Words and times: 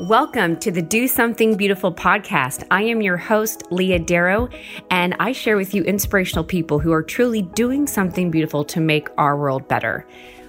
Welcome 0.00 0.56
to 0.56 0.72
the 0.72 0.82
Do 0.82 1.06
Something 1.06 1.56
Beautiful 1.56 1.94
podcast. 1.94 2.66
I 2.68 2.82
am 2.82 3.00
your 3.00 3.16
host, 3.16 3.62
Leah 3.70 4.00
Darrow, 4.00 4.48
and 4.90 5.14
I 5.20 5.30
share 5.30 5.56
with 5.56 5.72
you 5.72 5.84
inspirational 5.84 6.42
people 6.42 6.80
who 6.80 6.90
are 6.92 7.02
truly 7.02 7.42
doing 7.42 7.86
something 7.86 8.28
beautiful 8.28 8.64
to 8.64 8.80
make 8.80 9.08
our 9.18 9.36
world 9.36 9.68
better. 9.68 10.04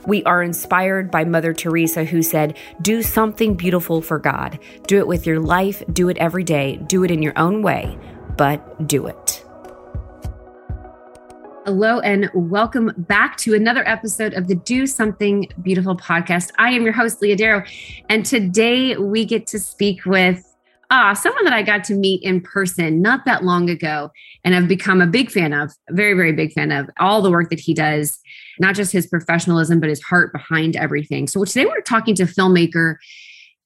We 0.08 0.24
are 0.24 0.42
inspired 0.42 1.12
by 1.12 1.26
Mother 1.26 1.54
Teresa, 1.54 2.04
who 2.06 2.24
said, 2.24 2.58
Do 2.82 3.04
something 3.04 3.54
beautiful 3.54 4.02
for 4.02 4.18
God. 4.18 4.58
Do 4.88 4.98
it 4.98 5.06
with 5.06 5.28
your 5.28 5.40
life, 5.40 5.84
do 5.94 6.10
it 6.10 6.18
every 6.18 6.44
day, 6.44 6.78
do 6.78 7.04
it 7.04 7.12
in 7.12 7.22
your 7.22 7.38
own 7.38 7.62
way, 7.62 8.00
but 8.38 8.88
do 8.88 9.06
it. 9.06 9.35
Hello, 11.66 12.00
and 12.02 12.30
welcome 12.36 12.92
back 12.96 13.38
to 13.38 13.56
another 13.56 13.84
episode 13.88 14.36
of 14.36 14.48
the 14.48 14.54
Do 14.54 14.86
Something 14.86 15.48
Beautiful 15.64 15.98
podcast. 15.98 16.52
I 16.60 16.70
am 16.70 16.84
your 16.84 16.94
host, 16.94 17.24
Leah 17.24 17.36
Darrow, 17.36 17.66
and 18.08 18.24
today 18.24 18.96
we 18.98 19.26
get 19.26 19.48
to 19.48 19.58
speak 19.58 20.06
with 20.06 20.56
ah, 20.92 21.14
someone 21.14 21.44
that 21.44 21.54
I 21.54 21.64
got 21.64 21.84
to 21.86 21.96
meet 21.96 22.22
in 22.22 22.40
person 22.42 23.02
not 23.02 23.26
that 23.26 23.44
long 23.44 23.72
ago, 23.72 24.12
and 24.44 24.56
I've 24.56 24.68
become 24.68 25.02
a 25.02 25.08
big 25.08 25.32
fan 25.32 25.54
of, 25.54 25.74
very, 25.90 26.14
very 26.14 26.34
big 26.34 26.54
fan 26.54 26.72
of 26.72 26.88
all 27.00 27.24
the 27.24 27.32
work 27.32 27.50
that 27.50 27.60
he 27.60 27.74
does, 27.74 28.20
not 28.60 28.76
just 28.76 28.92
his 28.92 29.08
professionalism, 29.08 29.80
but 29.80 29.90
his 29.90 30.04
heart 30.04 30.32
behind 30.34 30.76
everything. 30.76 31.28
So 31.28 31.44
today 31.46 31.66
we're 31.66 31.82
talking 31.82 32.14
to 32.18 32.26
filmmaker 32.26 32.98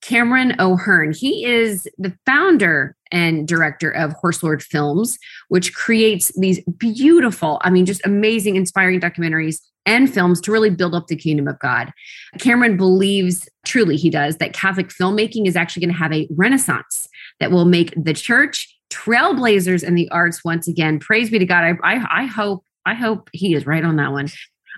Cameron 0.02 0.56
O'Hearn. 0.60 1.14
He 1.14 1.46
is 1.46 1.88
the 1.98 2.16
founder 2.26 2.96
and 3.12 3.48
director 3.48 3.92
of 3.92 4.14
Horse 4.14 4.44
Lord 4.44 4.64
Films, 4.64 5.18
which 5.50 5.74
creates 5.74 6.32
these 6.40 6.64
beautiful, 6.78 7.60
I 7.64 7.70
mean, 7.70 7.86
just 7.86 8.06
amazing, 8.06 8.56
inspiring 8.56 9.00
documentaries 9.00 9.60
and 9.86 10.12
films 10.14 10.40
to 10.42 10.52
really 10.52 10.70
build 10.70 10.94
up 10.94 11.08
the 11.08 11.16
kingdom 11.16 11.48
of 11.48 11.58
God. 11.60 11.92
Cameron 12.40 12.78
believes, 12.78 13.50
truly, 13.66 13.96
he 13.96 14.10
does, 14.10 14.38
that 14.38 14.54
Catholic 14.54 14.90
filmmaking 14.90 15.48
is 15.48 15.56
actually 15.56 15.82
going 15.86 15.94
to 15.94 16.00
have 16.00 16.14
a 16.14 16.28
renaissance 16.32 17.08
that 17.40 17.52
will 17.52 17.66
make 17.66 17.94
the 17.96 18.14
church 18.14 18.76
trailblazers 18.92 19.84
in 19.84 19.96
the 19.96 20.10
arts 20.10 20.44
once 20.44 20.68
again. 20.68 21.00
Praise 21.00 21.30
be 21.30 21.40
to 21.40 21.46
God. 21.46 21.64
I, 21.64 21.74
I, 21.84 22.22
I 22.22 22.26
hope, 22.26 22.64
I 22.86 22.94
hope 22.94 23.30
he 23.34 23.54
is 23.54 23.66
right 23.66 23.84
on 23.84 23.96
that 23.98 24.12
one. 24.12 24.30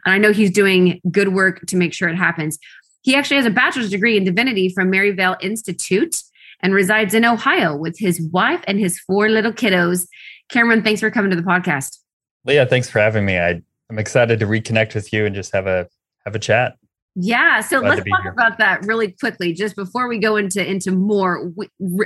And 0.05 0.13
I 0.13 0.17
know 0.17 0.31
he's 0.31 0.51
doing 0.51 0.99
good 1.11 1.33
work 1.33 1.65
to 1.67 1.75
make 1.75 1.93
sure 1.93 2.09
it 2.09 2.15
happens. 2.15 2.57
He 3.01 3.15
actually 3.15 3.37
has 3.37 3.45
a 3.45 3.51
bachelor's 3.51 3.89
degree 3.89 4.17
in 4.17 4.23
divinity 4.23 4.69
from 4.69 4.89
Maryvale 4.89 5.37
Institute 5.41 6.21
and 6.61 6.73
resides 6.73 7.13
in 7.13 7.25
Ohio 7.25 7.75
with 7.75 7.97
his 7.97 8.21
wife 8.31 8.63
and 8.67 8.79
his 8.79 8.99
four 8.99 9.29
little 9.29 9.51
kiddos. 9.51 10.07
Cameron, 10.49 10.83
thanks 10.83 11.01
for 11.01 11.09
coming 11.09 11.31
to 11.31 11.35
the 11.35 11.41
podcast. 11.41 11.97
Leah, 12.45 12.65
thanks 12.65 12.89
for 12.89 12.99
having 12.99 13.25
me. 13.25 13.37
I, 13.37 13.61
I'm 13.89 13.99
excited 13.99 14.39
to 14.39 14.45
reconnect 14.45 14.95
with 14.95 15.11
you 15.11 15.25
and 15.25 15.35
just 15.35 15.53
have 15.53 15.67
a 15.67 15.87
have 16.25 16.35
a 16.35 16.39
chat. 16.39 16.75
Yeah, 17.15 17.59
so 17.59 17.81
Glad 17.81 17.89
let's 17.89 18.09
talk 18.09 18.21
here. 18.21 18.31
about 18.31 18.57
that 18.59 18.85
really 18.85 19.11
quickly, 19.11 19.53
just 19.53 19.75
before 19.75 20.07
we 20.07 20.17
go 20.17 20.37
into 20.37 20.65
into 20.65 20.91
more 20.91 21.51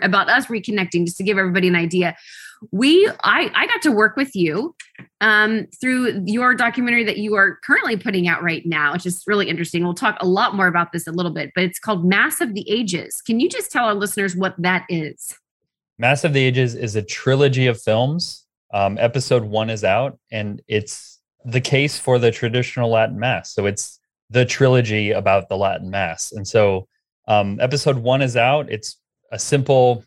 about 0.01 0.29
us 0.29 0.47
reconnecting, 0.47 1.05
just 1.05 1.17
to 1.17 1.23
give 1.23 1.37
everybody 1.37 1.67
an 1.67 1.75
idea 1.75 2.15
we 2.71 3.09
I 3.23 3.51
I 3.53 3.67
got 3.67 3.81
to 3.83 3.91
work 3.91 4.15
with 4.15 4.35
you 4.35 4.75
um, 5.21 5.67
through 5.79 6.23
your 6.25 6.55
documentary 6.55 7.03
that 7.03 7.17
you 7.17 7.35
are 7.35 7.59
currently 7.65 7.97
putting 7.97 8.27
out 8.27 8.43
right 8.43 8.65
now, 8.65 8.93
which 8.93 9.05
is 9.05 9.23
really 9.27 9.49
interesting. 9.49 9.83
We'll 9.83 9.93
talk 9.93 10.17
a 10.21 10.27
lot 10.27 10.55
more 10.55 10.67
about 10.67 10.91
this 10.91 11.07
a 11.07 11.11
little 11.11 11.31
bit, 11.31 11.51
but 11.55 11.63
it's 11.63 11.79
called 11.79 12.05
Mass 12.05 12.41
of 12.41 12.53
the 12.53 12.69
Ages. 12.69 13.21
Can 13.21 13.39
you 13.39 13.49
just 13.49 13.71
tell 13.71 13.85
our 13.85 13.95
listeners 13.95 14.35
what 14.35 14.55
that 14.59 14.85
is? 14.89 15.37
Mass 15.97 16.23
of 16.23 16.33
the 16.33 16.43
Ages 16.43 16.75
is 16.75 16.95
a 16.95 17.01
trilogy 17.01 17.67
of 17.67 17.81
films. 17.81 18.45
Um, 18.73 18.97
episode 18.99 19.43
one 19.43 19.69
is 19.69 19.83
out, 19.83 20.19
and 20.31 20.61
it's 20.67 21.21
the 21.45 21.61
case 21.61 21.97
for 21.97 22.19
the 22.19 22.31
traditional 22.31 22.89
Latin 22.89 23.19
Mass. 23.19 23.53
So 23.53 23.65
it's 23.65 23.99
the 24.29 24.45
trilogy 24.45 25.11
about 25.11 25.47
the 25.47 25.57
Latin 25.57 25.89
Mass. 25.89 26.31
And 26.31 26.47
so 26.47 26.87
um, 27.27 27.59
episode 27.61 27.97
one 27.97 28.21
is 28.21 28.35
out. 28.35 28.69
It's 28.71 28.97
a 29.31 29.39
simple, 29.39 30.03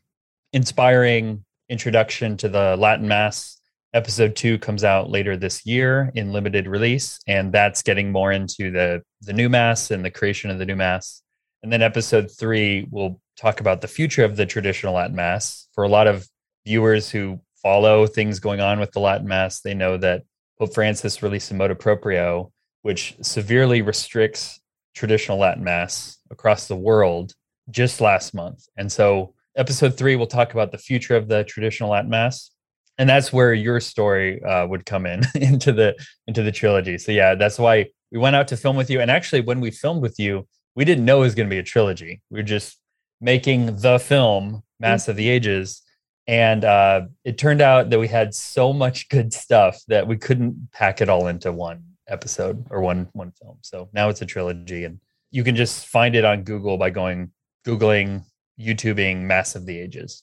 inspiring 0.53 1.45
introduction 1.69 2.37
to 2.39 2.49
the 2.49 2.77
Latin 2.77 3.07
Mass. 3.07 3.61
Episode 3.95 4.37
two 4.37 4.59
comes 4.59 4.85
out 4.85 5.11
later 5.11 5.37
this 5.37 5.65
year 5.65 6.11
in 6.15 6.33
limited 6.33 6.67
release, 6.67 7.19
and 7.27 7.53
that's 7.53 7.83
getting 7.83 8.13
more 8.13 8.33
into 8.33 8.71
the 8.71 9.03
the 9.23 9.33
new 9.33 9.49
Mass 9.49 9.91
and 9.91 10.05
the 10.05 10.11
creation 10.11 10.51
of 10.51 10.59
the 10.59 10.67
new 10.67 10.77
Mass. 10.77 11.23
And 11.63 11.73
then 11.73 11.83
episode 11.83 12.31
three 12.31 12.87
will 12.91 13.21
talk 13.37 13.61
about 13.61 13.81
the 13.81 13.89
future 13.89 14.25
of 14.25 14.37
the 14.37 14.47
traditional 14.47 14.95
Latin 14.95 15.17
Mass. 15.17 15.69
For 15.73 15.85
a 15.85 15.89
lot 15.89 16.07
of 16.07 16.27
viewers 16.67 17.11
who 17.11 17.41
follow 17.63 18.07
things 18.07 18.39
going 18.41 18.61
on 18.61 18.79
with 18.79 18.93
the 18.93 19.01
Latin 19.01 19.27
Mass, 19.27 19.61
they 19.61 19.75
know 19.75 19.97
that 19.97 20.23
Pope 20.59 20.75
Francis 20.75 21.23
released 21.23 21.51
a 21.51 21.55
motu 21.55 21.75
proprio, 21.75 22.53
which 22.83 23.17
severely 23.23 23.83
restricts 23.83 24.61
traditional 24.95 25.39
Latin 25.39 25.65
Mass 25.65 26.19
across 26.31 26.69
the 26.69 26.77
world 26.77 27.33
just 27.71 28.01
last 28.01 28.35
month. 28.35 28.67
And 28.77 28.91
so 28.91 29.35
episode 29.59 29.99
three, 29.99 30.17
we'll 30.17 30.27
talk 30.27 30.55
about 30.55 30.73
the 30.73 30.79
future 30.79 31.17
of 31.17 31.29
the 31.29 31.45
traditional 31.45 31.91
Latin 31.91 32.11
Mass, 32.11 32.51
and 32.97 33.09
that's 33.09 33.33
where 33.33 33.53
your 33.53 33.81
story 33.81 34.43
uh, 34.43 34.67
would 34.67 34.87
come 34.87 35.05
in 35.05 35.23
into 35.35 35.73
the 35.73 35.95
into 36.27 36.43
the 36.43 36.53
trilogy. 36.53 36.97
So 36.97 37.13
yeah, 37.13 37.35
that's 37.35 37.59
why 37.59 37.87
we 38.11 38.19
went 38.19 38.37
out 38.37 38.49
to 38.49 38.57
film 38.57 38.77
with 38.77 38.89
you. 38.89 39.01
And 39.01 39.11
actually, 39.11 39.43
when 39.43 39.61
we 39.61 39.71
filmed 39.71 40.01
with 40.01 40.19
you, 40.19 40.47
we 40.75 40.85
didn't 40.85 41.05
know 41.05 41.19
it 41.19 41.27
was 41.27 41.35
going 41.35 41.49
to 41.49 41.55
be 41.55 41.59
a 41.59 41.65
trilogy. 41.65 42.23
We 42.31 42.39
were 42.39 42.45
just 42.45 42.79
making 43.21 43.77
the 43.77 43.99
film 43.99 44.63
Mass 44.81 45.03
mm-hmm. 45.03 45.11
of 45.11 45.17
the 45.17 45.29
Ages. 45.29 45.83
And 46.27 46.65
uh, 46.65 47.03
it 47.25 47.39
turned 47.39 47.63
out 47.63 47.89
that 47.89 47.99
we 47.99 48.07
had 48.07 48.35
so 48.35 48.73
much 48.73 49.09
good 49.09 49.33
stuff 49.33 49.81
that 49.89 50.07
we 50.07 50.19
couldn't 50.19 50.69
pack 50.73 51.01
it 51.01 51.09
all 51.09 51.27
into 51.27 51.51
one 51.53 51.83
episode 52.07 52.67
or 52.71 52.81
one 52.83 53.09
one 53.13 53.33
film. 53.33 53.59
So 53.63 53.89
now 53.93 54.09
it's 54.09 54.23
a 54.23 54.27
trilogy, 54.27 54.85
and 54.85 55.01
you 55.31 55.43
can 55.43 55.57
just 55.57 55.87
find 55.87 56.15
it 56.15 56.25
on 56.25 56.43
Google 56.43 56.77
by 56.77 56.91
going 56.91 57.33
googling 57.67 58.25
YouTubing 58.61 59.23
Mass 59.23 59.55
of 59.55 59.67
the 59.67 59.79
Ages. 59.79 60.23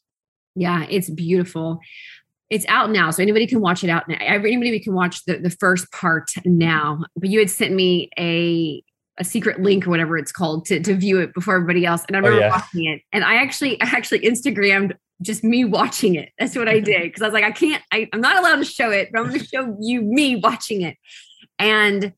Yeah, 0.56 0.86
it's 0.90 1.10
beautiful. 1.10 1.80
It's 2.50 2.66
out 2.68 2.92
now, 2.92 3.12
so 3.12 3.24
anybody 3.24 3.48
can 3.48 3.60
watch 3.60 3.84
it 3.84 3.90
out 3.90 4.08
now. 4.08 4.18
Anybody 4.20 4.80
can 4.80 4.94
watch 4.94 5.26
the, 5.26 5.38
the 5.38 5.50
first 5.50 5.92
part 5.92 6.32
now. 6.46 7.04
But 7.16 7.30
you 7.30 7.40
had 7.40 7.50
sent 7.50 7.74
me 7.74 8.10
a 8.18 8.84
a 9.18 9.24
secret 9.24 9.62
link 9.62 9.88
or 9.88 9.90
whatever 9.90 10.18
it's 10.18 10.32
called 10.32 10.66
to, 10.66 10.80
to 10.82 10.94
view 10.94 11.20
it 11.20 11.34
before 11.34 11.56
everybody 11.56 11.86
else. 11.86 12.04
And 12.08 12.18
I 12.18 12.20
oh, 12.20 12.24
remember 12.24 12.44
oh, 12.44 12.48
yeah. 12.48 12.56
watching 12.56 12.86
it. 12.86 13.02
And 13.14 13.24
I 13.24 13.36
actually 13.36 13.82
I 13.82 13.86
actually 13.86 14.20
Instagrammed 14.20 14.94
just 15.22 15.44
me 15.44 15.66
watching 15.66 16.16
it. 16.16 16.30
That's 16.38 16.56
what 16.56 16.68
I 16.68 16.80
did. 16.80 17.04
Because 17.04 17.22
I 17.22 17.26
was 17.26 17.34
like, 17.34 17.46
I 17.46 17.52
can't, 17.52 17.82
I, 17.92 18.10
I'm 18.12 18.22
not 18.22 18.38
allowed 18.38 18.58
to 18.58 18.66
show 18.66 18.92
it, 18.92 19.10
but 19.12 19.20
I'm 19.20 19.28
gonna 19.28 19.44
show 19.44 19.76
you 19.80 20.02
me 20.02 20.36
watching 20.36 20.82
it. 20.82 20.98
And 21.58 22.14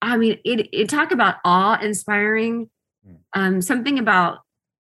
I 0.00 0.16
mean, 0.16 0.38
it 0.44 0.68
it 0.72 0.88
talk 0.88 1.10
about 1.10 1.36
awe 1.44 1.78
inspiring. 1.80 2.70
Hmm. 3.04 3.14
Um, 3.34 3.62
something 3.62 3.98
about 3.98 4.38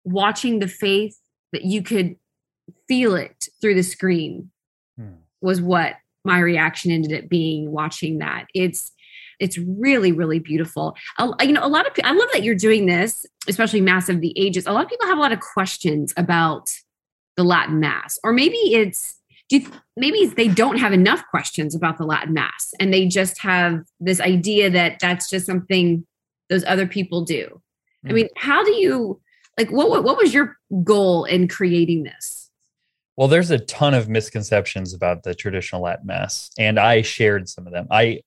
watching 0.05 0.59
the 0.59 0.69
faith 0.69 1.19
that 1.53 1.65
you 1.65 1.83
could 1.83 2.17
feel 2.89 3.15
it 3.15 3.49
through 3.61 3.75
the 3.75 3.83
screen 3.83 4.51
hmm. 4.99 5.15
was 5.41 5.61
what 5.61 5.95
my 6.25 6.39
reaction 6.39 6.91
ended 6.91 7.25
up 7.25 7.29
being 7.29 7.71
watching 7.71 8.19
that 8.19 8.47
it's 8.55 8.93
it's 9.41 9.59
really 9.59 10.13
really 10.13 10.39
beautiful 10.39 10.97
you 11.41 11.53
know 11.53 11.65
a 11.65 11.69
lot 11.69 11.87
of 11.87 11.93
i 12.05 12.13
love 12.13 12.29
that 12.33 12.43
you're 12.43 12.55
doing 12.55 12.87
this 12.87 13.27
especially 13.49 13.81
mass 13.81 14.09
of 14.09 14.21
the 14.21 14.33
ages 14.39 14.67
a 14.67 14.73
lot 14.73 14.85
of 14.85 14.91
people 14.91 15.07
have 15.07 15.19
a 15.19 15.21
lot 15.21 15.33
of 15.33 15.41
questions 15.41 16.13
about 16.17 16.71
the 17.37 17.45
latin 17.45 17.81
mass 17.81 18.19
or 18.23 18.33
maybe 18.33 18.57
it's 18.57 19.19
do 19.49 19.59
you, 19.59 19.71
maybe 19.97 20.27
they 20.27 20.49
don't 20.49 20.79
have 20.79 20.93
enough 20.93 21.23
questions 21.31 21.75
about 21.75 21.99
the 21.99 22.05
latin 22.05 22.33
mass 22.33 22.73
and 22.79 22.93
they 22.93 23.07
just 23.07 23.41
have 23.41 23.83
this 24.01 24.21
idea 24.21 24.71
that 24.71 24.99
that's 25.01 25.29
just 25.29 25.47
something 25.47 26.07
those 26.49 26.65
other 26.65 26.87
people 26.87 27.25
do 27.25 27.61
i 28.05 28.09
hmm. 28.09 28.15
mean 28.15 28.29
how 28.37 28.63
do 28.63 28.73
you 28.73 29.21
like 29.59 29.71
what, 29.71 29.89
what 29.89 30.05
what 30.05 30.17
was 30.17 30.33
your 30.33 30.57
goal 30.85 31.25
in 31.25 31.49
creating 31.49 32.05
this? 32.05 32.51
Well 33.17 33.29
there's 33.29 33.51
a 33.51 33.59
ton 33.59 33.95
of 33.95 34.09
misconceptions 34.09 34.95
about 34.95 35.23
the 35.23 35.35
traditional 35.35 35.83
latin 35.83 36.07
mass 36.07 36.51
and 36.59 36.79
i 36.79 37.03
shared 37.03 37.49
some 37.49 37.67
of 37.67 37.73
them. 37.73 37.87
I 37.91 38.21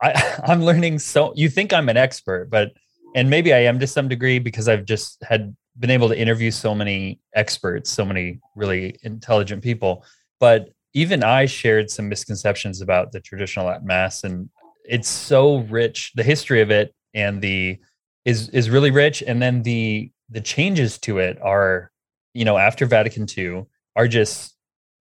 i 0.00 0.40
i'm 0.44 0.62
learning 0.62 0.98
so 0.98 1.32
you 1.36 1.48
think 1.48 1.72
i'm 1.72 1.88
an 1.88 1.96
expert 1.96 2.48
but 2.50 2.72
and 3.14 3.28
maybe 3.28 3.52
i 3.52 3.58
am 3.58 3.78
to 3.78 3.86
some 3.86 4.08
degree 4.08 4.38
because 4.38 4.68
i've 4.68 4.84
just 4.84 5.22
had 5.22 5.54
been 5.78 5.90
able 5.90 6.08
to 6.08 6.18
interview 6.18 6.50
so 6.50 6.74
many 6.74 7.20
experts 7.34 7.90
so 7.90 8.04
many 8.04 8.40
really 8.56 8.98
intelligent 9.02 9.62
people. 9.62 10.04
But 10.40 10.70
even 10.94 11.22
i 11.22 11.46
shared 11.46 11.90
some 11.90 12.08
misconceptions 12.08 12.80
about 12.80 13.12
the 13.12 13.20
traditional 13.20 13.66
latin 13.66 13.86
mass 13.86 14.24
and 14.24 14.50
it's 14.84 15.08
so 15.08 15.58
rich. 15.58 16.12
The 16.14 16.22
history 16.22 16.60
of 16.60 16.70
it 16.70 16.94
and 17.14 17.40
the 17.40 17.78
is 18.24 18.48
is 18.50 18.70
really 18.70 18.90
rich. 18.90 19.22
And 19.26 19.40
then 19.40 19.62
the 19.62 20.10
the 20.32 20.40
changes 20.40 20.98
to 20.98 21.18
it 21.18 21.38
are, 21.42 21.90
you 22.34 22.44
know, 22.44 22.56
after 22.56 22.86
Vatican 22.86 23.26
II 23.36 23.66
are 23.94 24.08
just 24.08 24.56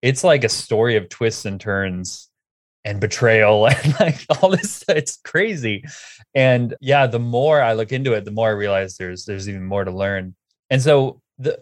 it's 0.03 0.23
like 0.23 0.45
a 0.45 0.49
story 0.49 0.97
of 0.97 1.09
twists 1.09 1.45
and 1.45 1.61
turns 1.61 2.31
and 2.85 3.01
betrayal 3.01 3.67
and 3.67 4.01
like 4.01 4.25
all 4.31 4.51
this 4.51 4.85
it's 4.89 5.19
crazy. 5.19 5.85
And 6.35 6.75
yeah 6.81 7.07
the 7.07 7.19
more 7.19 7.61
i 7.61 7.73
look 7.73 7.93
into 7.93 8.13
it 8.13 8.25
the 8.25 8.31
more 8.31 8.49
i 8.49 8.53
realize 8.53 8.97
there's 8.97 9.25
there's 9.25 9.49
even 9.49 9.65
more 9.65 9.85
to 9.85 9.91
learn. 9.91 10.35
And 10.71 10.81
so 10.81 11.21
the 11.39 11.61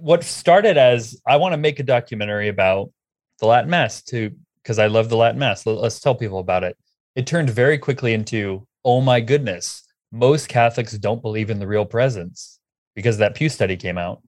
what 0.00 0.24
started 0.24 0.76
as 0.76 1.20
i 1.26 1.36
want 1.36 1.52
to 1.52 1.56
make 1.56 1.78
a 1.78 1.84
documentary 1.84 2.48
about 2.48 2.90
the 3.38 3.46
latin 3.46 3.70
mass 3.70 4.02
to 4.02 4.32
because 4.62 4.78
i 4.78 4.86
love 4.86 5.08
the 5.08 5.16
latin 5.16 5.38
mass. 5.38 5.64
Let's 5.64 6.00
tell 6.00 6.14
people 6.14 6.40
about 6.40 6.64
it. 6.64 6.76
It 7.14 7.26
turned 7.26 7.50
very 7.50 7.78
quickly 7.78 8.12
into 8.12 8.66
oh 8.84 9.00
my 9.00 9.20
goodness 9.20 9.84
most 10.10 10.48
catholics 10.48 10.92
don't 10.92 11.22
believe 11.22 11.50
in 11.50 11.60
the 11.60 11.66
real 11.66 11.84
presence 11.84 12.57
because 12.98 13.18
that 13.18 13.36
Pew 13.36 13.48
study 13.48 13.76
came 13.76 13.96
out. 13.96 14.20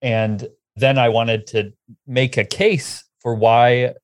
And 0.00 0.46
then 0.76 0.96
I 0.96 1.08
wanted 1.08 1.44
to 1.48 1.72
make 2.06 2.36
a 2.36 2.44
case 2.44 3.02
for 3.18 3.34
why 3.34 3.94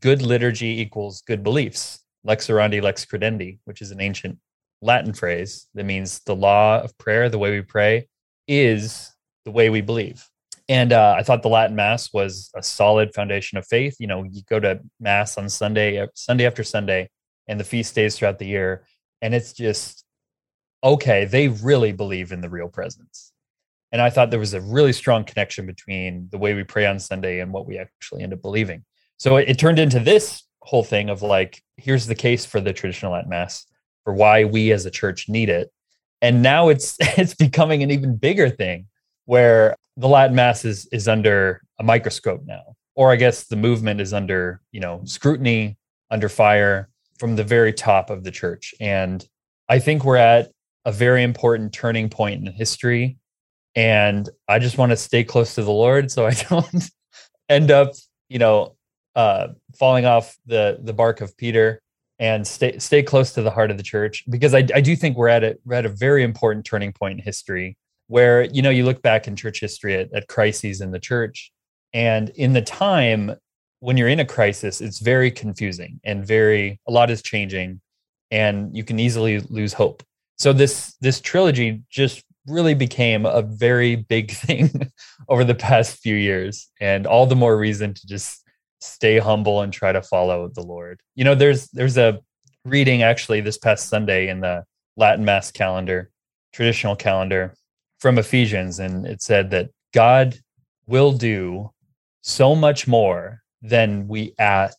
good 0.00 0.20
liturgy 0.20 0.80
equals 0.80 1.22
good 1.28 1.44
beliefs. 1.44 2.00
Lex 2.24 2.48
orandi, 2.48 2.82
lex 2.82 3.06
credendi, 3.06 3.60
which 3.64 3.80
is 3.80 3.92
an 3.92 4.00
ancient 4.00 4.36
Latin 4.80 5.14
phrase 5.14 5.68
that 5.74 5.84
means 5.84 6.18
the 6.26 6.34
law 6.34 6.80
of 6.80 6.98
prayer, 6.98 7.28
the 7.28 7.38
way 7.38 7.52
we 7.52 7.62
pray, 7.62 8.08
is 8.48 9.14
the 9.44 9.52
way 9.52 9.70
we 9.70 9.80
believe. 9.80 10.28
And 10.68 10.92
uh, 10.92 11.14
I 11.16 11.22
thought 11.22 11.42
the 11.42 11.48
Latin 11.48 11.76
Mass 11.76 12.12
was 12.12 12.50
a 12.56 12.64
solid 12.64 13.14
foundation 13.14 13.58
of 13.58 13.66
faith. 13.68 13.94
You 14.00 14.08
know, 14.08 14.24
you 14.24 14.42
go 14.50 14.58
to 14.58 14.80
Mass 14.98 15.38
on 15.38 15.48
Sunday, 15.48 16.00
uh, 16.00 16.08
Sunday 16.14 16.46
after 16.46 16.64
Sunday, 16.64 17.10
and 17.46 17.60
the 17.60 17.64
feast 17.64 17.94
days 17.94 18.18
throughout 18.18 18.40
the 18.40 18.46
year, 18.46 18.84
and 19.20 19.32
it's 19.36 19.52
just 19.52 20.04
okay. 20.82 21.26
They 21.26 21.46
really 21.46 21.92
believe 21.92 22.32
in 22.32 22.40
the 22.40 22.50
real 22.50 22.68
presence. 22.68 23.31
And 23.92 24.00
I 24.00 24.10
thought 24.10 24.30
there 24.30 24.40
was 24.40 24.54
a 24.54 24.60
really 24.60 24.92
strong 24.92 25.24
connection 25.24 25.66
between 25.66 26.28
the 26.30 26.38
way 26.38 26.54
we 26.54 26.64
pray 26.64 26.86
on 26.86 26.98
Sunday 26.98 27.40
and 27.40 27.52
what 27.52 27.66
we 27.66 27.78
actually 27.78 28.22
end 28.22 28.32
up 28.32 28.40
believing. 28.40 28.84
So 29.18 29.36
it, 29.36 29.50
it 29.50 29.58
turned 29.58 29.78
into 29.78 30.00
this 30.00 30.42
whole 30.62 30.82
thing 30.82 31.10
of 31.10 31.22
like, 31.22 31.62
here's 31.76 32.06
the 32.06 32.14
case 32.14 32.46
for 32.46 32.60
the 32.60 32.72
traditional 32.72 33.12
Latin 33.12 33.30
Mass 33.30 33.66
for 34.04 34.14
why 34.14 34.44
we 34.44 34.72
as 34.72 34.86
a 34.86 34.90
church 34.90 35.28
need 35.28 35.48
it. 35.48 35.70
And 36.20 36.42
now 36.42 36.68
it's 36.68 36.96
it's 37.00 37.34
becoming 37.34 37.82
an 37.82 37.90
even 37.90 38.16
bigger 38.16 38.48
thing 38.48 38.86
where 39.26 39.76
the 39.96 40.08
Latin 40.08 40.36
Mass 40.36 40.64
is 40.64 40.86
is 40.92 41.08
under 41.08 41.62
a 41.78 41.82
microscope 41.82 42.42
now, 42.46 42.76
or 42.94 43.12
I 43.12 43.16
guess 43.16 43.44
the 43.44 43.56
movement 43.56 44.00
is 44.00 44.12
under 44.12 44.60
you 44.70 44.80
know 44.80 45.02
scrutiny, 45.04 45.76
under 46.10 46.28
fire 46.28 46.88
from 47.18 47.36
the 47.36 47.44
very 47.44 47.72
top 47.72 48.10
of 48.10 48.24
the 48.24 48.30
church. 48.30 48.74
And 48.80 49.24
I 49.68 49.78
think 49.78 50.04
we're 50.04 50.16
at 50.16 50.50
a 50.84 50.92
very 50.92 51.22
important 51.22 51.72
turning 51.72 52.08
point 52.08 52.46
in 52.46 52.52
history. 52.52 53.18
And 53.74 54.28
I 54.48 54.58
just 54.58 54.78
want 54.78 54.90
to 54.90 54.96
stay 54.96 55.24
close 55.24 55.54
to 55.54 55.62
the 55.62 55.70
Lord 55.70 56.10
so 56.10 56.26
I 56.26 56.32
don't 56.48 56.90
end 57.48 57.70
up, 57.70 57.92
you 58.28 58.38
know, 58.38 58.76
uh, 59.14 59.48
falling 59.78 60.06
off 60.06 60.36
the 60.46 60.78
the 60.82 60.92
bark 60.92 61.20
of 61.20 61.36
Peter 61.36 61.82
and 62.18 62.46
stay 62.46 62.78
stay 62.78 63.02
close 63.02 63.32
to 63.32 63.42
the 63.42 63.50
heart 63.50 63.70
of 63.70 63.76
the 63.76 63.82
church 63.82 64.24
because 64.30 64.54
I, 64.54 64.66
I 64.74 64.80
do 64.80 64.96
think 64.96 65.16
we're 65.16 65.28
at 65.28 65.44
a 65.44 65.58
we're 65.64 65.74
at 65.74 65.86
a 65.86 65.90
very 65.90 66.22
important 66.22 66.64
turning 66.64 66.92
point 66.92 67.18
in 67.18 67.24
history 67.24 67.76
where 68.06 68.44
you 68.44 68.62
know 68.62 68.70
you 68.70 68.84
look 68.84 69.02
back 69.02 69.28
in 69.28 69.36
church 69.36 69.60
history 69.60 69.94
at, 69.96 70.12
at 70.14 70.28
crises 70.28 70.80
in 70.80 70.92
the 70.92 70.98
church 70.98 71.52
and 71.92 72.30
in 72.30 72.54
the 72.54 72.62
time 72.62 73.32
when 73.80 73.98
you're 73.98 74.08
in 74.08 74.20
a 74.20 74.24
crisis 74.24 74.80
it's 74.80 75.00
very 75.00 75.30
confusing 75.30 76.00
and 76.04 76.26
very 76.26 76.80
a 76.88 76.92
lot 76.92 77.10
is 77.10 77.22
changing 77.22 77.80
and 78.32 78.74
you 78.74 78.82
can 78.82 78.98
easily 78.98 79.40
lose 79.50 79.74
hope. 79.74 80.02
So 80.38 80.52
this 80.52 80.96
this 81.00 81.20
trilogy 81.20 81.82
just 81.90 82.24
really 82.46 82.74
became 82.74 83.24
a 83.26 83.42
very 83.42 83.96
big 83.96 84.30
thing 84.44 84.90
over 85.28 85.44
the 85.44 85.54
past 85.54 85.98
few 85.98 86.14
years 86.14 86.68
and 86.80 87.06
all 87.06 87.26
the 87.26 87.36
more 87.36 87.56
reason 87.56 87.94
to 87.94 88.06
just 88.06 88.42
stay 88.80 89.18
humble 89.18 89.62
and 89.62 89.72
try 89.72 89.92
to 89.92 90.02
follow 90.02 90.48
the 90.48 90.62
lord 90.62 91.00
you 91.14 91.22
know 91.24 91.34
there's 91.34 91.68
there's 91.68 91.96
a 91.96 92.18
reading 92.64 93.02
actually 93.02 93.40
this 93.40 93.58
past 93.58 93.88
sunday 93.88 94.28
in 94.28 94.40
the 94.40 94.64
latin 94.96 95.24
mass 95.24 95.52
calendar 95.52 96.10
traditional 96.52 96.94
calendar 96.94 97.54
from 97.98 98.18
Ephesians, 98.18 98.78
and 98.78 99.06
it 99.06 99.22
said 99.22 99.50
that 99.50 99.70
God 99.94 100.36
will 100.86 101.12
do 101.12 101.70
so 102.22 102.54
much 102.54 102.86
more 102.86 103.42
than 103.62 104.08
we 104.08 104.34
ask, 104.38 104.76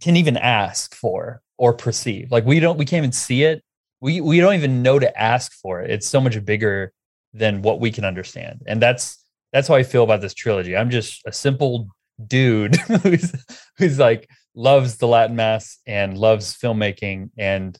can 0.00 0.16
even 0.16 0.36
ask 0.36 0.94
for 0.94 1.40
or 1.56 1.72
perceive. 1.72 2.30
Like 2.30 2.44
we 2.44 2.60
don't, 2.60 2.78
we 2.78 2.84
can't 2.84 2.98
even 2.98 3.12
see 3.12 3.42
it. 3.42 3.62
We 4.00 4.20
we 4.20 4.38
don't 4.38 4.54
even 4.54 4.82
know 4.82 4.98
to 4.98 5.20
ask 5.20 5.52
for 5.54 5.80
it. 5.80 5.90
It's 5.90 6.06
so 6.06 6.20
much 6.20 6.44
bigger 6.44 6.92
than 7.32 7.62
what 7.62 7.80
we 7.80 7.90
can 7.90 8.04
understand, 8.04 8.62
and 8.66 8.80
that's 8.80 9.24
that's 9.52 9.68
how 9.68 9.74
I 9.74 9.82
feel 9.82 10.04
about 10.04 10.20
this 10.20 10.34
trilogy. 10.34 10.76
I'm 10.76 10.90
just 10.90 11.22
a 11.26 11.32
simple 11.32 11.88
dude 12.26 12.76
who's 13.02 13.32
who's 13.78 13.98
like 13.98 14.28
loves 14.54 14.96
the 14.96 15.06
Latin 15.06 15.36
Mass 15.36 15.78
and 15.86 16.18
loves 16.18 16.56
filmmaking 16.56 17.30
and 17.38 17.78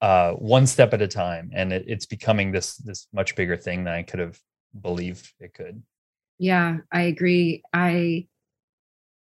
uh, 0.00 0.32
one 0.32 0.66
step 0.66 0.92
at 0.92 1.00
a 1.00 1.08
time, 1.08 1.50
and 1.54 1.72
it, 1.72 1.84
it's 1.86 2.06
becoming 2.06 2.50
this 2.52 2.76
this 2.76 3.06
much 3.12 3.36
bigger 3.36 3.56
thing 3.56 3.84
than 3.84 3.94
I 3.94 4.02
could 4.02 4.20
have 4.20 4.38
believed 4.80 5.32
it 5.38 5.54
could. 5.54 5.82
Yeah, 6.38 6.78
I 6.90 7.02
agree. 7.02 7.62
I 7.72 8.26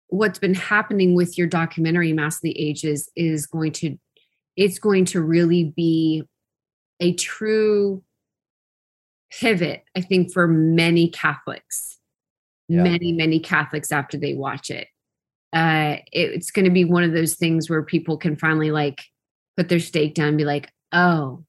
what's 0.09 0.38
been 0.38 0.55
happening 0.55 1.15
with 1.15 1.37
your 1.37 1.47
documentary 1.47 2.12
Mass 2.12 2.37
of 2.37 2.43
the 2.43 2.59
Ages 2.59 3.11
is 3.17 3.47
going 3.47 3.73
to 3.73 3.99
it's 4.56 4.79
going 4.79 5.05
to 5.06 5.20
really 5.20 5.65
be 5.76 6.23
a 7.00 7.12
true 7.15 8.03
pivot, 9.30 9.84
I 9.96 10.00
think, 10.00 10.32
for 10.32 10.46
many 10.46 11.08
Catholics, 11.10 11.98
yeah. 12.69 12.82
many, 12.82 13.12
many 13.12 13.40
Catholics 13.40 13.92
after 13.92 14.16
they 14.16 14.34
watch 14.34 14.70
it. 14.70 14.88
Uh, 15.52 15.96
it, 16.12 16.32
it's 16.32 16.50
going 16.50 16.64
to 16.64 16.70
be 16.70 16.84
one 16.84 17.04
of 17.04 17.12
those 17.12 17.34
things 17.34 17.70
where 17.70 17.82
people 17.82 18.16
can 18.16 18.36
finally 18.36 18.70
like 18.70 19.02
put 19.56 19.69
their 19.69 19.80
stake 19.80 20.14
down 20.14 20.28
and 20.28 20.38
be 20.38 20.44
like, 20.44 20.70
oh, 20.92 21.44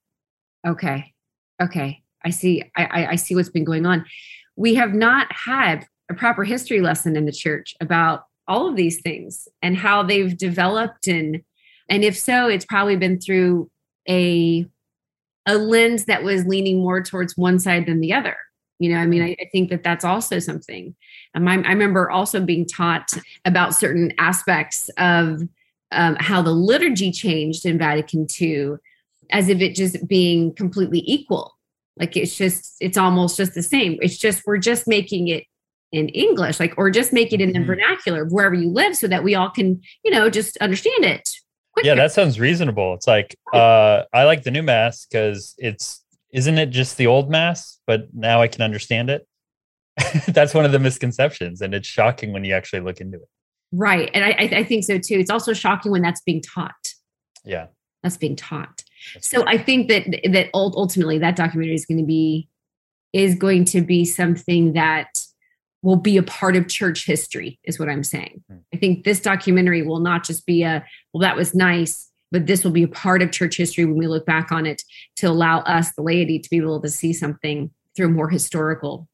okay, 0.66 1.14
okay, 1.62 2.02
I 2.24 2.30
see, 2.30 2.64
I, 2.76 3.08
I 3.12 3.16
see 3.16 3.36
what's 3.36 3.50
been 3.50 3.66
going 3.66 3.86
on. 3.86 4.06
We 4.56 4.76
have 4.76 4.94
not 4.94 5.28
had 5.32 5.86
a 6.10 6.14
proper 6.14 6.44
history 6.44 6.82
lesson 6.82 7.16
in 7.16 7.26
the 7.26 7.32
church 7.32 7.76
about 7.80 8.24
all 8.48 8.68
of 8.68 8.76
these 8.76 9.00
things 9.02 9.48
and 9.62 9.78
how 9.78 10.04
they've 10.04 10.36
developed 10.36 11.08
and 11.08 11.42
and 11.88 12.04
if 12.04 12.18
so 12.18 12.48
it's 12.48 12.66
probably 12.66 12.96
been 12.96 13.20
through 13.20 13.70
a 14.08 14.66
a 15.50 15.58
lens 15.58 16.06
that 16.06 16.24
was 16.24 16.46
leaning 16.46 16.80
more 16.80 17.02
towards 17.02 17.38
one 17.38 17.60
side 17.60 17.86
than 17.86 18.00
the 18.00 18.14
other 18.14 18.38
you 18.80 18.92
know 18.92 19.00
i 19.00 19.06
mean 19.06 19.22
i, 19.22 19.36
I 19.40 19.50
think 19.52 19.70
that 19.70 19.84
that's 19.84 20.06
also 20.06 20.40
something 20.40 20.96
um, 21.36 21.48
I, 21.48 21.56
I 21.56 21.72
remember 21.72 22.10
also 22.10 22.44
being 22.44 22.66
taught 22.66 23.12
about 23.46 23.76
certain 23.76 24.14
aspects 24.18 24.90
of 24.98 25.42
um, 25.92 26.16
how 26.20 26.42
the 26.42 26.52
liturgy 26.52 27.12
changed 27.12 27.66
in 27.66 27.78
Vatican 27.78 28.28
II 28.40 28.74
as 29.32 29.50
if 29.50 29.62
it 29.62 29.76
just 29.76 30.08
being 30.08 30.54
completely 30.54 31.04
equal. 31.06 31.56
Like 31.98 32.16
it's 32.16 32.36
just, 32.36 32.76
it's 32.80 32.98
almost 32.98 33.38
just 33.38 33.54
the 33.54 33.64
same. 33.64 33.98
It's 34.02 34.18
just, 34.18 34.44
we're 34.46 34.58
just 34.58 34.88
making 34.88 35.28
it 35.28 35.44
in 35.92 36.10
English, 36.10 36.60
like, 36.60 36.74
or 36.78 36.90
just 36.90 37.14
make 37.14 37.34
it 37.34 37.42
in 37.42 37.52
the 37.52 37.60
mm-hmm. 37.60 37.68
vernacular 37.68 38.26
wherever 38.26 38.56
you 38.56 38.70
live 38.70 38.96
so 38.96 39.08
that 39.08 39.24
we 39.24 39.36
all 39.36 39.50
can, 39.50 39.82
you 40.04 40.12
know, 40.12 40.30
just 40.30 40.58
understand 40.58 41.04
it. 41.04 41.30
Yeah, 41.84 41.96
that 41.96 42.12
sounds 42.14 42.40
reasonable. 42.40 42.94
It's 42.94 43.08
like, 43.08 43.38
uh, 43.54 44.04
I 44.14 44.24
like 44.24 44.44
the 44.44 44.52
new 44.52 44.64
mass 44.64 45.06
because 45.06 45.56
it's, 45.58 46.04
isn't 46.32 46.58
it 46.58 46.70
just 46.70 46.98
the 46.98 47.08
old 47.08 47.30
mass, 47.30 47.80
but 47.88 48.08
now 48.14 48.42
I 48.42 48.48
can 48.48 48.62
understand 48.62 49.10
it? 49.10 49.28
That's 50.28 50.54
one 50.54 50.66
of 50.66 50.72
the 50.72 50.80
misconceptions. 50.80 51.62
And 51.62 51.74
it's 51.74 51.88
shocking 51.88 52.34
when 52.34 52.44
you 52.44 52.54
actually 52.54 52.82
look 52.82 53.02
into 53.02 53.18
it. 53.18 53.28
Right. 53.72 54.10
And 54.14 54.24
I, 54.24 54.60
I 54.60 54.64
think 54.64 54.84
so 54.84 54.98
too. 54.98 55.16
It's 55.16 55.30
also 55.30 55.54
shocking 55.54 55.92
when 55.92 56.02
that's 56.02 56.22
being 56.22 56.42
taught. 56.42 56.94
Yeah. 57.46 57.68
That's 58.02 58.18
being 58.18 58.36
taught. 58.36 58.84
That's 59.14 59.30
so 59.30 59.46
I 59.46 59.58
think 59.58 59.90
that 59.90 60.06
that 60.32 60.50
ultimately 60.54 61.20
that 61.20 61.36
documentary 61.36 61.76
is 61.76 61.86
going 61.86 62.00
to 62.00 62.06
be 62.06 62.50
is 63.14 63.36
going 63.36 63.66
to 63.66 63.82
be 63.82 64.06
something 64.06 64.74
that 64.74 65.20
will 65.82 65.96
be 65.96 66.18
a 66.18 66.24
part 66.24 66.56
of 66.56 66.68
church 66.68 67.06
history 67.06 67.60
is 67.64 67.80
what 67.80 67.90
I'm 67.90 68.04
saying. 68.04 68.44
Hmm. 68.50 68.58
I 68.74 68.78
think 68.78 69.04
this 69.04 69.22
documentary 69.22 69.82
will 69.82 70.00
not 70.00 70.26
just 70.26 70.46
be 70.46 70.64
a 70.64 70.86
well 71.14 71.22
that 71.22 71.36
was 71.36 71.56
nice, 71.56 72.10
but 72.32 72.48
this 72.48 72.64
will 72.64 72.72
be 72.72 72.84
a 72.84 72.88
part 72.88 73.22
of 73.22 73.32
church 73.32 73.58
history 73.58 73.86
when 73.86 73.98
we 73.98 74.08
look 74.08 74.26
back 74.26 74.52
on 74.52 74.66
it 74.66 74.82
to 75.18 75.28
allow 75.28 75.60
us 75.62 75.94
the 75.96 76.04
laity 76.04 76.40
to 76.40 76.50
be 76.50 76.58
able 76.58 76.82
to 76.82 76.90
see 76.90 77.14
something 77.14 77.72
through 77.96 78.08
a 78.08 78.12
more 78.12 78.30
historical 78.30 79.08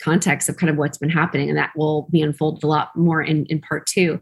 context 0.00 0.48
of 0.48 0.56
kind 0.56 0.70
of 0.70 0.76
what's 0.76 0.98
been 0.98 1.10
happening. 1.10 1.48
And 1.48 1.58
that 1.58 1.72
will 1.76 2.08
be 2.10 2.22
unfolded 2.22 2.64
a 2.64 2.66
lot 2.66 2.94
more 2.96 3.22
in, 3.22 3.46
in 3.46 3.60
part 3.60 3.86
two. 3.86 4.20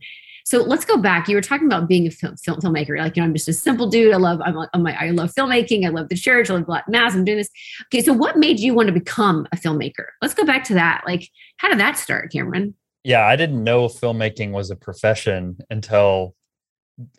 So 0.50 0.64
let's 0.64 0.84
go 0.84 0.96
back. 0.96 1.28
You 1.28 1.36
were 1.36 1.42
talking 1.42 1.68
about 1.68 1.86
being 1.86 2.08
a 2.08 2.10
film, 2.10 2.36
film 2.36 2.58
filmmaker. 2.58 2.98
Like, 2.98 3.14
you 3.14 3.22
know, 3.22 3.28
I'm 3.28 3.34
just 3.34 3.46
a 3.46 3.52
simple 3.52 3.88
dude. 3.88 4.12
I 4.12 4.16
love, 4.16 4.40
I'm, 4.44 4.58
I'm, 4.74 4.84
I 4.84 5.10
love 5.10 5.32
filmmaking. 5.32 5.86
I 5.86 5.90
love 5.90 6.08
the 6.08 6.16
church. 6.16 6.50
I 6.50 6.54
love 6.54 6.66
Latin 6.66 6.90
mass. 6.90 7.14
I'm 7.14 7.24
doing 7.24 7.38
this. 7.38 7.50
Okay. 7.86 8.02
So 8.02 8.12
what 8.12 8.36
made 8.36 8.58
you 8.58 8.74
want 8.74 8.88
to 8.88 8.92
become 8.92 9.46
a 9.52 9.56
filmmaker? 9.56 10.06
Let's 10.20 10.34
go 10.34 10.44
back 10.44 10.64
to 10.64 10.74
that. 10.74 11.02
Like, 11.06 11.28
how 11.58 11.68
did 11.68 11.78
that 11.78 11.98
start, 11.98 12.32
Cameron? 12.32 12.74
Yeah. 13.04 13.24
I 13.24 13.36
didn't 13.36 13.62
know 13.62 13.86
filmmaking 13.86 14.50
was 14.50 14.72
a 14.72 14.76
profession 14.76 15.58
until 15.70 16.34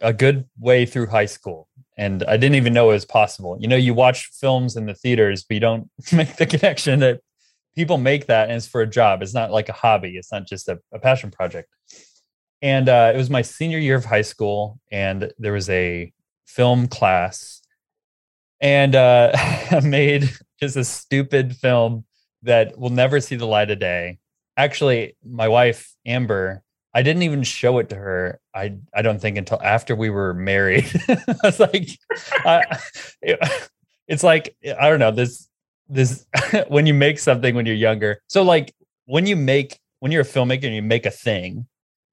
a 0.01 0.11
good 0.11 0.43
way 0.59 0.85
through 0.85 1.07
high 1.07 1.25
school. 1.25 1.69
And 1.97 2.23
I 2.23 2.35
didn't 2.35 2.55
even 2.55 2.73
know 2.73 2.89
it 2.89 2.95
was 2.95 3.05
possible. 3.05 3.55
You 3.61 3.69
know, 3.69 3.77
you 3.77 3.93
watch 3.93 4.29
films 4.41 4.75
in 4.75 4.87
the 4.87 4.93
theaters, 4.93 5.45
but 5.47 5.53
you 5.53 5.61
don't 5.61 5.89
make 6.11 6.35
the 6.35 6.45
connection 6.45 6.99
that 6.99 7.21
people 7.75 7.97
make 7.97 8.25
that 8.25 8.49
and 8.49 8.57
it's 8.57 8.67
for 8.67 8.81
a 8.81 8.87
job. 8.87 9.21
It's 9.21 9.33
not 9.33 9.51
like 9.51 9.69
a 9.69 9.73
hobby. 9.73 10.17
It's 10.17 10.33
not 10.33 10.45
just 10.45 10.67
a, 10.67 10.81
a 10.93 10.99
passion 10.99 11.31
project. 11.31 11.69
And 12.61 12.89
uh, 12.89 13.11
it 13.13 13.17
was 13.17 13.29
my 13.29 13.41
senior 13.41 13.79
year 13.79 13.95
of 13.95 14.05
high 14.05 14.21
school, 14.21 14.79
and 14.91 15.31
there 15.39 15.53
was 15.53 15.69
a 15.69 16.13
film 16.45 16.87
class, 16.87 17.61
and 18.59 18.95
uh, 18.95 19.31
I 19.35 19.81
made 19.83 20.29
just 20.59 20.77
a 20.77 20.83
stupid 20.83 21.55
film 21.55 22.05
that 22.43 22.77
will 22.77 22.89
never 22.89 23.19
see 23.19 23.35
the 23.35 23.47
light 23.47 23.71
of 23.71 23.79
day. 23.79 24.19
Actually, 24.57 25.15
my 25.23 25.47
wife 25.47 25.91
Amber, 26.05 26.63
I 26.93 27.03
didn't 27.03 27.23
even 27.23 27.43
show 27.43 27.77
it 27.79 27.89
to 27.89 27.95
her. 27.95 28.39
I 28.53 28.75
I 28.93 29.01
don't 29.01 29.19
think 29.19 29.37
until 29.37 29.61
after 29.61 29.95
we 29.95 30.09
were 30.09 30.33
married. 30.33 30.89
I 31.07 31.35
was 31.43 31.59
like, 31.59 31.89
I, 32.45 32.79
it, 33.21 33.39
it's 34.07 34.23
like 34.23 34.55
I 34.63 34.89
don't 34.89 34.99
know 34.99 35.11
this 35.11 35.47
this 35.89 36.25
when 36.67 36.85
you 36.85 36.93
make 36.93 37.19
something 37.19 37.55
when 37.55 37.65
you're 37.65 37.75
younger. 37.75 38.21
So 38.27 38.43
like 38.43 38.73
when 39.05 39.25
you 39.25 39.35
make 39.35 39.79
when 39.99 40.11
you're 40.11 40.21
a 40.21 40.25
filmmaker 40.25 40.65
and 40.65 40.75
you 40.75 40.81
make 40.81 41.05
a 41.05 41.11
thing, 41.11 41.67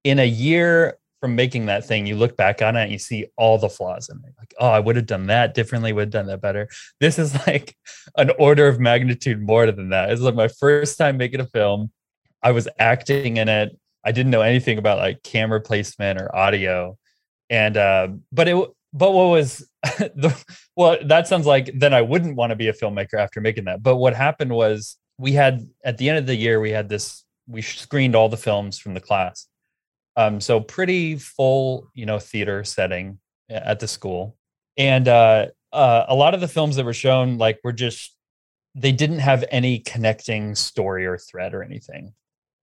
in 0.04 0.18
a 0.18 0.26
year 0.26 0.98
from 1.20 1.34
making 1.34 1.66
that 1.66 1.84
thing, 1.84 2.06
you 2.06 2.16
look 2.16 2.36
back 2.36 2.62
on 2.62 2.76
it 2.76 2.84
and 2.84 2.92
you 2.92 2.98
see 2.98 3.26
all 3.36 3.58
the 3.58 3.68
flaws 3.68 4.08
in 4.08 4.18
it. 4.18 4.34
Like, 4.38 4.54
oh, 4.60 4.68
I 4.68 4.78
would 4.78 4.96
have 4.96 5.06
done 5.06 5.26
that 5.26 5.54
differently, 5.54 5.92
would 5.92 6.02
have 6.02 6.10
done 6.10 6.26
that 6.26 6.40
better. 6.40 6.68
This 7.00 7.18
is 7.18 7.34
like 7.46 7.76
an 8.16 8.30
order 8.38 8.68
of 8.68 8.78
magnitude 8.78 9.40
more 9.40 9.70
than 9.70 9.90
that. 9.90 10.10
It's 10.10 10.20
like 10.20 10.34
my 10.34 10.48
first 10.48 10.98
time 10.98 11.16
making 11.16 11.40
a 11.40 11.46
film. 11.46 11.90
I 12.42 12.52
was 12.52 12.68
acting 12.78 13.38
in 13.38 13.48
it. 13.48 13.76
I 14.04 14.12
didn't 14.12 14.30
know 14.30 14.42
anything 14.42 14.78
about 14.78 14.98
like 14.98 15.22
camera 15.24 15.60
placement 15.60 16.20
or 16.20 16.34
audio. 16.34 16.96
And 17.50 17.76
uh, 17.76 18.08
but 18.30 18.46
it 18.46 18.56
but 18.92 19.12
what 19.12 19.24
was 19.24 19.68
the 19.98 20.36
well, 20.76 20.98
that 21.04 21.26
sounds 21.26 21.46
like 21.46 21.70
then 21.74 21.92
I 21.92 22.02
wouldn't 22.02 22.36
want 22.36 22.50
to 22.50 22.56
be 22.56 22.68
a 22.68 22.72
filmmaker 22.72 23.14
after 23.14 23.40
making 23.40 23.64
that. 23.64 23.82
But 23.82 23.96
what 23.96 24.14
happened 24.14 24.52
was 24.52 24.96
we 25.18 25.32
had 25.32 25.68
at 25.84 25.98
the 25.98 26.08
end 26.08 26.18
of 26.18 26.26
the 26.26 26.36
year, 26.36 26.60
we 26.60 26.70
had 26.70 26.88
this, 26.88 27.24
we 27.48 27.60
screened 27.60 28.14
all 28.14 28.28
the 28.28 28.36
films 28.36 28.78
from 28.78 28.94
the 28.94 29.00
class 29.00 29.47
um, 30.18 30.40
so 30.40 30.58
pretty 30.58 31.16
full, 31.16 31.88
you 31.94 32.04
know, 32.04 32.18
theater 32.18 32.64
setting 32.64 33.20
at 33.48 33.78
the 33.78 33.86
school, 33.86 34.36
and 34.76 35.06
uh, 35.06 35.46
uh, 35.72 36.06
a 36.08 36.14
lot 36.14 36.34
of 36.34 36.40
the 36.40 36.48
films 36.48 36.74
that 36.74 36.84
were 36.84 36.92
shown, 36.92 37.38
like, 37.38 37.60
were 37.62 37.72
just 37.72 38.16
they 38.74 38.90
didn't 38.90 39.20
have 39.20 39.44
any 39.52 39.78
connecting 39.78 40.56
story 40.56 41.06
or 41.06 41.18
thread 41.18 41.54
or 41.54 41.62
anything. 41.62 42.14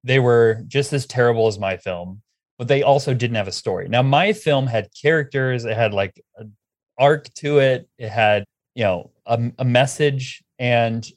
They 0.03 0.19
were 0.19 0.63
just 0.67 0.91
as 0.91 1.05
terrible 1.05 1.47
as 1.47 1.57
my 1.57 1.77
film, 1.77 2.21
but 2.57 2.67
they 2.67 2.83
also 2.83 3.13
didn't 3.13 3.38
have 3.38 3.47
a 3.47 3.53
story. 3.53 3.88
Now, 3.88 4.01
my 4.01 4.33
film 4.33 4.67
had 4.67 4.89
characters; 5.01 5.63
it 5.63 5.77
had 5.77 5.93
like 5.93 6.21
an 6.35 6.55
arc 7.00 7.33
to 7.35 7.59
it. 7.59 7.88
It 7.97 8.09
had, 8.09 8.43
you 8.75 8.83
know, 8.83 9.12
a, 9.25 9.39
a 9.59 9.65
message, 9.65 10.43
and 10.59 11.07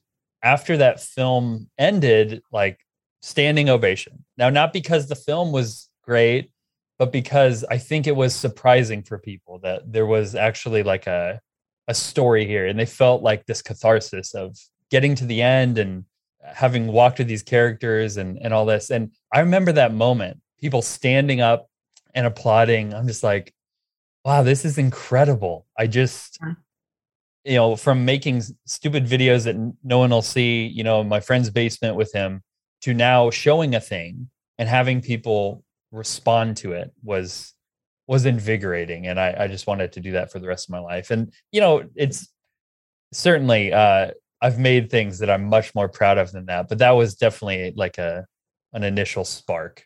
after 0.45 0.77
that 0.77 1.01
film 1.01 1.69
ended, 1.79 2.43
like 2.53 2.79
standing 3.23 3.69
ovation. 3.69 4.25
Now, 4.37 4.51
not 4.51 4.73
because 4.73 5.09
the 5.09 5.17
film 5.17 5.51
was 5.51 5.88
great, 6.09 6.51
but 6.99 7.13
because 7.13 7.65
I 7.71 7.79
think 7.79 8.07
it 8.07 8.17
was 8.17 8.35
surprising 8.35 9.03
for 9.03 9.19
people 9.19 9.61
that 9.61 9.93
there 9.93 10.07
was 10.07 10.35
actually 10.35 10.83
like 10.83 11.07
a 11.07 11.41
a 11.87 11.95
story 11.95 12.47
here, 12.47 12.67
and 12.67 12.79
they 12.79 12.87
felt 12.87 13.23
like 13.23 13.47
this 13.47 13.63
catharsis 13.63 14.35
of 14.35 14.57
getting 14.91 15.15
to 15.17 15.27
the 15.27 15.43
end 15.43 15.79
and 15.79 16.05
having 16.43 16.87
walked 16.87 17.19
with 17.19 17.29
these 17.29 17.43
characters 17.43 18.17
and 18.17 18.39
and 18.41 18.55
all 18.55 18.67
this. 18.67 18.91
And 18.91 19.13
I 19.33 19.41
remember 19.41 19.73
that 19.73 19.93
moment, 19.95 20.41
people 20.59 20.83
standing 20.83 21.41
up 21.41 21.69
and 22.15 22.27
applauding. 22.27 22.95
I'm 22.95 23.07
just 23.07 23.23
like, 23.23 23.55
wow, 24.25 24.43
this 24.43 24.65
is 24.65 24.79
incredible. 24.79 25.67
I 25.79 25.87
just 25.87 26.41
mm-hmm. 26.41 26.53
you 27.45 27.57
know, 27.57 27.77
from 27.77 28.05
making 28.05 28.43
stupid 28.67 29.07
videos 29.07 29.45
that 29.45 29.57
no 29.85 29.99
one 29.99 30.11
will 30.11 30.23
see, 30.23 30.67
you 30.67 30.85
know, 30.85 31.01
in 31.03 31.09
my 31.09 31.21
friend's 31.21 31.51
basement 31.51 31.97
with 31.97 32.13
him 32.13 32.43
to 32.83 32.95
now 32.95 33.31
showing 33.31 33.75
a 33.75 33.81
thing 33.81 34.31
and 34.59 34.69
having 34.69 35.01
people 35.01 35.65
respond 35.91 36.57
to 36.59 36.73
it 36.73 36.93
was 37.03 37.55
was 38.07 38.25
invigorating 38.25 39.07
and 39.07 39.21
I, 39.21 39.35
I 39.41 39.49
just 39.49 39.67
wanted 39.67 39.93
to 39.93 40.01
do 40.01 40.13
that 40.13 40.33
for 40.33 40.39
the 40.39 40.49
rest 40.49 40.69
of 40.69 40.73
my 40.73 40.79
life. 40.79 41.11
And 41.11 41.33
you 41.53 41.61
know 41.61 41.85
it's 41.95 42.29
certainly 43.13 43.73
uh 43.73 44.11
i've 44.43 44.59
made 44.59 44.91
things 44.91 45.19
that 45.19 45.31
i'm 45.31 45.45
much 45.45 45.75
more 45.75 45.89
proud 45.89 46.19
of 46.19 46.31
than 46.31 46.45
that 46.45 46.69
but 46.69 46.77
that 46.77 46.91
was 46.91 47.15
definitely 47.15 47.73
like 47.75 47.97
a 47.97 48.27
an 48.75 48.85
initial 48.85 49.25
spark 49.25 49.83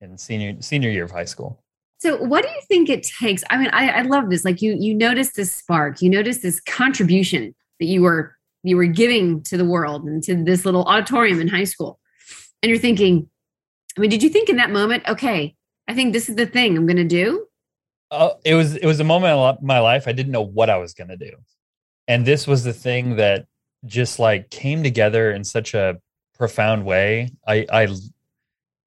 in 0.00 0.16
senior 0.16 0.60
senior 0.60 0.90
year 0.90 1.04
of 1.04 1.10
high 1.10 1.24
school. 1.24 1.62
So 1.98 2.16
what 2.16 2.42
do 2.42 2.48
you 2.48 2.60
think 2.68 2.88
it 2.88 3.04
takes? 3.04 3.44
I 3.50 3.58
mean 3.58 3.70
i, 3.72 3.88
I 3.88 4.02
love 4.02 4.30
this 4.30 4.44
like 4.44 4.62
you 4.62 4.76
you 4.78 4.94
notice 4.94 5.32
this 5.32 5.52
spark 5.52 6.02
you 6.02 6.10
notice 6.10 6.38
this 6.38 6.60
contribution 6.60 7.54
that 7.78 7.86
you 7.86 8.02
were 8.02 8.34
you 8.62 8.76
were 8.76 8.86
giving 8.86 9.42
to 9.44 9.56
the 9.56 9.64
world 9.64 10.04
and 10.04 10.22
to 10.24 10.42
this 10.42 10.64
little 10.64 10.84
auditorium 10.84 11.40
in 11.40 11.48
high 11.48 11.64
school 11.64 12.00
and 12.62 12.70
you're 12.70 12.78
thinking 12.78 13.28
I 13.96 14.00
mean, 14.00 14.10
did 14.10 14.22
you 14.22 14.28
think 14.28 14.48
in 14.48 14.56
that 14.56 14.70
moment, 14.70 15.08
okay, 15.08 15.54
I 15.88 15.94
think 15.94 16.12
this 16.12 16.28
is 16.28 16.36
the 16.36 16.46
thing 16.46 16.76
I'm 16.76 16.86
going 16.86 16.96
to 16.96 17.04
do? 17.04 17.46
Uh, 18.10 18.34
it 18.44 18.54
was 18.54 18.76
it 18.76 18.84
was 18.84 19.00
a 19.00 19.04
moment 19.04 19.58
in 19.60 19.66
my 19.66 19.78
life 19.78 20.06
I 20.06 20.12
didn't 20.12 20.32
know 20.32 20.42
what 20.42 20.68
I 20.68 20.76
was 20.76 20.92
going 20.92 21.08
to 21.08 21.16
do, 21.16 21.32
and 22.06 22.26
this 22.26 22.46
was 22.46 22.62
the 22.62 22.72
thing 22.72 23.16
that 23.16 23.46
just 23.86 24.18
like 24.18 24.50
came 24.50 24.82
together 24.82 25.32
in 25.32 25.44
such 25.44 25.72
a 25.72 25.98
profound 26.34 26.84
way. 26.84 27.30
I 27.46 27.66
I 27.72 27.96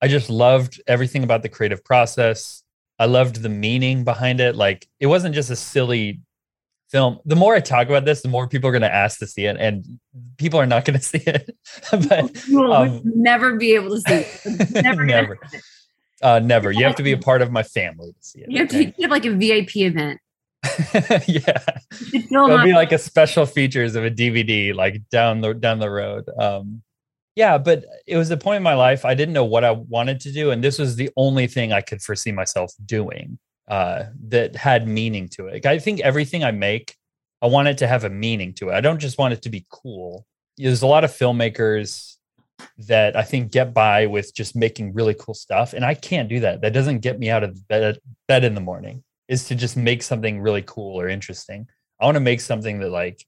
I 0.02 0.08
just 0.08 0.30
loved 0.30 0.80
everything 0.86 1.24
about 1.24 1.42
the 1.42 1.50
creative 1.50 1.84
process. 1.84 2.62
I 3.00 3.06
loved 3.06 3.38
the 3.38 3.50
meaning 3.50 4.04
behind 4.04 4.40
it. 4.40 4.56
Like 4.56 4.88
it 5.00 5.08
wasn't 5.08 5.34
just 5.34 5.50
a 5.50 5.56
silly 5.56 6.20
film. 6.90 7.20
The 7.26 7.36
more 7.36 7.56
I 7.56 7.60
talk 7.60 7.88
about 7.88 8.06
this, 8.06 8.22
the 8.22 8.28
more 8.28 8.48
people 8.48 8.70
are 8.70 8.72
going 8.72 8.82
to 8.82 8.94
ask 8.94 9.20
to 9.20 9.28
see 9.28 9.46
it, 9.46 9.58
and 9.60 10.00
people 10.38 10.60
are 10.60 10.66
not 10.66 10.86
going 10.86 11.00
to 11.00 11.06
see 11.06 11.22
it. 11.26 11.56
but 11.92 12.48
you 12.48 12.60
will 12.60 12.74
um, 12.74 13.02
never 13.04 13.56
be 13.58 13.74
able 13.76 13.90
to 13.96 14.02
see 14.02 14.26
it. 14.26 14.72
Never. 14.84 15.06
never. 15.06 15.40
Uh, 16.22 16.40
never. 16.40 16.72
You 16.72 16.86
have 16.86 16.96
to 16.96 17.04
be 17.04 17.12
a 17.12 17.18
part 17.30 17.42
of 17.42 17.52
my 17.52 17.64
family 17.64 18.12
to 18.14 18.18
see 18.22 18.40
it. 18.42 18.52
You 18.52 18.60
have 18.60 18.70
to 18.70 18.86
have 19.02 19.12
like 19.12 19.26
a 19.26 19.32
VIP 19.32 19.78
event. 19.78 20.20
yeah, 21.28 21.60
it'll 22.12 22.64
be 22.64 22.74
like 22.74 22.92
a 22.92 22.98
special 22.98 23.46
features 23.46 23.96
of 23.96 24.04
a 24.04 24.10
DVD, 24.10 24.74
like 24.74 25.00
down 25.12 25.42
the 25.42 25.54
down 25.54 25.78
the 25.78 25.90
road. 25.90 26.26
Um, 26.40 26.82
yeah, 27.36 27.60
but 27.60 27.86
it 28.08 28.18
was 28.18 28.32
a 28.32 28.38
point 28.38 28.58
in 28.58 28.64
my 28.64 28.74
life 28.74 29.06
I 29.06 29.14
didn't 29.14 29.34
know 29.34 29.46
what 29.46 29.64
I 29.64 29.72
wanted 29.72 30.22
to 30.22 30.32
do, 30.32 30.50
and 30.50 30.64
this 30.64 30.80
was 30.80 30.96
the 30.96 31.12
only 31.18 31.46
thing 31.46 31.72
I 31.72 31.82
could 31.82 32.02
foresee 32.02 32.32
myself 32.32 32.72
doing 32.84 33.38
uh, 33.68 34.06
that 34.28 34.56
had 34.56 34.88
meaning 34.88 35.28
to 35.30 35.48
it. 35.48 35.66
I 35.66 35.80
think 35.80 36.00
everything 36.02 36.44
I 36.44 36.52
make, 36.52 36.96
I 37.42 37.48
want 37.48 37.68
it 37.68 37.80
to 37.80 37.88
have 37.88 38.04
a 38.04 38.10
meaning 38.10 38.54
to 38.56 38.70
it. 38.70 38.74
I 38.74 38.82
don't 38.82 39.00
just 39.00 39.18
want 39.18 39.34
it 39.34 39.42
to 39.44 39.50
be 39.50 39.66
cool. 39.70 40.26
There's 40.58 40.82
a 40.82 40.88
lot 40.88 41.04
of 41.04 41.12
filmmakers 41.12 42.16
that 42.78 43.16
I 43.16 43.24
think 43.24 43.52
get 43.52 43.74
by 43.74 44.06
with 44.06 44.34
just 44.34 44.56
making 44.56 44.94
really 44.94 45.16
cool 45.18 45.34
stuff, 45.34 45.74
and 45.74 45.84
I 45.84 45.94
can't 45.94 46.30
do 46.30 46.40
that. 46.42 46.62
That 46.62 46.74
doesn't 46.74 47.00
get 47.00 47.20
me 47.20 47.30
out 47.30 47.44
of 47.44 47.68
bed, 47.68 48.00
bed 48.28 48.44
in 48.44 48.56
the 48.56 48.62
morning. 48.62 49.04
Is 49.28 49.48
to 49.48 49.56
just 49.56 49.76
make 49.76 50.04
something 50.04 50.40
really 50.40 50.62
cool 50.62 51.00
or 51.02 51.10
interesting. 51.10 51.68
I 52.00 52.06
want 52.06 52.16
to 52.16 52.22
make 52.22 52.42
something 52.42 52.80
that 52.80 52.92
like 52.92 53.26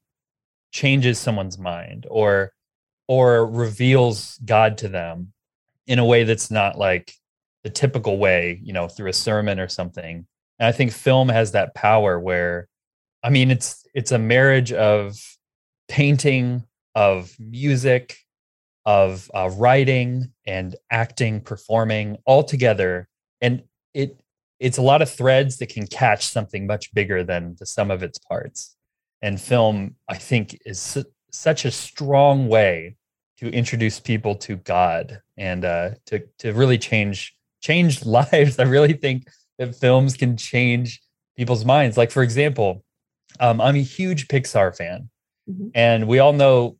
changes 0.70 1.18
someone's 1.18 1.58
mind 1.58 2.06
or 2.08 2.52
or 3.08 3.46
reveals 3.46 4.38
God 4.44 4.78
to 4.78 4.88
them 4.88 5.32
in 5.86 5.98
a 5.98 6.04
way 6.04 6.24
that's 6.24 6.50
not 6.50 6.78
like 6.78 7.14
the 7.68 7.74
typical 7.74 8.16
way, 8.16 8.58
you 8.62 8.72
know, 8.72 8.88
through 8.88 9.10
a 9.10 9.12
sermon 9.12 9.60
or 9.60 9.68
something. 9.68 10.26
And 10.58 10.66
I 10.66 10.72
think 10.72 10.90
film 10.90 11.28
has 11.28 11.52
that 11.52 11.74
power 11.74 12.18
where, 12.18 12.66
I 13.22 13.28
mean, 13.28 13.50
it's 13.50 13.86
it's 13.92 14.10
a 14.10 14.18
marriage 14.18 14.72
of 14.72 15.18
painting, 15.86 16.64
of 16.94 17.36
music, 17.38 18.16
of 18.86 19.30
uh, 19.34 19.50
writing 19.52 20.32
and 20.46 20.76
acting, 20.90 21.42
performing 21.42 22.16
all 22.24 22.42
together, 22.42 23.06
and 23.42 23.64
it 23.92 24.18
it's 24.58 24.78
a 24.78 24.82
lot 24.82 25.02
of 25.02 25.10
threads 25.10 25.58
that 25.58 25.68
can 25.68 25.86
catch 25.86 26.24
something 26.24 26.66
much 26.66 26.94
bigger 26.94 27.22
than 27.22 27.54
the 27.58 27.66
sum 27.66 27.90
of 27.90 28.02
its 28.02 28.18
parts. 28.18 28.76
And 29.20 29.38
film, 29.38 29.96
I 30.08 30.16
think, 30.16 30.58
is 30.64 30.80
su- 30.80 31.12
such 31.30 31.66
a 31.66 31.70
strong 31.70 32.48
way 32.48 32.96
to 33.40 33.50
introduce 33.50 34.00
people 34.00 34.34
to 34.36 34.56
God 34.56 35.20
and 35.36 35.66
uh, 35.66 35.90
to 36.06 36.20
to 36.38 36.54
really 36.54 36.78
change 36.78 37.34
changed 37.60 38.06
lives. 38.06 38.58
I 38.58 38.64
really 38.64 38.92
think 38.92 39.28
that 39.58 39.74
films 39.74 40.16
can 40.16 40.36
change 40.36 41.00
people's 41.36 41.64
minds. 41.64 41.96
Like, 41.96 42.10
for 42.10 42.22
example, 42.22 42.84
um, 43.40 43.60
I'm 43.60 43.76
a 43.76 43.82
huge 43.82 44.28
Pixar 44.28 44.76
fan, 44.76 45.10
mm-hmm. 45.48 45.68
and 45.74 46.08
we 46.08 46.18
all 46.18 46.32
know 46.32 46.76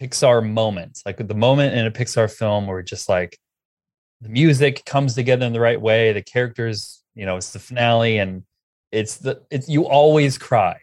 Pixar 0.00 0.48
moments, 0.48 1.02
like 1.06 1.16
the 1.16 1.34
moment 1.34 1.74
in 1.74 1.86
a 1.86 1.90
Pixar 1.90 2.30
film 2.32 2.66
where 2.66 2.82
just 2.82 3.08
like 3.08 3.38
the 4.20 4.28
music 4.28 4.84
comes 4.84 5.14
together 5.14 5.46
in 5.46 5.52
the 5.52 5.60
right 5.60 5.80
way, 5.80 6.12
the 6.12 6.22
characters, 6.22 7.02
you 7.14 7.26
know, 7.26 7.36
it's 7.36 7.52
the 7.52 7.58
finale, 7.58 8.18
and 8.18 8.42
it's 8.92 9.18
the 9.18 9.42
it's 9.50 9.68
you 9.68 9.86
always 9.86 10.38
cry. 10.38 10.80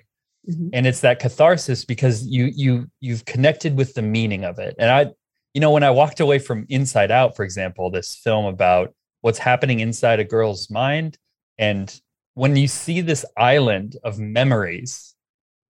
Mm-hmm. 0.49 0.69
And 0.73 0.85
it's 0.85 0.99
that 1.01 1.19
catharsis 1.19 1.85
because 1.85 2.25
you 2.25 2.51
you 2.53 2.87
you've 2.99 3.23
connected 3.25 3.77
with 3.77 3.93
the 3.93 4.01
meaning 4.01 4.43
of 4.43 4.59
it. 4.59 4.75
And 4.77 4.89
I, 4.91 5.11
you 5.53 5.61
know, 5.61 5.71
when 5.71 5.83
I 5.83 5.91
walked 5.91 6.19
away 6.19 6.39
from 6.39 6.65
Inside 6.69 7.11
Out, 7.11 7.35
for 7.35 7.43
example, 7.43 7.89
this 7.89 8.15
film 8.15 8.45
about 8.45 8.93
what's 9.23 9.39
happening 9.39 9.79
inside 9.79 10.19
a 10.19 10.25
girl's 10.25 10.69
mind. 10.69 11.17
And 11.57 11.89
when 12.33 12.57
you 12.57 12.67
see 12.67 12.99
this 12.99 13.25
island 13.37 13.95
of 14.03 14.19
memories 14.19 15.15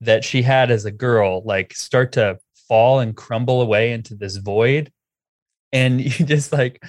that 0.02 0.24
she 0.24 0.42
had 0.42 0.72
as 0.72 0.86
a 0.86 0.92
girl, 0.92 1.44
like 1.46 1.76
start 1.76 2.14
to 2.14 2.40
fall 2.68 3.00
and 3.00 3.16
crumble 3.16 3.62
away 3.62 3.92
into 3.92 4.16
this 4.16 4.38
void, 4.38 4.92
and 5.72 6.02
you 6.20 6.26
just 6.26 6.52
like, 6.52 6.84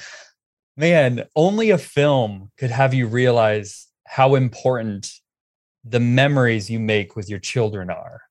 man, 0.74 1.24
only 1.36 1.68
a 1.68 1.76
film 1.78 2.50
could 2.56 2.70
have 2.70 2.94
you 2.94 3.08
realize 3.08 3.86
how 4.06 4.34
important 4.34 5.12
the 5.84 6.00
memories 6.00 6.70
you 6.70 6.80
make 6.80 7.14
with 7.14 7.28
your 7.28 7.38
children 7.38 7.90
are. 7.90 8.22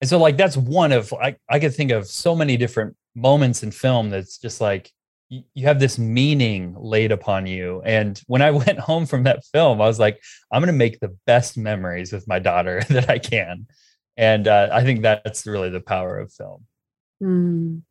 And 0.00 0.08
so, 0.08 0.18
like, 0.18 0.38
that's 0.38 0.56
one 0.56 0.90
of, 0.90 1.12
I, 1.12 1.36
I 1.50 1.60
could 1.60 1.74
think 1.74 1.90
of 1.90 2.06
so 2.06 2.34
many 2.34 2.56
different 2.56 2.96
moments 3.14 3.62
in 3.62 3.70
film 3.70 4.08
that's 4.08 4.38
just 4.38 4.58
like, 4.58 4.90
you 5.54 5.66
have 5.66 5.80
this 5.80 5.98
meaning 5.98 6.76
laid 6.78 7.12
upon 7.12 7.46
you. 7.46 7.80
And 7.84 8.20
when 8.26 8.42
I 8.42 8.50
went 8.64 8.78
home 8.78 9.06
from 9.06 9.22
that 9.24 9.44
film, 9.52 9.80
I 9.80 9.86
was 9.86 9.98
like, 9.98 10.20
I'm 10.52 10.60
going 10.60 10.72
to 10.72 10.78
make 10.78 11.00
the 11.00 11.16
best 11.26 11.56
memories 11.56 12.12
with 12.12 12.28
my 12.28 12.38
daughter 12.38 12.82
that 12.88 13.08
I 13.08 13.18
can. 13.18 13.66
And 14.16 14.46
uh, 14.46 14.68
I 14.72 14.84
think 14.84 15.02
that's 15.02 15.46
really 15.46 15.70
the 15.70 15.80
power 15.80 16.18
of 16.18 16.32
film. 16.32 16.66
Mm. 17.22 17.82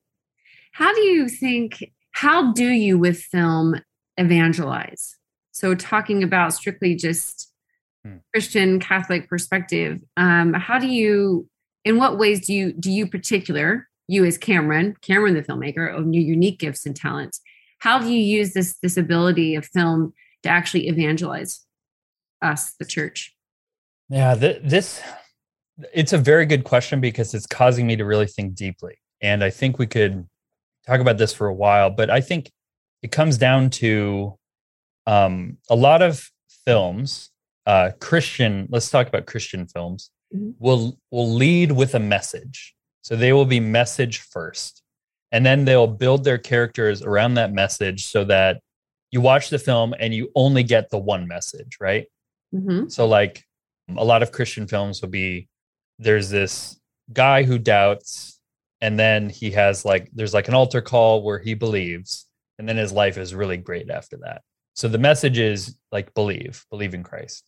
How 0.73 0.93
do 0.93 1.01
you 1.01 1.27
think? 1.27 1.83
how 2.11 2.51
do 2.51 2.69
you 2.69 2.97
with 2.97 3.21
film 3.21 3.81
evangelize? 4.17 5.17
So 5.51 5.75
talking 5.75 6.23
about 6.23 6.53
strictly 6.53 6.95
just 6.95 7.51
hmm. 8.05 8.17
Christian 8.33 8.79
Catholic 8.79 9.27
perspective, 9.27 9.99
um, 10.17 10.53
how 10.53 10.79
do 10.79 10.87
you, 10.87 11.49
in 11.83 11.97
what 11.97 12.17
ways 12.17 12.45
do 12.45 12.53
you, 12.53 12.73
do 12.73 12.91
you 12.91 13.07
particular, 13.07 13.87
you 14.11 14.25
as 14.25 14.37
Cameron, 14.37 14.97
Cameron 15.01 15.35
the 15.35 15.41
filmmaker, 15.41 15.89
of 15.97 16.13
your 16.13 16.23
unique 16.23 16.59
gifts 16.59 16.85
and 16.85 16.95
talents, 16.95 17.39
how 17.79 17.97
do 17.97 18.11
you 18.11 18.19
use 18.19 18.53
this 18.53 18.77
this 18.79 18.97
ability 18.97 19.55
of 19.55 19.65
film 19.65 20.13
to 20.43 20.49
actually 20.49 20.87
evangelize 20.87 21.65
us, 22.41 22.73
the 22.77 22.85
church? 22.85 23.33
Yeah, 24.09 24.35
th- 24.35 24.61
this 24.63 25.01
it's 25.93 26.11
a 26.11 26.17
very 26.17 26.45
good 26.45 26.65
question 26.65 26.99
because 26.99 27.33
it's 27.33 27.47
causing 27.47 27.87
me 27.87 27.95
to 27.95 28.03
really 28.03 28.27
think 28.27 28.53
deeply, 28.53 28.95
and 29.21 29.43
I 29.43 29.49
think 29.49 29.79
we 29.79 29.87
could 29.87 30.27
talk 30.85 30.99
about 30.99 31.17
this 31.17 31.33
for 31.33 31.47
a 31.47 31.53
while. 31.53 31.89
But 31.89 32.09
I 32.09 32.19
think 32.19 32.51
it 33.01 33.13
comes 33.13 33.37
down 33.37 33.69
to 33.81 34.37
um, 35.07 35.57
a 35.69 35.75
lot 35.75 36.01
of 36.01 36.29
films, 36.65 37.29
uh, 37.65 37.91
Christian. 38.01 38.67
Let's 38.69 38.89
talk 38.89 39.07
about 39.07 39.25
Christian 39.25 39.67
films. 39.67 40.11
Mm-hmm. 40.35 40.51
Will 40.59 40.97
will 41.11 41.33
lead 41.33 41.71
with 41.71 41.95
a 41.95 41.99
message, 41.99 42.75
so 43.01 43.15
they 43.15 43.33
will 43.33 43.45
be 43.45 43.59
message 43.59 44.19
first, 44.19 44.81
and 45.31 45.45
then 45.45 45.65
they'll 45.65 45.87
build 45.87 46.23
their 46.23 46.37
characters 46.37 47.01
around 47.01 47.35
that 47.35 47.53
message 47.53 48.07
so 48.07 48.23
that 48.25 48.61
you 49.11 49.21
watch 49.21 49.49
the 49.49 49.59
film 49.59 49.93
and 49.99 50.13
you 50.13 50.29
only 50.35 50.63
get 50.63 50.89
the 50.89 50.97
one 50.97 51.27
message, 51.27 51.77
right? 51.79 52.07
Mm-hmm. 52.53 52.87
So 52.87 53.07
like 53.07 53.43
a 53.97 54.05
lot 54.05 54.23
of 54.23 54.31
Christian 54.31 54.67
films 54.67 55.01
will 55.01 55.09
be 55.09 55.49
there's 55.99 56.29
this 56.29 56.79
guy 57.13 57.43
who 57.43 57.57
doubts 57.57 58.39
and 58.81 58.99
then 58.99 59.29
he 59.29 59.51
has 59.51 59.85
like 59.85 60.09
there's 60.13 60.33
like 60.33 60.47
an 60.47 60.53
altar 60.53 60.81
call 60.81 61.23
where 61.23 61.39
he 61.39 61.53
believes 61.53 62.25
and 62.57 62.67
then 62.67 62.77
his 62.77 62.91
life 62.91 63.17
is 63.17 63.35
really 63.35 63.57
great 63.57 63.89
after 63.89 64.17
that 64.17 64.41
so 64.73 64.87
the 64.87 64.97
message 64.97 65.37
is 65.37 65.75
like 65.91 66.13
believe 66.13 66.65
believe 66.69 66.93
in 66.93 67.03
christ 67.03 67.43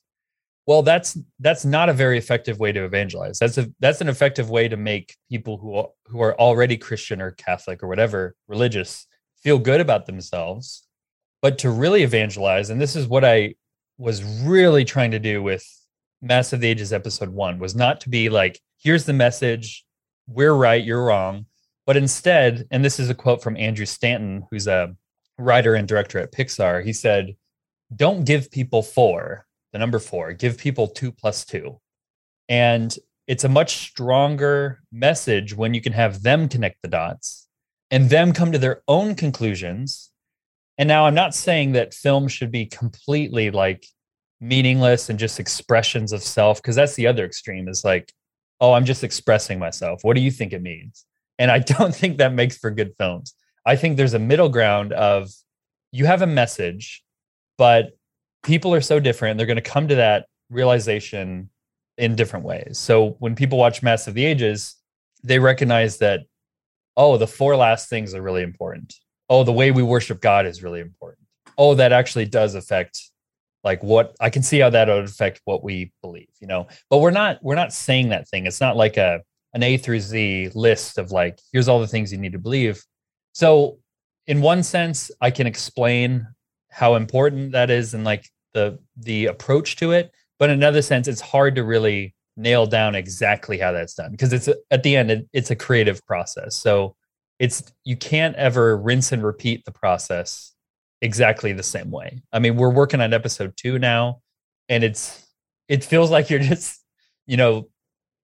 well 0.65 0.82
that's 0.82 1.17
that's 1.39 1.65
not 1.65 1.89
a 1.89 1.93
very 1.93 2.17
effective 2.17 2.60
way 2.60 2.72
to 2.72 2.86
evangelize. 2.86 3.39
That's 3.39 3.58
a 3.58 3.72
that's 3.79 4.01
an 4.01 4.10
effective 4.10 4.50
way 4.50 4.67
to 4.67 4.77
make 4.77 5.15
people 5.29 5.58
who 5.58 5.86
who 6.12 6.22
are 6.22 6.39
already 6.39 6.77
christian 6.77 7.22
or 7.22 7.32
catholic 7.32 7.84
or 7.84 7.88
whatever 7.88 8.36
religious 8.48 9.08
feel 9.41 9.60
good 9.60 9.82
about 9.82 10.05
themselves. 10.05 10.88
But 11.41 11.58
to 11.60 11.70
really 11.70 12.03
evangelize 12.03 12.70
and 12.70 12.79
this 12.79 12.96
is 12.96 13.08
what 13.08 13.25
i 13.25 13.55
was 13.98 14.24
really 14.41 14.86
trying 14.86 15.12
to 15.12 15.20
do 15.20 15.43
with 15.43 15.65
mass 16.22 16.53
of 16.53 16.62
the 16.62 16.67
ages 16.67 16.91
episode 16.91 17.29
1 17.29 17.60
was 17.60 17.75
not 17.75 18.01
to 18.01 18.10
be 18.10 18.29
like 18.29 18.60
here's 18.84 19.05
the 19.05 19.13
message. 19.13 19.86
We're 20.27 20.53
right, 20.53 20.84
you're 20.84 21.03
wrong. 21.03 21.46
But 21.86 21.98
instead, 21.98 22.67
and 22.70 22.84
this 22.84 23.00
is 23.00 23.10
a 23.10 23.15
quote 23.15 23.41
from 23.41 23.58
Andrew 23.58 23.86
Stanton, 23.86 24.46
who's 24.51 24.67
a 24.67 24.96
writer 25.38 25.75
and 25.75 25.88
director 25.88 26.20
at 26.20 26.32
Pixar, 26.32 26.84
he 26.84 26.93
said, 26.93 27.36
Don't 27.93 28.25
give 28.25 28.51
people 28.51 28.84
four, 28.84 29.46
the 29.74 29.80
number 29.80 30.00
four, 30.00 30.32
give 30.32 30.58
people 30.58 30.88
two 30.88 31.12
plus 31.12 31.44
two. 31.44 31.80
And 32.48 32.96
it's 33.27 33.44
a 33.44 33.50
much 33.50 33.77
stronger 33.77 34.82
message 34.92 35.56
when 35.56 35.74
you 35.74 35.82
can 35.82 35.94
have 35.94 36.24
them 36.24 36.48
connect 36.48 36.77
the 36.82 36.88
dots 36.88 37.48
and 37.89 38.10
them 38.10 38.34
come 38.34 38.51
to 38.51 38.58
their 38.58 38.82
own 38.88 39.15
conclusions. 39.15 40.12
And 40.77 40.88
now 40.88 41.06
I'm 41.06 41.15
not 41.15 41.36
saying 41.36 41.74
that 41.74 41.94
film 41.94 42.27
should 42.27 42.51
be 42.51 42.65
completely 42.65 43.51
like 43.51 43.86
meaningless 44.39 45.10
and 45.10 45.18
just 45.18 45.39
expressions 45.39 46.12
of 46.12 46.22
self, 46.22 46.62
because 46.62 46.75
that's 46.75 46.96
the 46.96 47.08
other 47.08 47.25
extreme 47.25 47.68
is 47.68 47.84
like, 47.84 48.12
oh, 48.60 48.74
I'm 48.74 48.86
just 48.86 49.03
expressing 49.03 49.58
myself. 49.58 50.03
What 50.03 50.15
do 50.15 50.22
you 50.22 50.32
think 50.32 50.53
it 50.53 50.62
means? 50.62 51.06
And 51.39 51.50
I 51.50 51.60
don't 51.60 51.96
think 51.96 52.18
that 52.18 52.34
makes 52.34 52.58
for 52.58 52.72
good 52.72 52.94
films. 53.00 53.34
I 53.65 53.75
think 53.75 53.96
there's 53.96 54.13
a 54.13 54.20
middle 54.20 54.50
ground 54.50 54.94
of 54.94 55.30
you 55.92 56.06
have 56.06 56.22
a 56.22 56.27
message, 56.27 57.03
but 57.58 57.92
people 58.44 58.74
are 58.74 58.82
so 58.82 59.00
different. 59.00 59.38
They're 59.38 59.48
going 59.48 59.56
to 59.56 59.62
come 59.62 59.88
to 59.88 59.96
that 59.96 60.28
realization 60.50 61.50
in 61.98 62.15
different 62.15 62.46
ways. 62.46 62.78
So 62.78 63.15
when 63.20 63.36
people 63.36 63.58
watch 63.58 63.84
Mass 63.84 64.08
of 64.08 64.13
the 64.13 64.26
Ages, 64.26 64.76
they 65.24 65.39
recognize 65.39 65.98
that, 66.00 66.22
oh, 66.98 67.17
the 67.17 67.28
four 67.28 67.56
last 67.56 67.89
things 67.89 68.13
are 68.13 68.22
really 68.22 68.44
important. 68.44 68.94
Oh, 69.30 69.44
the 69.44 69.54
way 69.54 69.72
we 69.72 69.84
worship 69.84 70.22
God 70.22 70.46
is 70.46 70.62
really 70.62 70.82
important. 70.82 71.28
Oh, 71.58 71.76
that 71.76 71.91
actually 71.91 72.26
does 72.26 72.56
affect 72.56 73.00
like 73.63 73.82
what 73.82 74.15
i 74.20 74.30
can 74.30 74.44
see 74.44 74.60
how 74.60 74.70
that 74.70 74.88
would 74.88 75.06
affect 75.06 75.41
what 75.46 75.63
we 75.63 75.91
believe 76.02 76.30
you 76.39 76.48
know 76.48 76.67
but 76.89 77.00
we're 77.00 77.12
not 77.12 77.39
we're 77.41 77.56
not 77.56 77.74
saying 77.74 78.10
that 78.10 78.28
thing 78.28 78.46
it's 78.46 78.62
not 78.62 78.76
like 78.76 78.98
a 78.98 79.22
an 79.54 79.63
a 79.63 79.78
through 79.78 80.00
z 80.00 80.50
list 80.54 80.98
of 80.98 81.12
like 81.12 81.39
here's 81.52 81.67
all 81.67 81.80
the 81.80 81.88
things 81.88 82.12
you 82.12 82.17
need 82.17 82.34
to 82.34 82.39
believe 82.39 82.84
so 83.34 83.78
in 84.28 84.41
one 84.41 84.63
sense 84.63 85.12
i 85.22 85.32
can 85.32 85.48
explain 85.48 86.28
how 86.70 86.96
important 86.96 87.52
that 87.52 87.70
is 87.70 87.94
and 87.94 88.04
like 88.04 88.30
the 88.54 88.80
the 88.98 89.26
approach 89.26 89.76
to 89.76 89.92
it 89.92 90.12
but 90.39 90.50
in 90.50 90.56
another 90.56 90.82
sense 90.82 91.08
it's 91.08 91.22
hard 91.22 91.56
to 91.56 91.63
really 91.63 92.13
nail 92.36 92.66
down 92.66 92.96
exactly 92.96 93.58
how 93.58 93.72
that's 93.72 93.94
done 93.94 94.12
because 94.12 94.34
it's 94.34 94.50
at 94.72 94.84
the 94.84 94.96
end 94.96 95.12
it, 95.12 95.28
it's 95.34 95.52
a 95.52 95.56
creative 95.56 96.04
process 96.06 96.56
so 96.56 96.96
it's 97.39 97.63
you 97.84 97.96
can't 97.96 98.36
ever 98.36 98.78
rinse 98.78 99.12
and 99.12 99.24
repeat 99.24 99.66
the 99.66 99.72
process 99.72 100.54
exactly 101.04 101.52
the 101.52 101.63
same 101.63 101.92
way. 101.92 102.24
I 102.32 102.39
mean, 102.39 102.56
we're 102.56 102.70
working 102.70 103.02
on 103.02 103.13
episode 103.13 103.56
two 103.58 103.78
now, 103.78 104.22
and 104.70 104.84
it's 104.84 105.28
it 105.68 105.84
feels 105.84 106.10
like 106.10 106.30
you're 106.30 106.39
just, 106.54 106.82
you 107.28 107.38
know, 107.38 107.70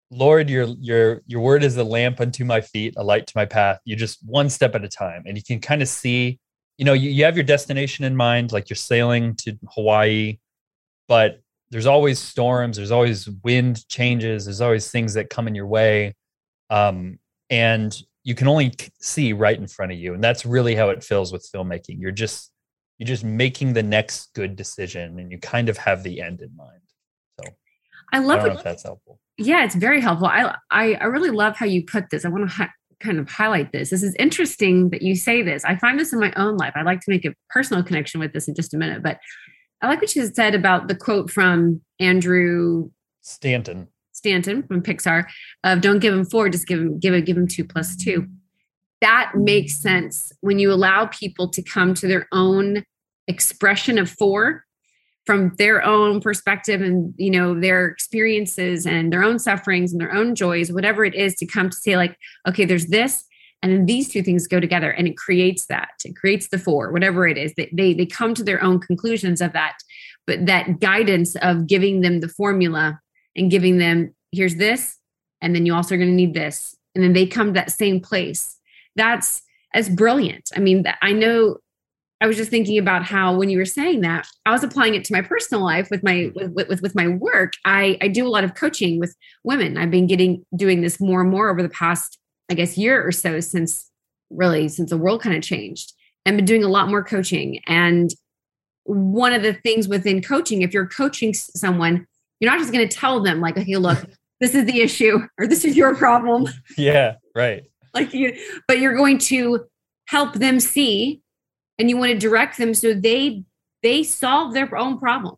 Lord, 0.10 0.50
your 0.50 0.68
your 0.80 1.22
your 1.28 1.42
word 1.42 1.64
is 1.64 1.78
a 1.78 1.84
lamp 1.84 2.20
unto 2.20 2.46
my 2.46 2.62
feet, 2.62 2.96
a 2.98 3.04
light 3.04 3.28
to 3.28 3.34
my 3.36 3.46
path. 3.46 3.80
You 3.86 3.96
just 3.96 4.20
one 4.26 4.50
step 4.50 4.74
at 4.74 4.84
a 4.84 4.90
time, 4.90 5.24
and 5.26 5.38
you 5.38 5.44
can 5.44 5.60
kind 5.60 5.82
of 5.82 5.88
see, 5.88 6.40
you 6.80 6.86
know, 6.86 6.94
you, 6.94 7.10
you 7.10 7.26
have 7.26 7.36
your 7.36 7.44
destination 7.44 8.06
in 8.06 8.16
mind, 8.16 8.54
like 8.54 8.70
you're 8.70 8.78
sailing 8.78 9.36
to 9.36 9.60
Hawaii, 9.76 10.38
but 11.10 11.42
there's 11.72 11.86
always 11.86 12.20
storms, 12.20 12.78
there's 12.78 12.90
always 12.90 13.28
wind 13.44 13.86
changes, 13.90 14.46
there's 14.46 14.62
always 14.62 14.90
things 14.90 15.14
that 15.16 15.30
come 15.30 15.50
in 15.50 15.54
your 15.54 15.68
way, 15.68 16.16
um, 16.70 17.20
and 17.50 18.02
you 18.24 18.34
can 18.34 18.48
only 18.48 18.72
see 19.02 19.34
right 19.34 19.58
in 19.58 19.68
front 19.68 19.92
of 19.92 19.98
you, 19.98 20.14
and 20.14 20.24
that's 20.24 20.46
really 20.46 20.74
how 20.74 20.88
it 20.88 21.04
feels 21.04 21.34
with 21.34 21.46
filmmaking. 21.54 21.98
You're 22.00 22.12
just 22.12 22.50
you're 22.98 23.08
just 23.08 23.26
making 23.26 23.74
the 23.74 23.84
next 23.84 24.34
good 24.34 24.56
decision 24.56 25.20
and 25.20 25.32
you 25.32 25.38
kind 25.38 25.70
of 25.70 25.78
have 25.78 26.04
the 26.04 26.22
end 26.22 26.42
in 26.42 26.54
mind. 26.56 26.82
So 27.40 27.50
i 28.14 28.20
love 28.20 28.58
I 28.58 28.62
that's 28.62 28.84
helpful. 28.84 29.20
Yeah 29.38 29.66
it's 29.66 29.76
very 29.76 30.00
helpful. 30.00 30.28
I 30.28 30.56
i, 30.72 30.94
I 30.94 31.06
really 31.06 31.32
love 31.32 31.58
how 31.58 31.66
you 31.66 31.86
put 31.86 32.10
this. 32.10 32.24
I 32.24 32.30
want 32.30 32.50
to 32.50 32.56
hi- 32.56 32.72
kind 33.00 33.20
of 33.20 33.30
highlight 33.30 33.72
this. 33.72 33.90
This 33.90 34.04
is 34.04 34.16
interesting 34.20 34.90
that 34.90 35.02
you 35.02 35.16
say 35.16 35.42
this. 35.42 35.64
I 35.66 35.76
find 35.78 36.00
this 36.00 36.14
in 36.14 36.20
my 36.20 36.34
own 36.36 36.58
life. 36.58 36.74
I'd 36.76 36.86
like 36.86 37.00
to 37.02 37.12
make 37.12 37.26
a 37.26 37.34
personal 37.50 37.84
connection 37.84 38.20
with 38.20 38.34
this 38.34 38.48
in 38.48 38.56
just 38.56 38.74
a 38.74 38.78
minute 38.78 39.02
but 39.02 39.20
i 39.82 39.88
like 39.88 40.02
what 40.02 40.16
you 40.16 40.26
said 40.28 40.56
about 40.56 40.88
the 40.88 40.96
quote 40.96 41.30
from 41.30 41.82
andrew 42.00 42.90
stanton. 43.22 43.88
Stanton 44.12 44.64
from 44.64 44.82
pixar 44.82 45.26
of 45.64 45.80
don't 45.80 46.00
give 46.00 46.14
him 46.14 46.26
four 46.26 46.50
just 46.50 46.68
give 46.68 46.80
him 46.80 47.00
give 47.00 47.14
it 47.14 47.26
give 47.26 47.38
him 47.38 47.48
two 47.48 47.64
plus 47.64 47.96
two. 47.96 48.28
That 49.02 49.32
makes 49.36 49.82
sense 49.82 50.34
when 50.42 50.60
you 50.60 50.74
allow 50.74 51.06
people 51.06 51.50
to 51.52 51.62
come 51.62 51.94
to 51.94 52.08
their 52.08 52.28
own 52.34 52.84
expression 53.28 53.98
of 53.98 54.10
four 54.10 54.66
from 55.30 55.54
their 55.60 55.86
own 55.86 56.20
perspective 56.20 56.82
and 56.82 57.14
you 57.16 57.30
know 57.30 57.54
their 57.54 57.86
experiences 57.86 58.88
and 58.88 59.14
their 59.14 59.24
own 59.24 59.38
sufferings 59.38 59.92
and 59.92 60.02
their 60.02 60.12
own 60.12 60.34
joys 60.34 60.72
whatever 60.72 61.06
it 61.06 61.14
is 61.14 61.36
to 61.36 61.46
come 61.46 61.70
to 61.70 61.78
say 61.78 61.96
like 61.96 62.18
okay 62.48 62.66
there's 62.66 62.88
this 62.88 63.26
and 63.62 63.72
then 63.72 63.86
these 63.86 64.10
two 64.10 64.24
things 64.24 64.48
go 64.48 64.60
together 64.60 64.90
and 64.90 65.06
it 65.08 65.18
creates 65.18 65.68
that. 65.68 65.90
It 66.04 66.16
creates 66.16 66.48
the 66.48 66.58
four 66.58 66.92
whatever 66.92 67.28
it 67.28 67.38
is. 67.38 67.54
They, 67.54 67.70
they 67.72 67.94
they 67.94 68.08
come 68.08 68.34
to 68.34 68.44
their 68.44 68.64
own 68.64 68.80
conclusions 68.80 69.40
of 69.40 69.54
that 69.54 69.78
but 70.26 70.48
that 70.48 70.80
guidance 70.80 71.36
of 71.44 71.68
giving 71.68 72.02
them 72.02 72.22
the 72.22 72.30
formula 72.30 73.00
and 73.36 73.52
giving 73.52 73.78
them 73.78 74.16
here's 74.32 74.56
this 74.56 74.98
and 75.42 75.54
then 75.54 75.64
you 75.68 75.76
also 75.76 75.94
are 75.94 76.00
going 76.00 76.10
to 76.10 76.16
need 76.16 76.34
this. 76.34 76.76
And 76.96 77.04
then 77.04 77.14
they 77.14 77.28
come 77.28 77.50
to 77.50 77.54
that 77.54 77.72
same 77.72 78.00
place. 78.00 78.58
That's 78.96 79.44
as 79.76 79.90
brilliant. 79.90 80.50
I 80.56 80.60
mean, 80.60 80.84
I 81.04 81.12
know 81.12 81.58
I 82.22 82.28
was 82.28 82.36
just 82.36 82.50
thinking 82.50 82.78
about 82.78 83.04
how 83.04 83.36
when 83.36 83.50
you 83.50 83.58
were 83.58 83.66
saying 83.66 84.02
that, 84.02 84.28
I 84.46 84.52
was 84.52 84.64
applying 84.64 84.96
it 84.96 85.06
to 85.06 85.14
my 85.14 85.22
personal 85.22 85.64
life 85.64 85.88
with 85.90 86.04
my 86.04 86.14
mm-hmm. 86.14 86.54
with 86.54 86.68
with, 86.68 86.82
with 86.82 86.96
my 86.96 87.08
work. 87.08 87.54
I 87.66 87.98
I 88.02 88.08
do 88.08 88.28
a 88.28 88.30
lot 88.30 88.44
of 88.44 88.56
coaching 88.56 89.00
with 89.00 89.16
women. 89.44 89.78
I've 89.78 89.92
been 89.92 90.08
getting 90.08 90.46
doing 90.56 90.82
this 90.82 91.00
more 91.00 91.22
and 91.22 91.30
more 91.30 91.50
over 91.50 91.62
the 91.62 91.70
past, 91.70 92.18
I 92.50 92.54
guess, 92.54 92.78
year 92.78 93.06
or 93.06 93.12
so 93.12 93.40
since 93.40 93.90
really 94.30 94.68
since 94.68 94.90
the 94.90 94.98
world 94.98 95.22
kind 95.22 95.36
of 95.36 95.44
changed. 95.44 95.94
And 96.26 96.36
been 96.38 96.46
doing 96.46 96.64
a 96.64 96.70
lot 96.70 96.90
more 96.90 97.04
coaching. 97.04 97.62
And 97.66 98.12
one 98.84 99.34
of 99.34 99.42
the 99.42 99.54
things 99.54 99.88
within 99.88 100.22
coaching, 100.22 100.62
if 100.62 100.74
you're 100.74 100.86
coaching 100.86 101.34
someone, 101.34 102.06
you're 102.40 102.52
not 102.52 102.60
just 102.60 102.74
going 102.74 102.88
to 102.88 102.96
tell 102.96 103.22
them 103.24 103.40
like, 103.40 103.58
okay, 103.58 103.78
look, 103.78 103.98
this 104.40 104.54
is 104.54 104.66
the 104.66 104.82
issue 104.82 105.20
or 105.40 105.48
this 105.48 105.64
is 105.64 105.78
your 105.78 105.96
problem. 105.96 106.48
Yeah, 106.78 107.16
right 107.36 107.64
like 107.94 108.14
you 108.14 108.38
but 108.68 108.80
you're 108.80 108.96
going 108.96 109.18
to 109.18 109.66
help 110.06 110.34
them 110.36 110.60
see 110.60 111.22
and 111.80 111.90
you 111.90 111.98
want 111.98 112.12
to 112.12 112.18
direct 112.18 112.58
them 112.58 112.74
so 112.74 112.94
they 112.94 113.44
they 113.82 114.04
solve 114.04 114.54
their 114.54 114.76
own 114.78 115.00
problem 115.00 115.36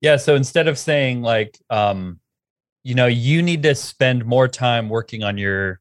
yeah 0.00 0.16
so 0.16 0.34
instead 0.34 0.66
of 0.66 0.78
saying 0.78 1.22
like 1.22 1.58
um 1.70 2.18
you 2.82 2.94
know 2.94 3.06
you 3.06 3.42
need 3.42 3.62
to 3.62 3.74
spend 3.74 4.24
more 4.24 4.48
time 4.48 4.88
working 4.88 5.22
on 5.22 5.38
your 5.38 5.80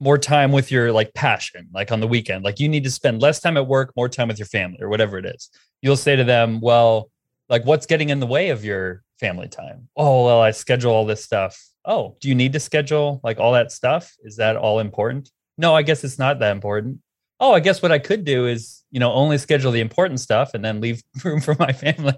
more 0.00 0.16
time 0.18 0.50
with 0.50 0.70
your 0.70 0.92
like 0.92 1.12
passion, 1.14 1.68
like 1.72 1.92
on 1.92 2.00
the 2.00 2.08
weekend. 2.08 2.42
Like 2.42 2.58
you 2.58 2.68
need 2.68 2.84
to 2.84 2.90
spend 2.90 3.20
less 3.20 3.38
time 3.38 3.56
at 3.58 3.66
work, 3.66 3.92
more 3.94 4.08
time 4.08 4.28
with 4.28 4.38
your 4.38 4.46
family 4.46 4.78
or 4.80 4.88
whatever 4.88 5.18
it 5.18 5.26
is. 5.26 5.50
You'll 5.82 5.96
say 5.96 6.16
to 6.16 6.24
them, 6.24 6.60
well, 6.60 7.10
like 7.48 7.66
what's 7.66 7.86
getting 7.86 8.08
in 8.08 8.18
the 8.18 8.26
way 8.26 8.48
of 8.48 8.64
your 8.64 9.02
family 9.18 9.48
time? 9.48 9.88
Oh, 9.96 10.24
well, 10.24 10.40
I 10.40 10.52
schedule 10.52 10.92
all 10.92 11.04
this 11.04 11.22
stuff. 11.22 11.62
Oh, 11.84 12.16
do 12.20 12.28
you 12.28 12.34
need 12.34 12.54
to 12.54 12.60
schedule 12.60 13.20
like 13.22 13.38
all 13.38 13.52
that 13.52 13.72
stuff? 13.72 14.14
Is 14.24 14.36
that 14.36 14.56
all 14.56 14.80
important? 14.80 15.30
No, 15.58 15.74
I 15.74 15.82
guess 15.82 16.02
it's 16.02 16.18
not 16.18 16.38
that 16.38 16.52
important. 16.52 17.00
Oh, 17.40 17.52
I 17.52 17.60
guess 17.60 17.82
what 17.82 17.90
I 17.90 17.98
could 17.98 18.24
do 18.24 18.46
is, 18.46 18.84
you 18.90 19.00
know, 19.00 19.12
only 19.12 19.38
schedule 19.38 19.72
the 19.72 19.80
important 19.80 20.20
stuff 20.20 20.52
and 20.54 20.64
then 20.64 20.80
leave 20.80 21.02
room 21.24 21.40
for 21.40 21.56
my 21.58 21.72
family. 21.72 22.14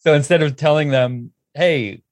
So 0.00 0.14
instead 0.14 0.42
of 0.42 0.56
telling 0.56 0.90
them, 0.90 1.32
hey, 1.54 2.02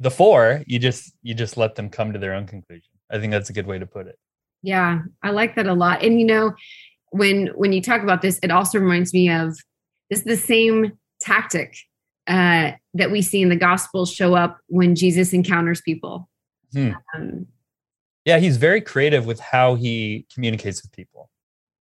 the 0.00 0.10
four, 0.10 0.62
you 0.66 0.78
just 0.78 1.12
you 1.22 1.34
just 1.34 1.56
let 1.56 1.74
them 1.74 1.90
come 1.90 2.12
to 2.12 2.18
their 2.18 2.34
own 2.34 2.46
conclusion. 2.46 2.92
I 3.10 3.18
think 3.18 3.32
that's 3.32 3.50
a 3.50 3.52
good 3.52 3.66
way 3.66 3.78
to 3.78 3.86
put 3.86 4.06
it. 4.06 4.18
Yeah, 4.62 5.00
I 5.22 5.30
like 5.30 5.56
that 5.56 5.66
a 5.66 5.74
lot. 5.74 6.02
And 6.04 6.20
you 6.20 6.26
know, 6.26 6.52
when 7.10 7.48
when 7.48 7.72
you 7.72 7.82
talk 7.82 8.02
about 8.02 8.22
this, 8.22 8.38
it 8.42 8.50
also 8.50 8.78
reminds 8.78 9.12
me 9.12 9.30
of 9.30 9.58
this 10.10 10.22
the 10.22 10.36
same 10.36 10.92
tactic 11.20 11.74
uh, 12.26 12.72
that 12.94 13.10
we 13.10 13.22
see 13.22 13.42
in 13.42 13.48
the 13.48 13.56
gospel 13.56 14.06
show 14.06 14.34
up 14.34 14.58
when 14.66 14.94
Jesus 14.94 15.32
encounters 15.32 15.80
people. 15.80 16.28
Hmm. 16.72 16.92
Um, 17.14 17.46
yeah, 18.24 18.38
he's 18.38 18.58
very 18.58 18.80
creative 18.80 19.24
with 19.24 19.40
how 19.40 19.74
he 19.74 20.26
communicates 20.32 20.82
with 20.82 20.92
people. 20.92 21.30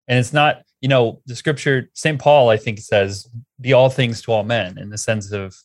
And 0.08 0.18
it's 0.18 0.32
not, 0.32 0.62
you 0.80 0.88
know, 0.88 1.20
the 1.26 1.36
scripture, 1.36 1.90
St. 1.94 2.18
Paul, 2.18 2.50
I 2.50 2.56
think, 2.56 2.78
says, 2.78 3.28
be 3.60 3.72
all 3.72 3.90
things 3.90 4.20
to 4.22 4.32
all 4.32 4.44
men 4.44 4.78
in 4.78 4.90
the 4.90 4.98
sense 4.98 5.32
of 5.32 5.56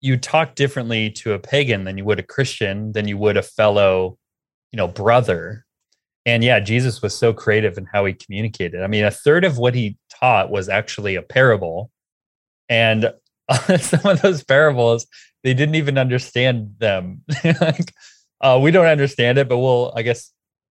you 0.00 0.16
talk 0.16 0.54
differently 0.54 1.10
to 1.10 1.34
a 1.34 1.38
pagan 1.38 1.84
than 1.84 1.98
you 1.98 2.04
would 2.04 2.18
a 2.18 2.24
Christian, 2.24 2.92
than 2.92 3.06
you 3.06 3.18
would 3.18 3.36
a 3.36 3.42
fellow, 3.42 4.18
you 4.72 4.76
know, 4.76 4.88
brother 4.88 5.64
and 6.26 6.44
yeah, 6.44 6.60
Jesus 6.60 7.00
was 7.00 7.16
so 7.16 7.32
creative 7.32 7.78
in 7.78 7.86
how 7.86 8.04
he 8.04 8.12
communicated. 8.12 8.82
I 8.82 8.86
mean, 8.86 9.04
a 9.04 9.10
third 9.10 9.44
of 9.44 9.58
what 9.58 9.74
he 9.74 9.96
taught 10.10 10.50
was 10.50 10.68
actually 10.68 11.16
a 11.16 11.22
parable. 11.22 11.90
And 12.68 13.12
some 13.78 14.04
of 14.04 14.20
those 14.20 14.44
parables, 14.44 15.06
they 15.42 15.54
didn't 15.54 15.76
even 15.76 15.96
understand 15.96 16.74
them. 16.78 17.22
like, 17.44 17.94
uh, 18.40 18.60
we 18.62 18.70
don't 18.70 18.86
understand 18.86 19.38
it, 19.38 19.48
but 19.48 19.58
we'll, 19.58 19.92
I 19.96 20.02
guess, 20.02 20.30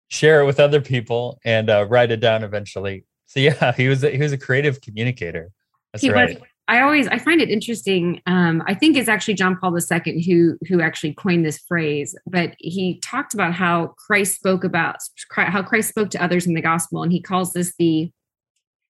share 0.09 0.41
it 0.41 0.47
with 0.47 0.59
other 0.59 0.81
people 0.81 1.39
and 1.45 1.71
uh, 1.71 1.87
write 1.87 2.11
it 2.11 2.21
down 2.21 2.43
eventually. 2.43 3.05
So 3.27 3.41
yeah, 3.41 3.73
he 3.77 3.89
was 3.89 4.03
a, 4.03 4.11
he 4.11 4.19
was 4.19 4.33
a 4.33 4.39
creative 4.39 4.81
communicator. 4.81 5.51
That's 5.93 6.03
he 6.03 6.11
right. 6.11 6.41
Was, 6.41 6.49
I 6.67 6.83
always 6.83 7.09
I 7.09 7.19
find 7.19 7.41
it 7.41 7.49
interesting. 7.49 8.21
Um, 8.27 8.63
I 8.67 8.75
think 8.75 8.97
it's 8.97 9.09
actually 9.09 9.35
John 9.35 9.57
Paul 9.57 9.77
II 9.77 10.23
who 10.23 10.59
who 10.69 10.83
actually 10.83 11.15
coined 11.15 11.45
this 11.45 11.59
phrase, 11.59 12.15
but 12.27 12.55
he 12.59 12.99
talked 13.01 13.33
about 13.33 13.55
how 13.55 13.95
Christ 14.07 14.35
spoke 14.35 14.65
about 14.65 14.97
how 15.31 15.63
Christ 15.63 15.89
spoke 15.89 16.11
to 16.11 16.23
others 16.23 16.47
in 16.47 16.55
the 16.55 16.61
gospel, 16.61 17.03
and 17.03 17.13
he 17.13 17.23
calls 17.23 17.53
this 17.53 17.75
the 17.79 18.11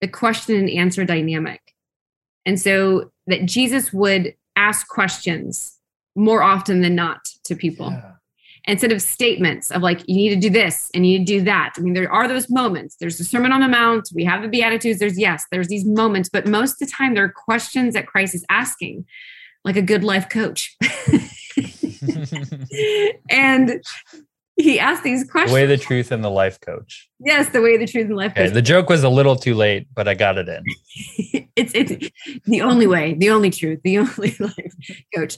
the 0.01 0.07
question 0.07 0.55
and 0.55 0.69
answer 0.69 1.05
dynamic. 1.05 1.61
And 2.45 2.59
so 2.59 3.11
that 3.25 3.45
Jesus 3.45 3.93
would 3.93 4.35
ask 4.55 4.87
questions 4.87 5.79
more 6.15 6.43
often 6.43 6.81
than 6.81 6.93
not 6.93 7.21
to 7.45 7.55
people. 7.55 7.89
Yeah 7.89 8.12
instead 8.65 8.91
of 8.91 9.01
statements 9.01 9.71
of 9.71 9.81
like 9.81 10.01
you 10.07 10.15
need 10.15 10.29
to 10.29 10.35
do 10.35 10.49
this 10.49 10.89
and 10.93 11.05
you 11.05 11.19
need 11.19 11.27
to 11.27 11.39
do 11.39 11.41
that. 11.43 11.73
I 11.77 11.81
mean 11.81 11.93
there 11.93 12.11
are 12.11 12.27
those 12.27 12.49
moments. 12.49 12.95
There's 12.99 13.17
the 13.17 13.23
sermon 13.23 13.51
on 13.51 13.61
the 13.61 13.67
mount. 13.67 14.09
We 14.13 14.23
have 14.25 14.41
the 14.41 14.47
beatitudes. 14.47 14.99
There's 14.99 15.17
yes 15.19 15.45
there's 15.51 15.67
these 15.67 15.85
moments 15.85 16.29
but 16.29 16.47
most 16.47 16.81
of 16.81 16.87
the 16.87 16.93
time 16.93 17.13
there 17.13 17.25
are 17.25 17.29
questions 17.29 17.93
that 17.93 18.07
christ 18.07 18.35
is 18.35 18.45
asking 18.49 19.05
like 19.63 19.75
a 19.75 19.81
good 19.81 20.03
life 20.03 20.29
coach. 20.29 20.75
And 23.29 23.83
he 24.55 24.79
asked 24.79 25.03
these 25.03 25.23
questions 25.29 25.51
the 25.51 25.55
way 25.55 25.65
the 25.65 25.77
truth 25.77 26.11
and 26.11 26.23
the 26.23 26.29
life 26.29 26.59
coach. 26.59 27.09
Yes 27.19 27.49
the 27.49 27.61
way 27.61 27.77
the 27.77 27.87
truth 27.87 28.05
and 28.05 28.15
life 28.15 28.31
okay, 28.31 28.45
coach. 28.45 28.53
the 28.53 28.61
joke 28.61 28.89
was 28.89 29.03
a 29.03 29.09
little 29.09 29.35
too 29.35 29.55
late 29.55 29.87
but 29.93 30.07
i 30.07 30.13
got 30.13 30.37
it 30.37 30.47
in. 30.49 30.63
It's 31.55 31.71
it's 31.75 32.09
the 32.45 32.61
only 32.61 32.87
way 32.87 33.13
the 33.13 33.29
only 33.29 33.51
truth 33.51 33.79
the 33.83 33.99
only 33.99 34.35
life 34.39 34.73
coach. 35.15 35.37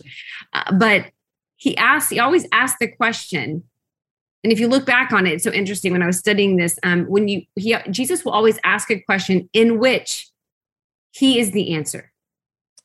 Uh, 0.54 0.72
but 0.74 1.12
he 1.66 1.76
asked, 1.78 2.12
he 2.12 2.20
always 2.20 2.46
asks 2.52 2.78
the 2.80 2.88
question. 2.88 3.64
And 4.44 4.54
if 4.54 4.60
you 4.60 4.68
look 4.68 4.86
back 4.86 5.12
on 5.12 5.26
it, 5.26 5.34
it's 5.34 5.44
so 5.44 5.52
interesting. 5.52 5.92
When 5.94 6.04
I 6.04 6.06
was 6.06 6.20
studying 6.20 6.58
this, 6.58 6.78
um, 6.84 7.06
when 7.06 7.28
you 7.28 7.42
he 7.56 7.76
Jesus 7.90 8.24
will 8.24 8.34
always 8.34 8.60
ask 8.64 8.92
a 8.92 9.00
question 9.00 9.50
in 9.52 9.80
which 9.80 10.30
he 11.10 11.40
is 11.40 11.54
the 11.54 11.74
answer. 11.74 12.12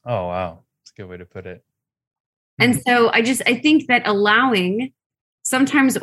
Oh 0.07 0.29
wow. 0.29 0.61
That's 0.79 0.93
a 0.93 1.03
good 1.03 1.11
way 1.11 1.19
to 1.19 1.27
put 1.27 1.45
it. 1.45 1.62
And 2.59 2.81
so 2.87 3.11
I 3.11 3.21
just 3.21 3.43
I 3.45 3.57
think 3.57 3.87
that 3.88 4.09
allowing 4.09 4.95
sometimes 5.43 5.99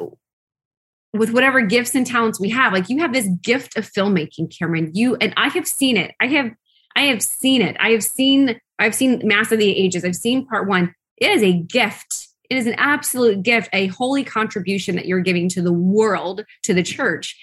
with 1.14 1.32
whatever 1.32 1.62
gifts 1.62 1.96
and 1.96 2.06
talents 2.06 2.40
we 2.40 2.50
have, 2.50 2.74
like 2.74 2.90
you 2.90 3.00
have 3.00 3.12
this 3.12 3.28
gift 3.42 3.76
of 3.76 3.92
filmmaking, 3.92 4.56
Cameron. 4.56 4.92
You 4.94 5.16
and 5.16 5.34
I 5.36 5.48
have 5.48 5.68
seen 5.68 5.98
it. 5.98 6.14
I 6.20 6.28
have 6.28 6.52
I 6.96 7.06
have 7.06 7.24
seen 7.24 7.64
it. 7.64 7.76
I 7.80 7.90
have 7.90 8.04
seen 8.04 8.62
I've 8.78 8.94
seen 8.94 9.24
Mass 9.24 9.52
of 9.52 9.58
the 9.58 9.76
Ages. 9.76 10.06
I've 10.06 10.16
seen 10.16 10.46
part 10.46 10.68
one. 10.68 10.94
It 11.18 11.32
is 11.32 11.42
a 11.42 11.54
gift 11.54 12.27
it 12.50 12.58
is 12.58 12.68
an 12.68 12.76
absolute 12.78 13.44
gift, 13.44 13.70
a 13.74 13.88
holy 13.88 14.24
contribution 14.24 14.96
that 14.96 15.06
you're 15.06 15.20
giving 15.20 15.50
to 15.50 15.62
the 15.62 15.74
world, 15.74 16.44
to 16.64 16.74
the 16.74 16.84
church. 16.84 17.38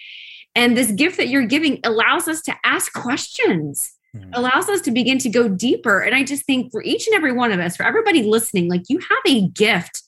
And 0.54 0.76
this 0.76 0.92
gift 0.92 1.16
that 1.16 1.28
you're 1.28 1.46
giving 1.46 1.80
allows 1.84 2.28
us 2.28 2.40
to 2.42 2.54
ask 2.64 2.92
questions, 2.92 3.92
mm-hmm. 4.16 4.30
allows 4.34 4.68
us 4.68 4.80
to 4.82 4.90
begin 4.90 5.18
to 5.18 5.28
go 5.28 5.48
deeper. 5.48 6.00
And 6.00 6.14
I 6.14 6.22
just 6.22 6.46
think 6.46 6.70
for 6.70 6.82
each 6.82 7.06
and 7.06 7.16
every 7.16 7.32
one 7.32 7.52
of 7.52 7.60
us, 7.60 7.76
for 7.76 7.84
everybody 7.84 8.22
listening, 8.22 8.68
like 8.68 8.82
you 8.88 8.98
have 8.98 9.18
a 9.26 9.48
gift, 9.48 10.02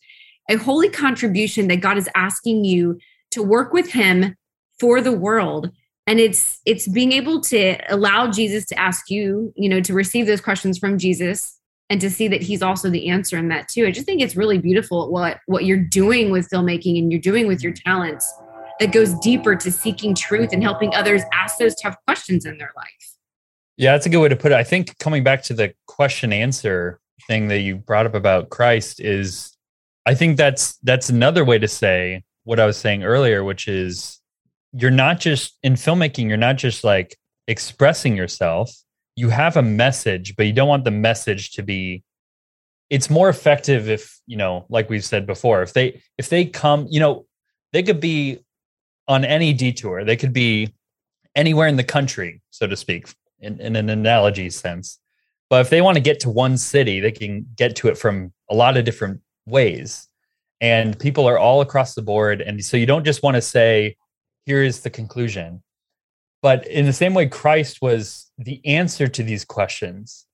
a 0.48 0.56
holy 0.56 0.88
contribution 0.88 1.68
that 1.68 1.80
God 1.80 1.98
is 1.98 2.09
asking 2.14 2.64
you 2.64 2.98
to 3.32 3.42
work 3.42 3.72
with 3.72 3.90
Him 3.90 4.37
for 4.78 5.00
the 5.00 5.12
world 5.12 5.72
and 6.06 6.20
it's 6.20 6.61
it's 6.64 6.87
being 6.87 7.12
able 7.12 7.40
to 7.40 7.76
allow 7.88 8.30
jesus 8.30 8.64
to 8.66 8.78
ask 8.78 9.11
you 9.11 9.52
you 9.56 9.68
know 9.68 9.80
to 9.80 9.92
receive 9.92 10.26
those 10.26 10.40
questions 10.40 10.78
from 10.78 10.98
jesus 10.98 11.56
and 11.88 12.01
to 12.01 12.11
see 12.11 12.29
that 12.29 12.42
he's 12.42 12.62
also 12.62 12.90
the 12.90 13.09
answer 13.09 13.38
in 13.38 13.49
that 13.49 13.68
too. 13.68 13.87
I 13.87 13.90
just 13.90 14.07
think 14.07 14.20
it's 14.20 14.37
really 14.37 14.59
beautiful 14.59 15.11
what 15.11 15.38
what 15.46 15.64
you're 15.64 15.77
doing 15.83 16.31
with 16.31 16.49
filmmaking 16.51 16.99
and 16.99 17.12
you're 17.12 17.20
doing 17.20 17.46
with 17.46 17.62
your 17.62 17.72
talents 17.72 18.33
that 18.81 18.92
goes 18.92 19.14
deeper 19.20 19.57
to 19.57 19.70
seeking 19.70 20.14
truth 20.14 20.51
and 20.53 20.62
helping 20.62 20.94
others 20.94 21.22
ask 21.33 21.59
those 21.59 21.75
tough 21.77 21.96
questions 22.07 22.44
in 22.44 22.59
their 22.59 22.72
life. 22.77 23.16
Yeah, 23.77 23.92
that's 23.92 24.07
a 24.07 24.09
good 24.09 24.20
way 24.20 24.29
to 24.29 24.37
put 24.37 24.53
it. 24.53 24.57
I 24.57 24.64
think 24.64 24.99
coming 24.99 25.22
back 25.22 25.42
to 25.44 25.55
the 25.55 25.75
question 25.87 26.33
answer 26.33 27.01
thing 27.27 27.49
that 27.49 27.61
you 27.61 27.77
brought 27.77 28.07
up 28.07 28.14
about 28.14 28.51
Christ 28.51 29.01
is 29.01 29.57
I 30.07 30.14
think 30.14 30.37
that's 30.37 30.77
that's 30.79 31.09
another 31.09 31.44
way 31.44 31.59
to 31.59 31.68
say 31.68 32.25
what 32.44 32.61
I 32.61 32.66
was 32.66 32.77
saying 32.77 33.03
earlier, 33.03 33.42
which 33.44 33.68
is 33.68 34.20
you're 34.72 34.90
not 34.90 35.20
just 35.20 35.59
in 35.62 35.75
filmmaking, 35.75 36.29
you're 36.29 36.37
not 36.37 36.57
just 36.57 36.85
like 36.85 37.16
expressing 37.49 38.16
yourself, 38.16 38.70
you 39.16 39.31
have 39.31 39.57
a 39.57 39.62
message, 39.62 40.37
but 40.37 40.46
you 40.46 40.52
don't 40.52 40.68
want 40.68 40.85
the 40.85 40.90
message 40.90 41.52
to 41.52 41.62
be 41.62 42.05
it's 42.88 43.11
more 43.11 43.29
effective 43.29 43.88
if, 43.88 44.20
you 44.29 44.37
know, 44.37 44.64
like 44.68 44.88
we've 44.88 45.05
said 45.05 45.26
before, 45.26 45.62
if 45.62 45.72
they 45.72 46.00
if 46.18 46.29
they 46.29 46.44
come, 46.44 46.87
you 46.88 47.00
know, 47.00 47.26
they 47.72 47.83
could 47.83 47.98
be 48.00 48.38
on 49.09 49.24
any 49.24 49.52
detour. 49.52 50.05
They 50.05 50.16
could 50.16 50.33
be 50.33 50.74
anywhere 51.35 51.68
in 51.68 51.76
the 51.76 51.85
country, 51.85 52.42
so 52.50 52.66
to 52.66 52.76
speak, 52.76 53.09
in, 53.40 53.61
in 53.61 53.76
an 53.76 53.90
analogy 53.90 54.50
sense. 54.50 54.98
But 55.48 55.61
if 55.61 55.70
they 55.70 55.81
want 55.81 55.96
to 55.96 56.00
get 56.00 56.20
to 56.20 56.31
one 56.31 56.57
city, 56.57 57.00
they 57.00 57.12
can 57.12 57.46
get 57.57 57.76
to 57.76 57.88
it 57.88 57.98
from 57.98 58.33
a 58.50 58.55
lot 58.55 58.76
of 58.76 58.85
different 58.85 59.20
ways. 59.46 60.09
And 60.61 60.98
people 60.98 61.29
are 61.29 61.38
all 61.38 61.61
across 61.61 61.94
the 61.94 62.02
board. 62.02 62.40
And 62.40 62.64
so 62.64 62.76
you 62.76 62.87
don't 62.87 63.05
just 63.05 63.22
want 63.22 63.37
to 63.37 63.42
say, 63.42 63.96
here 64.44 64.62
is 64.62 64.81
the 64.81 64.90
conclusion. 64.90 65.62
But 66.46 66.64
in 66.68 66.87
the 66.87 66.92
same 66.92 67.12
way, 67.12 67.26
Christ 67.26 67.82
was 67.82 68.30
the 68.38 68.64
answer 68.64 69.09
to 69.09 69.24
these 69.24 69.44
questions. 69.44 70.26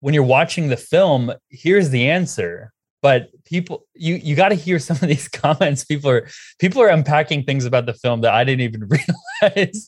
When 0.00 0.14
you're 0.14 0.24
watching 0.24 0.66
the 0.66 0.76
film, 0.76 1.32
here's 1.48 1.90
the 1.90 2.10
answer. 2.10 2.72
But 3.02 3.28
people, 3.44 3.86
you 3.94 4.16
you 4.16 4.34
got 4.34 4.48
to 4.48 4.56
hear 4.56 4.80
some 4.80 4.96
of 4.96 5.06
these 5.06 5.28
comments. 5.42 5.84
People 5.84 6.10
are 6.10 6.28
people 6.58 6.82
are 6.82 6.88
unpacking 6.88 7.44
things 7.44 7.66
about 7.66 7.86
the 7.86 7.94
film 7.94 8.22
that 8.22 8.34
I 8.34 8.42
didn't 8.42 8.62
even 8.62 8.88
realize, 9.42 9.86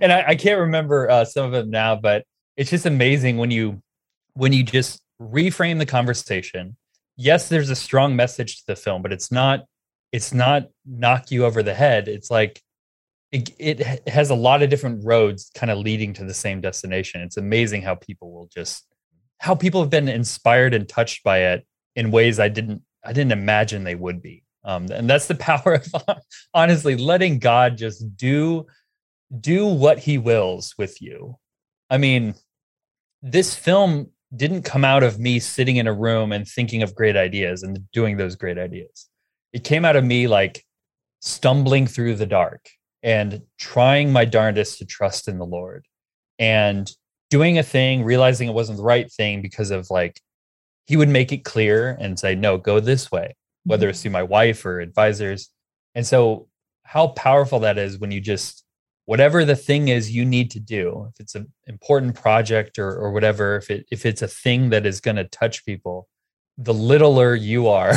and 0.00 0.12
I, 0.12 0.26
I, 0.28 0.36
can't 0.36 0.60
remember 0.60 1.10
uh, 1.10 1.24
some 1.24 1.44
of 1.44 1.50
them 1.50 1.68
now. 1.68 1.96
But 1.96 2.24
it's 2.56 2.70
just 2.70 2.86
amazing 2.86 3.38
when 3.38 3.50
you 3.50 3.82
when 4.34 4.52
you 4.52 4.62
just 4.62 5.02
reframe 5.20 5.80
the 5.80 5.86
conversation. 5.86 6.76
Yes, 7.16 7.48
there's 7.48 7.70
a 7.70 7.74
strong 7.74 8.14
message 8.14 8.58
to 8.58 8.66
the 8.68 8.76
film, 8.76 9.02
but 9.02 9.12
it's 9.12 9.32
not 9.32 9.64
it's 10.12 10.32
not 10.32 10.68
knock 10.86 11.32
you 11.32 11.46
over 11.46 11.64
the 11.64 11.74
head. 11.74 12.06
It's 12.06 12.30
like 12.30 12.62
it, 13.32 13.50
it 13.58 14.08
has 14.08 14.28
a 14.28 14.34
lot 14.34 14.62
of 14.62 14.68
different 14.68 15.04
roads 15.04 15.50
kind 15.54 15.70
of 15.70 15.78
leading 15.78 16.12
to 16.14 16.24
the 16.24 16.34
same 16.34 16.60
destination. 16.60 17.22
It's 17.22 17.38
amazing 17.38 17.82
how 17.82 17.94
people 17.94 18.30
will 18.32 18.46
just 18.46 18.86
how 19.38 19.54
people 19.54 19.80
have 19.80 19.90
been 19.90 20.08
inspired 20.08 20.74
and 20.74 20.88
touched 20.88 21.24
by 21.24 21.38
it 21.38 21.66
in 21.96 22.10
ways 22.10 22.38
I 22.38 22.48
didn't 22.48 22.82
I 23.02 23.12
didn't 23.12 23.32
imagine 23.32 23.82
they 23.82 23.94
would 23.94 24.22
be. 24.22 24.44
Um, 24.64 24.86
and 24.92 25.08
that's 25.08 25.26
the 25.26 25.34
power 25.50 25.80
of 25.96 26.18
honestly 26.54 26.96
letting 26.96 27.38
God 27.38 27.78
just 27.78 28.16
do 28.16 28.66
do 29.40 29.66
what 29.66 29.98
He 29.98 30.18
wills 30.18 30.74
with 30.76 31.00
you. 31.00 31.38
I 31.88 31.96
mean, 31.96 32.34
this 33.22 33.54
film 33.54 34.10
didn't 34.34 34.62
come 34.62 34.84
out 34.84 35.02
of 35.02 35.18
me 35.18 35.38
sitting 35.38 35.76
in 35.76 35.86
a 35.86 35.92
room 35.92 36.32
and 36.32 36.46
thinking 36.46 36.82
of 36.82 36.94
great 36.94 37.16
ideas 37.16 37.62
and 37.62 37.90
doing 37.92 38.18
those 38.18 38.36
great 38.36 38.58
ideas. 38.58 39.08
It 39.52 39.64
came 39.64 39.84
out 39.84 39.96
of 39.96 40.04
me 40.04 40.26
like 40.26 40.64
stumbling 41.20 41.86
through 41.86 42.16
the 42.16 42.26
dark 42.26 42.68
and 43.02 43.42
trying 43.58 44.12
my 44.12 44.24
darndest 44.24 44.78
to 44.78 44.84
trust 44.84 45.28
in 45.28 45.38
the 45.38 45.46
Lord 45.46 45.86
and 46.38 46.90
doing 47.30 47.58
a 47.58 47.62
thing, 47.62 48.04
realizing 48.04 48.48
it 48.48 48.54
wasn't 48.54 48.78
the 48.78 48.84
right 48.84 49.10
thing 49.10 49.42
because 49.42 49.70
of 49.70 49.90
like, 49.90 50.20
he 50.86 50.96
would 50.96 51.08
make 51.08 51.32
it 51.32 51.44
clear 51.44 51.96
and 52.00 52.18
say, 52.18 52.34
no, 52.34 52.58
go 52.58 52.80
this 52.80 53.10
way, 53.10 53.36
whether 53.64 53.88
it's 53.88 53.98
mm-hmm. 53.98 54.02
through 54.02 54.12
my 54.12 54.22
wife 54.22 54.64
or 54.66 54.80
advisors. 54.80 55.48
And 55.94 56.06
so, 56.06 56.48
how 56.84 57.08
powerful 57.08 57.60
that 57.60 57.78
is 57.78 57.98
when 57.98 58.10
you 58.10 58.20
just, 58.20 58.64
whatever 59.06 59.44
the 59.44 59.56
thing 59.56 59.88
is 59.88 60.10
you 60.10 60.24
need 60.24 60.50
to 60.50 60.60
do, 60.60 61.08
if 61.08 61.20
it's 61.20 61.34
an 61.34 61.50
important 61.66 62.14
project 62.14 62.78
or, 62.78 62.90
or 62.90 63.12
whatever, 63.12 63.56
if, 63.56 63.70
it, 63.70 63.86
if 63.90 64.04
it's 64.04 64.20
a 64.20 64.28
thing 64.28 64.70
that 64.70 64.84
is 64.84 65.00
going 65.00 65.16
to 65.16 65.24
touch 65.24 65.64
people, 65.64 66.08
the 66.58 66.74
littler 66.74 67.34
you 67.34 67.68
are 67.68 67.94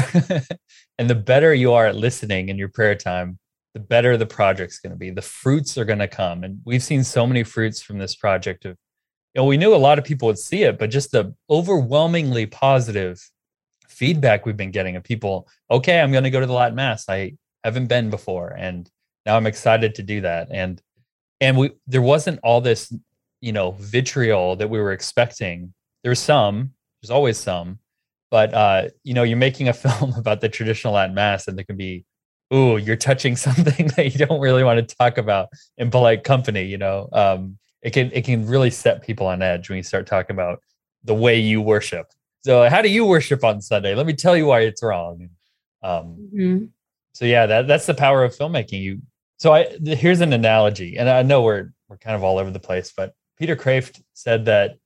and 0.97 1.09
the 1.09 1.15
better 1.15 1.53
you 1.53 1.73
are 1.73 1.87
at 1.87 1.95
listening 1.95 2.47
in 2.49 2.57
your 2.57 2.69
prayer 2.69 2.95
time, 2.95 3.37
the 3.75 3.79
better 3.81 4.15
the 4.15 4.25
project's 4.25 4.79
going 4.79 4.91
to 4.91 4.97
be. 4.97 5.09
The 5.09 5.21
fruits 5.21 5.77
are 5.77 5.83
going 5.83 5.99
to 5.99 6.07
come. 6.07 6.45
And 6.45 6.61
we've 6.63 6.81
seen 6.81 7.03
so 7.03 7.27
many 7.27 7.43
fruits 7.43 7.81
from 7.81 7.97
this 7.97 8.15
project 8.15 8.63
of, 8.63 8.77
you 9.33 9.41
know, 9.41 9.45
we 9.45 9.57
knew 9.57 9.75
a 9.75 9.77
lot 9.77 9.99
of 9.99 10.05
people 10.05 10.27
would 10.27 10.39
see 10.39 10.63
it, 10.63 10.79
but 10.79 10.89
just 10.89 11.11
the 11.11 11.35
overwhelmingly 11.49 12.45
positive 12.45 13.21
feedback 13.89 14.45
we've 14.45 14.55
been 14.55 14.71
getting 14.71 14.95
of 14.95 15.03
people, 15.03 15.49
okay, 15.69 15.99
I'm 15.99 16.13
going 16.13 16.23
to 16.23 16.29
go 16.29 16.39
to 16.39 16.45
the 16.45 16.53
Latin 16.53 16.75
Mass. 16.75 17.09
I 17.09 17.33
haven't 17.65 17.87
been 17.87 18.09
before. 18.09 18.55
And 18.57 18.89
now 19.25 19.35
I'm 19.35 19.45
excited 19.45 19.95
to 19.95 20.03
do 20.03 20.21
that. 20.21 20.47
And, 20.51 20.81
and 21.41 21.57
we, 21.57 21.71
there 21.85 22.01
wasn't 22.01 22.39
all 22.43 22.61
this, 22.61 22.95
you 23.41 23.51
know, 23.51 23.71
vitriol 23.71 24.55
that 24.55 24.69
we 24.69 24.79
were 24.79 24.93
expecting. 24.93 25.73
There's 26.01 26.19
some, 26.19 26.71
there's 27.01 27.11
always 27.11 27.37
some, 27.37 27.79
but, 28.31 28.53
uh, 28.53 28.83
you 29.03 29.13
know, 29.13 29.23
you're 29.23 29.35
making 29.35 29.67
a 29.67 29.73
film 29.83 30.13
about 30.15 30.39
the 30.39 30.47
traditional 30.47 30.93
Latin 30.93 31.13
Mass 31.13 31.49
and 31.49 31.57
there 31.57 31.65
can 31.65 31.75
be 31.75 32.05
ooh, 32.53 32.77
you're 32.77 32.95
touching 32.95 33.35
something 33.47 33.87
that 33.95 34.13
you 34.13 34.25
don't 34.25 34.39
really 34.39 34.63
want 34.63 34.87
to 34.87 34.95
talk 34.95 35.17
about 35.17 35.49
in 35.77 35.91
polite 35.91 36.23
company, 36.23 36.63
you 36.63 36.77
know. 36.77 37.09
Um, 37.11 37.57
it 37.81 37.91
can 37.93 38.11
it 38.13 38.25
can 38.25 38.47
really 38.47 38.71
set 38.71 39.03
people 39.03 39.27
on 39.27 39.41
edge 39.41 39.69
when 39.69 39.77
you 39.77 39.83
start 39.83 40.07
talking 40.07 40.35
about 40.35 40.59
the 41.03 41.13
way 41.13 41.39
you 41.39 41.61
worship. 41.61 42.07
So 42.41 42.67
how 42.69 42.81
do 42.81 42.89
you 42.89 43.05
worship 43.05 43.43
on 43.43 43.61
Sunday? 43.61 43.95
Let 43.95 44.05
me 44.05 44.13
tell 44.13 44.35
you 44.35 44.47
why 44.47 44.61
it's 44.61 44.83
wrong. 44.83 45.29
Um, 45.83 46.29
mm-hmm. 46.33 46.65
So 47.13 47.25
yeah, 47.25 47.45
that 47.45 47.67
that's 47.67 47.85
the 47.85 47.93
power 47.93 48.23
of 48.23 48.35
filmmaking. 48.35 48.81
You 48.81 49.01
so 49.37 49.53
I 49.53 49.77
here's 49.83 50.21
an 50.21 50.33
analogy, 50.33 50.97
and 50.97 51.09
I 51.09 51.21
know 51.21 51.43
we're 51.43 51.71
we're 51.87 51.97
kind 51.97 52.15
of 52.15 52.23
all 52.23 52.37
over 52.37 52.51
the 52.51 52.59
place, 52.59 52.93
but 52.95 53.13
Peter 53.37 53.55
Kreeft 53.55 54.01
said 54.13 54.45
that 54.45 54.77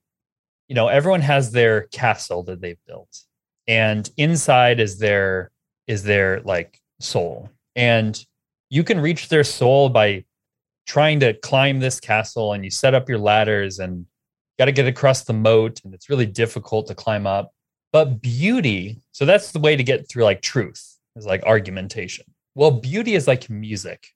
you 0.68 0.74
know 0.74 0.88
everyone 0.88 1.22
has 1.22 1.52
their 1.52 1.82
castle 1.88 2.42
that 2.44 2.60
they've 2.60 2.84
built, 2.86 3.24
and 3.66 4.08
inside 4.16 4.80
is 4.80 4.98
their 4.98 5.50
is 5.86 6.02
their 6.02 6.40
like 6.42 6.79
soul. 7.00 7.50
And 7.74 8.22
you 8.68 8.84
can 8.84 9.00
reach 9.00 9.28
their 9.28 9.44
soul 9.44 9.88
by 9.88 10.24
trying 10.86 11.20
to 11.20 11.34
climb 11.34 11.80
this 11.80 12.00
castle 12.00 12.52
and 12.52 12.64
you 12.64 12.70
set 12.70 12.94
up 12.94 13.08
your 13.08 13.18
ladders 13.18 13.78
and 13.78 14.06
got 14.58 14.66
to 14.66 14.72
get 14.72 14.86
across 14.86 15.24
the 15.24 15.32
moat 15.32 15.80
and 15.84 15.94
it's 15.94 16.08
really 16.08 16.26
difficult 16.26 16.86
to 16.86 16.94
climb 16.94 17.26
up. 17.26 17.52
But 17.92 18.20
beauty, 18.22 19.00
so 19.12 19.24
that's 19.24 19.52
the 19.52 19.58
way 19.58 19.76
to 19.76 19.82
get 19.82 20.08
through 20.08 20.24
like 20.24 20.42
truth 20.42 20.98
is 21.16 21.26
like 21.26 21.42
argumentation. 21.42 22.24
Well, 22.54 22.70
beauty 22.70 23.14
is 23.14 23.26
like 23.26 23.50
music. 23.50 24.06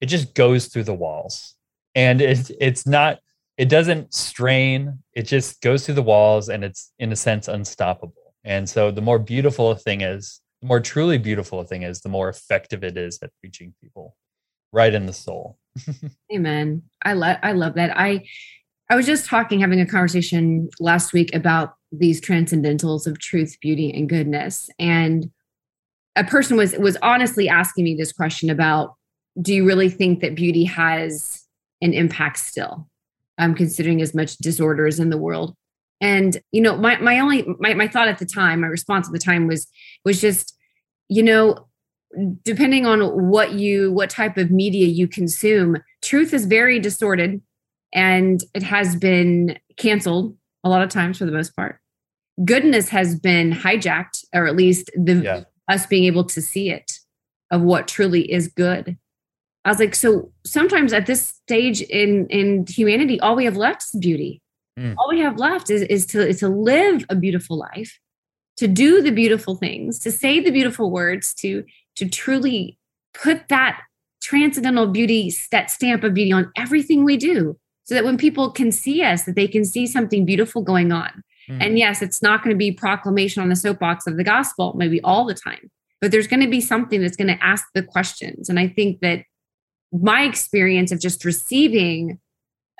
It 0.00 0.06
just 0.06 0.34
goes 0.34 0.66
through 0.66 0.84
the 0.84 0.94
walls. 0.94 1.54
And 1.94 2.20
it, 2.20 2.50
it's 2.60 2.86
not, 2.86 3.20
it 3.56 3.68
doesn't 3.68 4.12
strain. 4.12 4.98
It 5.14 5.22
just 5.22 5.60
goes 5.62 5.86
through 5.86 5.94
the 5.94 6.02
walls 6.02 6.48
and 6.48 6.64
it's 6.64 6.92
in 6.98 7.12
a 7.12 7.16
sense 7.16 7.48
unstoppable. 7.48 8.34
And 8.42 8.68
so 8.68 8.90
the 8.90 9.00
more 9.00 9.18
beautiful 9.18 9.70
a 9.70 9.76
thing 9.76 10.02
is, 10.02 10.40
the 10.64 10.68
more 10.68 10.80
truly 10.80 11.18
beautiful 11.18 11.60
a 11.60 11.64
thing 11.66 11.82
is, 11.82 12.00
the 12.00 12.08
more 12.08 12.30
effective 12.30 12.82
it 12.82 12.96
is 12.96 13.18
at 13.22 13.30
reaching 13.42 13.74
people 13.82 14.16
right 14.72 14.94
in 14.94 15.04
the 15.04 15.12
soul. 15.12 15.58
Amen. 16.34 16.82
I 17.04 17.12
love 17.12 17.36
I 17.42 17.52
love 17.52 17.74
that. 17.74 17.92
I 17.94 18.24
I 18.88 18.96
was 18.96 19.04
just 19.04 19.26
talking, 19.26 19.60
having 19.60 19.80
a 19.80 19.86
conversation 19.86 20.70
last 20.80 21.12
week 21.12 21.34
about 21.34 21.74
these 21.92 22.18
transcendentals 22.18 23.06
of 23.06 23.18
truth, 23.18 23.58
beauty, 23.60 23.92
and 23.92 24.08
goodness. 24.08 24.70
And 24.78 25.30
a 26.16 26.24
person 26.24 26.56
was 26.56 26.72
was 26.78 26.96
honestly 27.02 27.46
asking 27.46 27.84
me 27.84 27.94
this 27.94 28.12
question 28.12 28.48
about 28.48 28.94
do 29.42 29.52
you 29.52 29.66
really 29.66 29.90
think 29.90 30.20
that 30.20 30.34
beauty 30.34 30.64
has 30.64 31.44
an 31.82 31.92
impact 31.92 32.38
still? 32.38 32.88
I'm 33.36 33.54
considering 33.54 34.00
as 34.00 34.14
much 34.14 34.38
disorders 34.38 34.98
in 34.98 35.10
the 35.10 35.18
world. 35.18 35.54
And 36.00 36.38
you 36.52 36.60
know, 36.60 36.76
my 36.76 36.96
my 36.98 37.18
only 37.18 37.44
my, 37.58 37.74
my 37.74 37.88
thought 37.88 38.08
at 38.08 38.18
the 38.18 38.26
time, 38.26 38.62
my 38.62 38.66
response 38.66 39.06
at 39.06 39.12
the 39.12 39.18
time 39.18 39.46
was 39.46 39.66
was 40.04 40.20
just, 40.20 40.53
you 41.08 41.22
know, 41.22 41.66
depending 42.42 42.86
on 42.86 43.28
what 43.28 43.52
you 43.52 43.92
what 43.92 44.10
type 44.10 44.36
of 44.36 44.50
media 44.50 44.86
you 44.86 45.08
consume, 45.08 45.78
truth 46.02 46.32
is 46.32 46.46
very 46.46 46.78
distorted 46.78 47.40
and 47.92 48.42
it 48.54 48.62
has 48.62 48.96
been 48.96 49.58
canceled 49.76 50.36
a 50.64 50.68
lot 50.68 50.82
of 50.82 50.90
times 50.90 51.18
for 51.18 51.26
the 51.26 51.32
most 51.32 51.54
part. 51.54 51.80
Goodness 52.44 52.88
has 52.88 53.18
been 53.18 53.52
hijacked, 53.52 54.24
or 54.34 54.46
at 54.46 54.56
least 54.56 54.90
the 54.96 55.14
yeah. 55.14 55.44
us 55.68 55.86
being 55.86 56.04
able 56.04 56.24
to 56.24 56.42
see 56.42 56.70
it 56.70 56.98
of 57.50 57.62
what 57.62 57.86
truly 57.86 58.30
is 58.30 58.48
good. 58.48 58.98
I 59.64 59.70
was 59.70 59.78
like, 59.78 59.94
so 59.94 60.32
sometimes 60.44 60.92
at 60.92 61.06
this 61.06 61.28
stage 61.28 61.80
in 61.82 62.26
in 62.28 62.66
humanity, 62.68 63.20
all 63.20 63.36
we 63.36 63.44
have 63.44 63.56
left 63.56 63.84
is 63.84 64.00
beauty. 64.00 64.42
Mm. 64.78 64.94
All 64.98 65.08
we 65.08 65.20
have 65.20 65.38
left 65.38 65.70
is, 65.70 65.82
is 65.82 66.06
to, 66.06 66.26
is 66.26 66.40
to 66.40 66.48
live 66.48 67.04
a 67.08 67.14
beautiful 67.14 67.56
life, 67.56 67.98
to 68.56 68.68
do 68.68 69.02
the 69.02 69.10
beautiful 69.10 69.56
things, 69.56 69.98
to 70.00 70.10
say 70.10 70.40
the 70.40 70.50
beautiful 70.50 70.90
words, 70.90 71.34
to, 71.34 71.64
to 71.96 72.08
truly 72.08 72.78
put 73.12 73.48
that 73.48 73.80
transcendental 74.22 74.86
beauty, 74.86 75.32
that 75.50 75.70
stamp 75.70 76.04
of 76.04 76.14
beauty 76.14 76.32
on 76.32 76.50
everything 76.56 77.04
we 77.04 77.16
do, 77.16 77.58
so 77.84 77.94
that 77.94 78.04
when 78.04 78.16
people 78.16 78.50
can 78.50 78.72
see 78.72 79.02
us, 79.02 79.24
that 79.24 79.34
they 79.34 79.46
can 79.48 79.64
see 79.64 79.86
something 79.86 80.24
beautiful 80.24 80.62
going 80.62 80.92
on. 80.92 81.22
Mm. 81.48 81.58
And 81.60 81.78
yes, 81.78 82.00
it's 82.00 82.22
not 82.22 82.42
going 82.42 82.54
to 82.54 82.58
be 82.58 82.72
proclamation 82.72 83.42
on 83.42 83.48
the 83.48 83.56
soapbox 83.56 84.06
of 84.06 84.16
the 84.16 84.24
gospel, 84.24 84.72
maybe 84.76 85.00
all 85.02 85.24
the 85.26 85.34
time, 85.34 85.70
but 86.00 86.10
there's 86.10 86.26
going 86.26 86.40
to 86.40 86.48
be 86.48 86.60
something 86.60 87.00
that's 87.00 87.16
going 87.16 87.28
to 87.28 87.44
ask 87.44 87.66
the 87.74 87.82
questions. 87.82 88.48
And 88.48 88.58
I 88.58 88.68
think 88.68 89.00
that 89.00 89.24
my 89.92 90.22
experience 90.22 90.90
of 90.90 91.00
just 91.00 91.24
receiving 91.24 92.18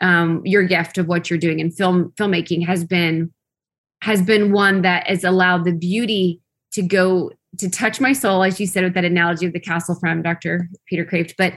um, 0.03 0.41
your 0.45 0.65
gift 0.65 0.99
of 0.99 1.07
what 1.07 1.31
you're 1.31 1.39
doing 1.39 1.61
in 1.61 1.71
film 1.71 2.13
filmmaking 2.19 2.67
has 2.67 2.85
been 2.85 3.33
has 4.05 4.21
been 4.21 4.53
one 4.53 4.83
that 4.83 5.07
has 5.07 5.25
allowed 5.25 5.65
the 5.65 5.73
beauty 5.73 6.39
to 6.73 6.83
go 6.83 7.31
to 7.57 7.71
touch 7.71 8.03
my 8.03 8.13
soul, 8.13 8.45
as 8.45 8.61
you 8.61 8.67
said 8.67 8.85
with 8.85 8.93
that 8.93 9.05
analogy 9.07 9.47
of 9.47 9.55
the 9.55 9.61
castle 9.61 9.95
from 9.95 10.21
Dr. 10.21 10.69
Peter 10.87 11.07
Kreeft, 11.07 11.33
but 11.39 11.55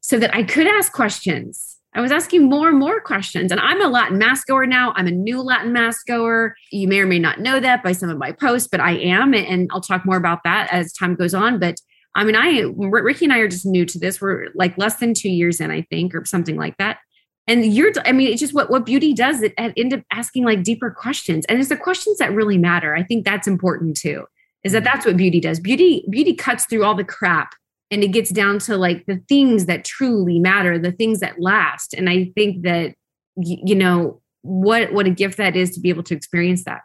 so 0.00 0.18
that 0.18 0.34
I 0.34 0.42
could 0.42 0.66
ask 0.66 0.92
questions. 0.92 1.76
I 1.94 2.00
was 2.00 2.10
asking 2.10 2.48
more 2.48 2.68
and 2.68 2.78
more 2.78 3.00
questions. 3.00 3.52
And 3.52 3.60
I'm 3.60 3.80
a 3.80 3.86
Latin 3.86 4.18
mass 4.18 4.42
goer 4.42 4.66
now. 4.66 4.94
I'm 4.96 5.06
a 5.06 5.12
new 5.12 5.40
Latin 5.40 5.72
mass 5.72 6.02
goer. 6.02 6.56
You 6.72 6.88
may 6.88 6.98
or 6.98 7.06
may 7.06 7.20
not 7.20 7.38
know 7.38 7.60
that 7.60 7.84
by 7.84 7.92
some 7.92 8.10
of 8.10 8.18
my 8.18 8.32
posts, 8.32 8.68
but 8.68 8.80
I 8.80 8.96
am. 8.96 9.32
And 9.32 9.70
I'll 9.72 9.80
talk 9.80 10.04
more 10.04 10.16
about 10.16 10.42
that 10.42 10.68
as 10.72 10.92
time 10.92 11.14
goes 11.14 11.34
on. 11.34 11.60
But 11.60 11.76
I 12.16 12.24
mean, 12.24 12.34
I 12.34 12.62
Ricky 12.76 13.26
and 13.26 13.32
I 13.32 13.38
are 13.38 13.48
just 13.48 13.64
new 13.64 13.86
to 13.86 13.98
this. 13.98 14.20
We're 14.20 14.48
like 14.56 14.76
less 14.76 14.96
than 14.96 15.14
two 15.14 15.30
years 15.30 15.60
in, 15.60 15.70
I 15.70 15.82
think, 15.82 16.16
or 16.16 16.24
something 16.24 16.56
like 16.56 16.76
that 16.78 16.98
and 17.46 17.64
you're 17.72 17.92
i 18.04 18.12
mean 18.12 18.28
it's 18.28 18.40
just 18.40 18.54
what 18.54 18.70
what 18.70 18.84
beauty 18.84 19.12
does 19.14 19.42
it 19.42 19.54
end 19.58 19.92
up 19.92 20.02
asking 20.12 20.44
like 20.44 20.62
deeper 20.62 20.90
questions. 20.90 21.44
And 21.46 21.58
it's 21.58 21.68
the 21.68 21.76
questions 21.76 22.18
that 22.18 22.32
really 22.32 22.58
matter. 22.58 22.94
I 22.94 23.02
think 23.02 23.24
that's 23.24 23.46
important 23.46 23.96
too 23.96 24.26
is 24.64 24.72
that 24.72 24.78
mm-hmm. 24.78 24.84
that's 24.84 25.06
what 25.06 25.16
beauty 25.16 25.40
does. 25.40 25.60
Beauty 25.60 26.04
beauty 26.10 26.34
cuts 26.34 26.64
through 26.64 26.84
all 26.84 26.94
the 26.94 27.04
crap 27.04 27.54
and 27.90 28.02
it 28.02 28.08
gets 28.08 28.30
down 28.30 28.58
to 28.60 28.76
like 28.76 29.06
the 29.06 29.22
things 29.28 29.66
that 29.66 29.84
truly 29.84 30.38
matter 30.38 30.78
the 30.78 30.92
things 30.92 31.20
that 31.20 31.40
last. 31.40 31.94
And 31.94 32.08
i 32.08 32.32
think 32.34 32.62
that 32.62 32.94
you 33.36 33.74
know 33.74 34.20
what 34.42 34.92
what 34.92 35.06
a 35.06 35.10
gift 35.10 35.36
that 35.38 35.56
is 35.56 35.72
to 35.72 35.80
be 35.80 35.88
able 35.88 36.02
to 36.04 36.14
experience 36.14 36.64
that. 36.64 36.82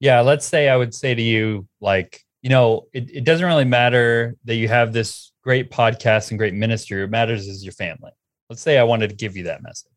Yeah 0.00 0.20
let's 0.20 0.46
say 0.46 0.68
i 0.68 0.76
would 0.76 0.94
say 0.94 1.14
to 1.14 1.22
you 1.22 1.66
like 1.80 2.20
you 2.42 2.50
know 2.50 2.86
it, 2.92 3.10
it 3.10 3.24
doesn't 3.24 3.46
really 3.46 3.64
matter 3.64 4.36
that 4.44 4.56
you 4.56 4.68
have 4.68 4.92
this 4.92 5.32
great 5.42 5.70
podcast 5.70 6.30
and 6.30 6.38
great 6.38 6.54
ministry. 6.54 7.02
What 7.02 7.10
matters 7.10 7.46
is 7.46 7.64
your 7.64 7.72
family. 7.72 8.12
Let's 8.50 8.60
say 8.60 8.76
i 8.76 8.84
wanted 8.84 9.08
to 9.08 9.16
give 9.16 9.36
you 9.36 9.44
that 9.44 9.62
message 9.62 9.93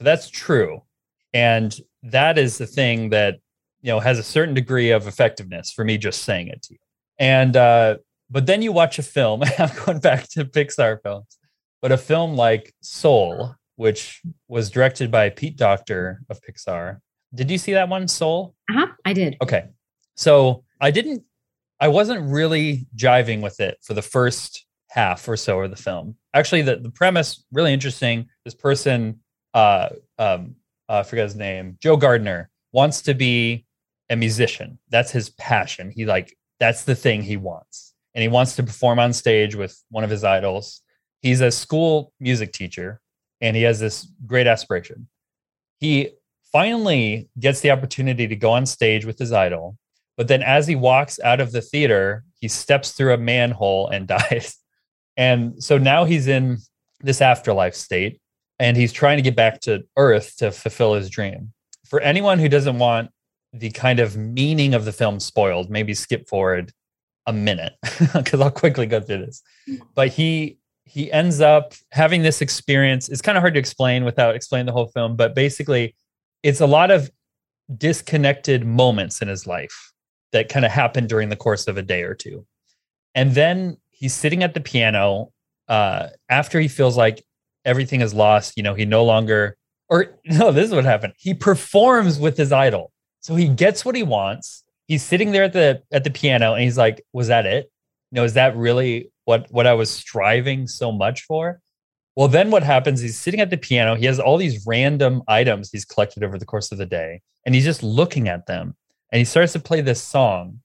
so 0.00 0.04
that's 0.04 0.30
true. 0.30 0.82
And 1.34 1.78
that 2.04 2.38
is 2.38 2.56
the 2.56 2.66
thing 2.66 3.10
that, 3.10 3.36
you 3.82 3.92
know, 3.92 4.00
has 4.00 4.18
a 4.18 4.22
certain 4.22 4.54
degree 4.54 4.92
of 4.92 5.06
effectiveness 5.06 5.70
for 5.70 5.84
me 5.84 5.98
just 5.98 6.22
saying 6.22 6.48
it 6.48 6.62
to 6.62 6.72
you. 6.72 6.80
And, 7.18 7.54
uh, 7.54 7.96
but 8.30 8.46
then 8.46 8.62
you 8.62 8.72
watch 8.72 8.98
a 8.98 9.02
film, 9.02 9.42
I'm 9.58 9.70
going 9.84 10.00
back 10.00 10.26
to 10.30 10.46
Pixar 10.46 11.02
films, 11.02 11.36
but 11.82 11.92
a 11.92 11.98
film 11.98 12.34
like 12.34 12.74
Soul, 12.80 13.54
which 13.76 14.22
was 14.48 14.70
directed 14.70 15.10
by 15.10 15.28
Pete 15.28 15.58
Docter 15.58 16.22
of 16.30 16.40
Pixar. 16.40 17.00
Did 17.34 17.50
you 17.50 17.58
see 17.58 17.74
that 17.74 17.90
one, 17.90 18.08
Soul? 18.08 18.54
Uh 18.70 18.78
huh. 18.78 18.86
I 19.04 19.12
did. 19.12 19.36
Okay. 19.42 19.68
So 20.16 20.64
I 20.80 20.90
didn't, 20.90 21.24
I 21.78 21.88
wasn't 21.88 22.30
really 22.30 22.86
jiving 22.96 23.42
with 23.42 23.60
it 23.60 23.76
for 23.82 23.92
the 23.92 24.02
first 24.02 24.64
half 24.88 25.28
or 25.28 25.36
so 25.36 25.60
of 25.60 25.70
the 25.70 25.76
film. 25.76 26.16
Actually, 26.32 26.62
the, 26.62 26.76
the 26.76 26.90
premise 26.90 27.44
really 27.52 27.74
interesting. 27.74 28.28
This 28.44 28.54
person 28.54 29.19
uh, 29.54 29.90
um, 30.18 30.56
uh, 30.88 30.98
I 30.98 31.02
forget 31.02 31.24
his 31.24 31.36
name, 31.36 31.78
Joe 31.80 31.96
Gardner 31.96 32.50
wants 32.72 33.02
to 33.02 33.14
be 33.14 33.64
a 34.08 34.16
musician. 34.16 34.78
That's 34.90 35.10
his 35.10 35.30
passion. 35.30 35.90
He 35.90 36.04
like 36.04 36.36
that's 36.58 36.84
the 36.84 36.94
thing 36.94 37.22
he 37.22 37.36
wants, 37.36 37.94
and 38.14 38.22
he 38.22 38.28
wants 38.28 38.56
to 38.56 38.62
perform 38.62 38.98
on 38.98 39.12
stage 39.12 39.54
with 39.54 39.80
one 39.90 40.04
of 40.04 40.10
his 40.10 40.24
idols. 40.24 40.82
he's 41.22 41.40
a 41.40 41.50
school 41.50 42.12
music 42.18 42.52
teacher 42.52 43.00
and 43.42 43.56
he 43.56 43.62
has 43.62 43.78
this 43.78 44.08
great 44.26 44.46
aspiration. 44.46 45.08
He 45.78 46.10
finally 46.52 47.28
gets 47.38 47.60
the 47.60 47.70
opportunity 47.70 48.26
to 48.26 48.36
go 48.36 48.52
on 48.52 48.66
stage 48.66 49.04
with 49.04 49.18
his 49.18 49.32
idol, 49.32 49.76
but 50.16 50.28
then 50.28 50.42
as 50.42 50.66
he 50.66 50.74
walks 50.74 51.20
out 51.20 51.40
of 51.40 51.52
the 51.52 51.62
theater, 51.62 52.24
he 52.40 52.48
steps 52.48 52.92
through 52.92 53.14
a 53.14 53.18
manhole 53.18 53.88
and 53.88 54.06
dies. 54.18 54.56
And 55.16 55.62
so 55.62 55.78
now 55.78 56.04
he's 56.04 56.26
in 56.26 56.58
this 57.00 57.20
afterlife 57.20 57.74
state 57.74 58.20
and 58.60 58.76
he's 58.76 58.92
trying 58.92 59.16
to 59.16 59.22
get 59.22 59.34
back 59.34 59.60
to 59.62 59.82
earth 59.96 60.36
to 60.36 60.52
fulfill 60.52 60.94
his 60.94 61.08
dream. 61.08 61.52
For 61.86 61.98
anyone 62.00 62.38
who 62.38 62.48
doesn't 62.48 62.78
want 62.78 63.10
the 63.52 63.70
kind 63.70 63.98
of 63.98 64.16
meaning 64.16 64.74
of 64.74 64.84
the 64.84 64.92
film 64.92 65.18
spoiled, 65.18 65.70
maybe 65.70 65.94
skip 65.94 66.28
forward 66.28 66.72
a 67.26 67.32
minute 67.32 67.72
because 68.14 68.40
I'll 68.40 68.50
quickly 68.50 68.86
go 68.86 69.00
through 69.00 69.26
this. 69.26 69.42
But 69.94 70.08
he 70.08 70.58
he 70.84 71.10
ends 71.10 71.40
up 71.40 71.72
having 71.92 72.22
this 72.22 72.40
experience. 72.40 73.08
It's 73.08 73.22
kind 73.22 73.38
of 73.38 73.42
hard 73.42 73.54
to 73.54 73.60
explain 73.60 74.04
without 74.04 74.34
explaining 74.34 74.66
the 74.66 74.72
whole 74.72 74.88
film, 74.88 75.16
but 75.16 75.34
basically, 75.34 75.94
it's 76.42 76.60
a 76.60 76.66
lot 76.66 76.90
of 76.90 77.10
disconnected 77.76 78.66
moments 78.66 79.22
in 79.22 79.28
his 79.28 79.46
life 79.46 79.92
that 80.32 80.48
kind 80.48 80.66
of 80.66 80.70
happen 80.70 81.06
during 81.06 81.28
the 81.28 81.36
course 81.36 81.66
of 81.66 81.76
a 81.76 81.82
day 81.82 82.02
or 82.02 82.14
two. 82.14 82.44
And 83.14 83.32
then 83.34 83.78
he's 83.90 84.12
sitting 84.12 84.42
at 84.42 84.54
the 84.54 84.60
piano 84.60 85.32
uh, 85.68 86.08
after 86.28 86.60
he 86.60 86.68
feels 86.68 86.96
like 86.96 87.24
everything 87.70 88.00
is 88.00 88.12
lost. 88.12 88.54
You 88.56 88.62
know, 88.62 88.74
he 88.74 88.84
no 88.84 89.04
longer, 89.04 89.56
or 89.88 90.18
no, 90.24 90.52
this 90.52 90.66
is 90.68 90.74
what 90.74 90.84
happened. 90.84 91.14
He 91.16 91.32
performs 91.34 92.18
with 92.18 92.36
his 92.36 92.52
idol. 92.52 92.92
So 93.20 93.34
he 93.36 93.48
gets 93.48 93.84
what 93.84 93.94
he 93.94 94.02
wants. 94.02 94.64
He's 94.86 95.02
sitting 95.02 95.30
there 95.30 95.44
at 95.44 95.52
the 95.52 95.82
at 95.92 96.04
the 96.04 96.10
piano 96.10 96.54
and 96.54 96.64
he's 96.64 96.78
like, 96.78 97.02
was 97.12 97.28
that 97.28 97.46
it? 97.46 97.70
You 98.10 98.16
know, 98.16 98.24
is 98.24 98.34
that 98.34 98.56
really 98.56 99.10
what 99.24 99.46
what 99.50 99.66
I 99.66 99.74
was 99.74 99.90
striving 99.90 100.66
so 100.66 100.90
much 100.90 101.22
for? 101.22 101.60
Well, 102.16 102.28
then 102.28 102.50
what 102.50 102.64
happens? 102.64 103.00
He's 103.00 103.18
sitting 103.18 103.40
at 103.40 103.50
the 103.50 103.56
piano. 103.56 103.94
He 103.94 104.06
has 104.06 104.18
all 104.18 104.36
these 104.36 104.66
random 104.66 105.22
items 105.28 105.70
he's 105.70 105.84
collected 105.84 106.24
over 106.24 106.38
the 106.38 106.44
course 106.44 106.72
of 106.72 106.78
the 106.78 106.86
day, 106.86 107.20
and 107.46 107.54
he's 107.54 107.64
just 107.64 107.82
looking 107.82 108.28
at 108.28 108.46
them. 108.46 108.76
And 109.12 109.18
he 109.18 109.24
starts 109.24 109.52
to 109.52 109.60
play 109.60 109.80
this 109.80 110.02
song. 110.02 110.60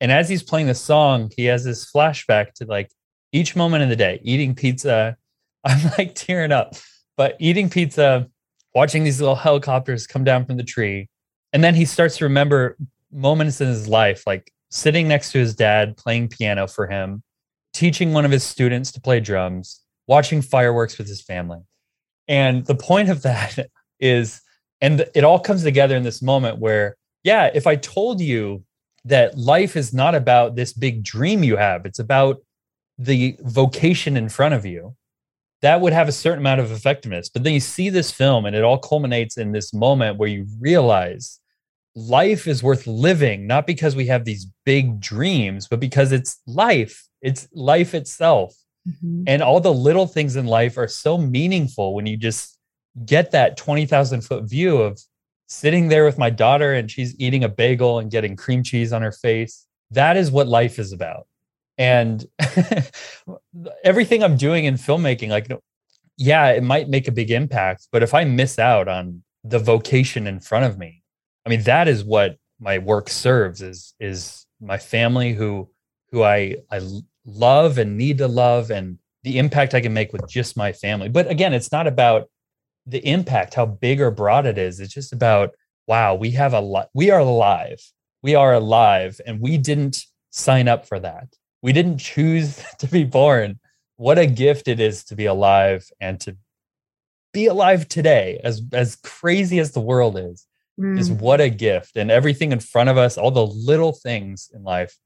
And 0.00 0.12
as 0.12 0.28
he's 0.28 0.42
playing 0.42 0.66
the 0.66 0.74
song, 0.74 1.30
he 1.36 1.46
has 1.46 1.64
this 1.64 1.90
flashback 1.90 2.52
to 2.54 2.64
like 2.64 2.90
each 3.32 3.56
moment 3.56 3.82
of 3.82 3.88
the 3.88 3.96
day, 3.96 4.20
eating 4.22 4.54
pizza. 4.54 5.16
I'm 5.64 5.90
like 5.98 6.14
tearing 6.14 6.52
up, 6.52 6.74
but 7.16 7.36
eating 7.38 7.68
pizza, 7.68 8.28
watching 8.74 9.04
these 9.04 9.20
little 9.20 9.36
helicopters 9.36 10.06
come 10.06 10.24
down 10.24 10.46
from 10.46 10.56
the 10.56 10.64
tree. 10.64 11.08
And 11.52 11.62
then 11.62 11.74
he 11.74 11.84
starts 11.84 12.16
to 12.18 12.24
remember 12.24 12.76
moments 13.12 13.60
in 13.60 13.68
his 13.68 13.88
life, 13.88 14.22
like 14.26 14.52
sitting 14.70 15.08
next 15.08 15.32
to 15.32 15.38
his 15.38 15.54
dad, 15.54 15.96
playing 15.96 16.28
piano 16.28 16.66
for 16.66 16.86
him, 16.86 17.22
teaching 17.72 18.12
one 18.12 18.24
of 18.24 18.30
his 18.30 18.44
students 18.44 18.92
to 18.92 19.00
play 19.00 19.20
drums, 19.20 19.80
watching 20.06 20.42
fireworks 20.42 20.96
with 20.96 21.08
his 21.08 21.20
family. 21.20 21.60
And 22.28 22.64
the 22.64 22.74
point 22.74 23.08
of 23.08 23.22
that 23.22 23.58
is, 24.00 24.40
and 24.80 25.04
it 25.14 25.24
all 25.24 25.40
comes 25.40 25.62
together 25.62 25.96
in 25.96 26.04
this 26.04 26.22
moment 26.22 26.58
where, 26.58 26.96
yeah, 27.22 27.50
if 27.52 27.66
I 27.66 27.76
told 27.76 28.20
you 28.20 28.64
that 29.04 29.36
life 29.36 29.76
is 29.76 29.92
not 29.92 30.14
about 30.14 30.56
this 30.56 30.72
big 30.72 31.02
dream 31.02 31.42
you 31.42 31.56
have, 31.56 31.84
it's 31.84 31.98
about 31.98 32.38
the 32.96 33.36
vocation 33.40 34.16
in 34.16 34.28
front 34.28 34.54
of 34.54 34.64
you, 34.64 34.94
that 35.62 35.80
would 35.80 35.92
have 35.92 36.08
a 36.08 36.12
certain 36.12 36.40
amount 36.40 36.60
of 36.60 36.72
effectiveness. 36.72 37.28
But 37.28 37.44
then 37.44 37.52
you 37.52 37.60
see 37.60 37.90
this 37.90 38.10
film 38.10 38.46
and 38.46 38.56
it 38.56 38.64
all 38.64 38.78
culminates 38.78 39.36
in 39.36 39.52
this 39.52 39.74
moment 39.74 40.16
where 40.16 40.28
you 40.28 40.46
realize 40.58 41.40
life 41.94 42.46
is 42.46 42.62
worth 42.62 42.86
living, 42.86 43.46
not 43.46 43.66
because 43.66 43.94
we 43.94 44.06
have 44.06 44.24
these 44.24 44.46
big 44.64 45.00
dreams, 45.00 45.68
but 45.68 45.80
because 45.80 46.12
it's 46.12 46.40
life, 46.46 47.06
it's 47.20 47.48
life 47.52 47.94
itself. 47.94 48.54
Mm-hmm. 48.88 49.24
And 49.26 49.42
all 49.42 49.60
the 49.60 49.74
little 49.74 50.06
things 50.06 50.36
in 50.36 50.46
life 50.46 50.78
are 50.78 50.88
so 50.88 51.18
meaningful 51.18 51.94
when 51.94 52.06
you 52.06 52.16
just 52.16 52.58
get 53.04 53.32
that 53.32 53.56
20,000 53.56 54.22
foot 54.22 54.44
view 54.44 54.78
of 54.78 55.00
sitting 55.48 55.88
there 55.88 56.04
with 56.04 56.16
my 56.16 56.30
daughter 56.30 56.72
and 56.72 56.90
she's 56.90 57.18
eating 57.20 57.44
a 57.44 57.48
bagel 57.48 57.98
and 57.98 58.10
getting 58.10 58.36
cream 58.36 58.62
cheese 58.62 58.92
on 58.92 59.02
her 59.02 59.12
face. 59.12 59.66
That 59.90 60.16
is 60.16 60.30
what 60.30 60.48
life 60.48 60.78
is 60.78 60.92
about. 60.92 61.26
And 61.80 62.26
everything 63.84 64.22
I'm 64.22 64.36
doing 64.36 64.66
in 64.66 64.74
filmmaking, 64.74 65.30
like, 65.30 65.50
yeah, 66.18 66.50
it 66.50 66.62
might 66.62 66.90
make 66.90 67.08
a 67.08 67.12
big 67.12 67.30
impact, 67.30 67.88
but 67.90 68.02
if 68.02 68.12
I 68.12 68.24
miss 68.24 68.58
out 68.58 68.86
on 68.86 69.22
the 69.44 69.58
vocation 69.58 70.26
in 70.26 70.40
front 70.40 70.66
of 70.66 70.78
me, 70.78 71.02
I 71.46 71.48
mean, 71.48 71.62
that 71.62 71.88
is 71.88 72.04
what 72.04 72.36
my 72.60 72.76
work 72.76 73.08
serves 73.08 73.62
is 73.62 73.94
is 73.98 74.44
my 74.60 74.76
family 74.76 75.32
who 75.32 75.70
who 76.10 76.22
I 76.22 76.56
I 76.70 76.82
love 77.24 77.78
and 77.78 77.96
need 77.96 78.18
to 78.18 78.28
love 78.28 78.70
and 78.70 78.98
the 79.22 79.38
impact 79.38 79.72
I 79.72 79.80
can 79.80 79.94
make 79.94 80.12
with 80.12 80.28
just 80.28 80.58
my 80.58 80.72
family. 80.72 81.08
But 81.08 81.30
again, 81.30 81.54
it's 81.54 81.72
not 81.72 81.86
about 81.86 82.28
the 82.84 82.98
impact, 83.06 83.54
how 83.54 83.64
big 83.64 84.02
or 84.02 84.10
broad 84.10 84.44
it 84.44 84.58
is. 84.58 84.80
It's 84.80 84.92
just 84.92 85.14
about 85.14 85.54
wow, 85.86 86.14
we 86.14 86.32
have 86.32 86.52
a 86.52 86.60
lot. 86.60 86.90
We 86.92 87.10
are 87.10 87.20
alive. 87.20 87.80
We 88.22 88.34
are 88.34 88.52
alive, 88.52 89.18
and 89.26 89.40
we 89.40 89.56
didn't 89.56 90.04
sign 90.28 90.68
up 90.68 90.86
for 90.86 91.00
that. 91.00 91.28
We 91.62 91.72
didn't 91.72 91.98
choose 91.98 92.62
to 92.78 92.86
be 92.86 93.04
born. 93.04 93.58
What 93.96 94.18
a 94.18 94.26
gift 94.26 94.68
it 94.68 94.80
is 94.80 95.04
to 95.04 95.16
be 95.16 95.26
alive 95.26 95.86
and 96.00 96.18
to 96.20 96.36
be 97.32 97.46
alive 97.46 97.86
today, 97.88 98.40
as 98.42 98.62
as 98.72 98.96
crazy 98.96 99.60
as 99.60 99.72
the 99.72 99.80
world 99.80 100.18
is 100.18 100.46
mm. 100.80 100.98
is 100.98 101.10
what 101.10 101.40
a 101.40 101.48
gift. 101.48 101.96
And 101.96 102.10
everything 102.10 102.52
in 102.52 102.60
front 102.60 102.88
of 102.88 102.98
us 102.98 103.18
all 103.18 103.30
the 103.30 103.46
little 103.46 103.92
things 103.92 104.50
in 104.54 104.62
life. 104.62 104.96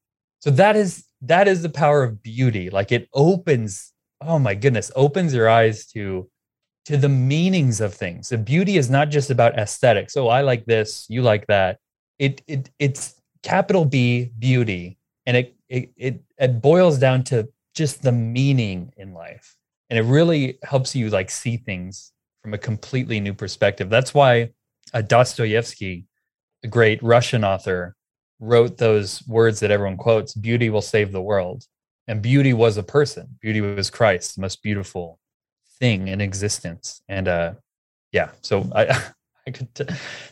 So 0.40 0.50
that 0.52 0.76
is 0.76 1.06
that 1.22 1.48
is 1.48 1.62
the 1.62 1.68
power 1.68 2.02
of 2.02 2.22
beauty. 2.22 2.70
Like 2.70 2.92
it 2.92 3.08
opens 3.12 3.92
oh 4.20 4.38
my 4.38 4.54
goodness 4.54 4.90
opens 4.94 5.34
your 5.34 5.48
eyes 5.48 5.86
to 5.86 6.30
to 6.86 6.96
the 6.96 7.08
meanings 7.08 7.80
of 7.80 7.94
things. 7.94 8.28
The 8.28 8.38
beauty 8.38 8.76
is 8.76 8.90
not 8.90 9.08
just 9.10 9.30
about 9.30 9.58
aesthetics. 9.58 10.16
Oh 10.16 10.28
i 10.28 10.42
like 10.42 10.64
this 10.66 11.06
you 11.08 11.22
like 11.22 11.46
that. 11.48 11.78
It 12.18 12.42
it 12.46 12.70
it's 12.78 13.20
capital 13.42 13.84
b 13.84 14.30
beauty. 14.38 14.98
And 15.26 15.36
it 15.38 15.53
it 15.68 15.90
it, 15.96 16.22
it 16.38 16.60
boils 16.60 16.98
down 16.98 17.22
to 17.24 17.48
just 17.74 18.02
the 18.02 18.12
meaning 18.12 18.92
in 18.96 19.12
life 19.12 19.56
and 19.90 19.98
it 19.98 20.02
really 20.02 20.58
helps 20.62 20.94
you 20.94 21.10
like 21.10 21.30
see 21.30 21.56
things 21.56 22.12
from 22.42 22.54
a 22.54 22.58
completely 22.58 23.20
new 23.20 23.34
perspective 23.34 23.90
that's 23.90 24.14
why 24.14 24.50
uh, 24.94 25.02
Dostoevsky, 25.02 26.06
a 26.62 26.68
great 26.68 27.02
Russian 27.02 27.44
author, 27.44 27.96
wrote 28.40 28.78
those 28.78 29.26
words 29.26 29.60
that 29.60 29.70
everyone 29.70 29.96
quotes 29.96 30.34
beauty 30.34 30.70
will 30.70 30.82
save 30.82 31.12
the 31.12 31.22
world. 31.22 31.64
And 32.06 32.20
beauty 32.20 32.52
was 32.52 32.76
a 32.76 32.82
person, 32.82 33.38
beauty 33.40 33.60
was 33.60 33.90
Christ, 33.90 34.36
the 34.36 34.42
most 34.42 34.62
beautiful 34.62 35.18
thing 35.78 36.08
in 36.08 36.20
existence. 36.20 37.02
And 37.08 37.28
uh, 37.28 37.54
yeah, 38.12 38.30
so 38.42 38.70
I, 38.74 38.86
I 39.46 39.50
could, 39.50 39.74
t- 39.74 39.86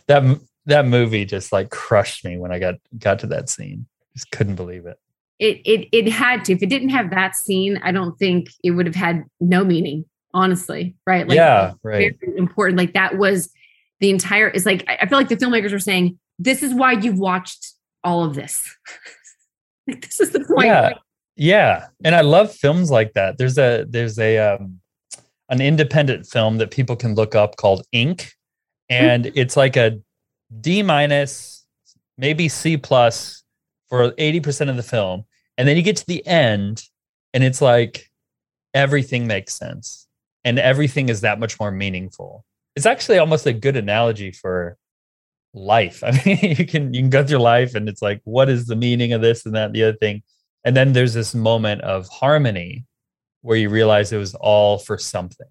that, 0.07 0.41
that 0.67 0.87
movie 0.87 1.25
just 1.25 1.53
like 1.53 1.71
crushed 1.71 2.25
me 2.25 2.39
when 2.39 2.53
I 2.53 2.59
got, 2.59 2.75
got 2.99 3.19
to 3.21 3.27
that 3.29 3.49
scene. 3.49 3.87
Just 4.15 4.31
couldn't 4.31 4.57
believe 4.57 4.87
it. 4.87 4.99
It, 5.43 5.61
it, 5.65 5.89
it 5.93 6.11
had 6.11 6.45
to. 6.47 6.53
If 6.53 6.63
it 6.63 6.69
didn't 6.69 6.91
have 6.91 7.11
that 7.11 7.35
scene, 7.35 7.81
I 7.83 7.91
don't 7.91 8.17
think 8.19 8.49
it 8.63 8.71
would 8.73 8.87
have 8.87 8.95
had 8.95 9.25
no 9.41 9.65
meaning 9.65 10.05
honestly 10.35 10.97
right 11.07 11.29
like 11.29 11.37
yeah 11.37 11.75
right 11.83 12.17
important 12.39 12.79
like 12.79 12.95
that 12.95 13.19
was 13.19 13.51
the 14.01 14.09
entire 14.09 14.49
is 14.49 14.65
like 14.65 14.83
I 14.89 15.07
feel 15.07 15.19
like 15.19 15.29
the 15.29 15.37
filmmakers 15.37 15.73
are 15.73 15.79
saying 15.79 16.19
this 16.39 16.63
is 16.63 16.75
why 16.75 16.93
you've 16.93 17.19
watched 17.19 17.75
all 18.05 18.25
of 18.25 18.35
this. 18.35 18.69
like, 19.89 20.05
this 20.05 20.21
is 20.21 20.31
the 20.31 20.41
point. 20.41 20.67
Yeah. 20.67 20.91
Yeah. 21.37 21.87
And 22.05 22.15
I 22.15 22.21
love 22.21 22.53
films 22.53 22.91
like 22.91 23.15
that. 23.15 23.39
There's 23.39 23.59
a 23.59 23.87
there's 23.89 24.19
a 24.19 24.39
um 24.39 24.81
an 25.49 25.61
independent 25.61 26.27
film 26.27 26.59
that 26.59 26.71
people 26.71 26.97
can 26.97 27.15
look 27.15 27.35
up 27.35 27.57
called 27.57 27.87
Ink. 27.93 28.33
And 28.89 29.25
mm-hmm. 29.25 29.39
it's 29.39 29.57
like 29.57 29.77
a 29.77 30.01
D 30.61 30.83
minus, 30.83 31.65
maybe 32.19 32.49
C 32.49 32.77
plus 32.77 33.43
for 33.89 34.11
80% 34.13 34.71
of 34.71 34.77
the 34.77 34.83
film. 34.83 35.25
And 35.59 35.69
then 35.69 35.77
you 35.77 35.83
get 35.83 35.97
to 35.97 36.07
the 36.07 36.27
end 36.27 36.83
and 37.35 37.45
it's 37.45 37.61
like 37.61 38.11
everything 38.75 39.27
makes 39.27 39.55
sense 39.55 40.07
and 40.45 40.59
everything 40.59 41.09
is 41.09 41.21
that 41.21 41.39
much 41.39 41.61
more 41.61 41.71
meaningful 41.71 42.45
it's 42.75 42.87
actually 42.87 43.19
almost 43.19 43.47
a 43.47 43.53
good 43.53 43.77
analogy 43.77 44.31
for 44.31 44.77
life. 45.55 46.03
I 46.07 46.13
mean, 46.25 46.39
you 46.57 46.67
can 46.67 46.95
you 46.95 47.03
can 47.03 47.11
go 47.11 47.25
through 47.25 47.39
life 47.39 47.75
and 47.75 47.89
it's 47.89 48.03
like, 48.03 48.21
what 48.25 48.49
is 48.49 48.67
the 48.67 48.77
meaning 48.77 49.13
of 49.13 49.21
this 49.21 49.47
and 49.47 49.55
that 49.55 49.67
and 49.67 49.75
the 49.75 49.85
other 49.85 49.97
thing? 49.97 50.23
And 50.65 50.77
then 50.77 50.93
there's 50.93 51.15
this 51.15 51.35
moment 51.35 51.83
of 51.83 52.09
harmony 52.09 52.87
where 53.43 53.57
you 53.57 53.69
realize 53.69 54.13
it 54.13 54.19
was 54.19 54.35
all 54.37 54.79
for 54.79 54.97
something. 54.97 55.49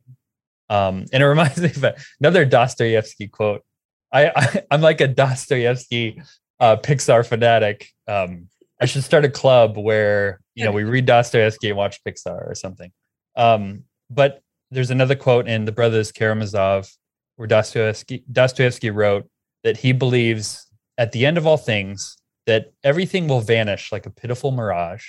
Um, 0.70 1.06
and 1.14 1.22
it 1.22 1.26
reminds 1.26 1.60
me 1.60 1.70
of 1.70 1.86
another 2.20 2.46
Dostoevsky 2.46 3.28
quote. 3.28 3.64
I, 4.12 4.28
I 4.36 4.64
am 4.72 4.82
like 4.82 5.02
a 5.02 5.08
Dostoevsky 5.08 6.22
uh, 6.60 6.78
Pixar 6.78 7.26
fanatic. 7.26 7.90
Um, 8.08 8.48
I 8.82 8.86
should 8.86 9.04
start 9.04 9.26
a 9.26 9.30
club 9.30 9.78
where 9.78 10.42
you 10.56 10.66
know 10.66 10.72
we 10.72 10.84
read 10.84 11.06
Dostoevsky 11.06 11.70
and 11.70 11.78
watch 11.78 12.04
Pixar 12.04 12.50
or 12.50 12.56
something. 12.56 12.92
Um, 13.36 13.84
but 14.10 14.42
there's 14.72 14.90
another 14.90 15.16
quote 15.16 15.48
in 15.48 15.66
The 15.66 15.72
Brothers 15.72 16.12
Karamazov 16.12 16.90
where 17.36 17.48
Dostoevsky, 17.48 18.24
Dostoevsky 18.32 18.90
wrote 18.90 19.30
that 19.64 19.78
he 19.78 19.92
believes 19.92 20.68
at 20.98 21.12
the 21.12 21.26
end 21.26 21.38
of 21.38 21.46
all 21.46 21.58
things 21.58 22.18
that 22.48 22.74
everything 22.84 23.28
will 23.28 23.42
vanish 23.42 23.92
like 23.92 24.06
a 24.06 24.10
pitiful 24.10 24.52
mirage. 24.52 25.06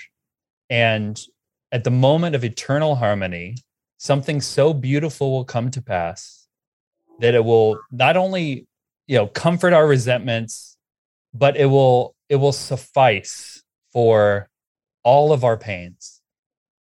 And 0.69 1.19
at 1.73 1.85
the 1.85 1.91
moment 1.91 2.35
of 2.35 2.45
eternal 2.45 2.97
harmony, 2.97 3.57
something 3.97 4.41
so 4.41 4.75
beautiful 4.75 5.31
will 5.31 5.45
come 5.45 5.71
to 5.71 5.81
pass 5.81 6.47
that 7.21 7.35
it 7.35 7.45
will 7.45 7.79
not 7.91 8.17
only 8.17 8.67
you 9.07 9.17
know 9.17 9.27
comfort 9.27 9.73
our 9.73 9.87
resentments 9.87 10.77
but 11.35 11.57
it 11.57 11.67
will 11.67 12.15
it 12.29 12.37
will 12.37 12.53
suffice 12.53 13.62
for 13.93 14.49
all 15.03 15.33
of 15.33 15.45
our 15.45 15.57
pains. 15.57 16.21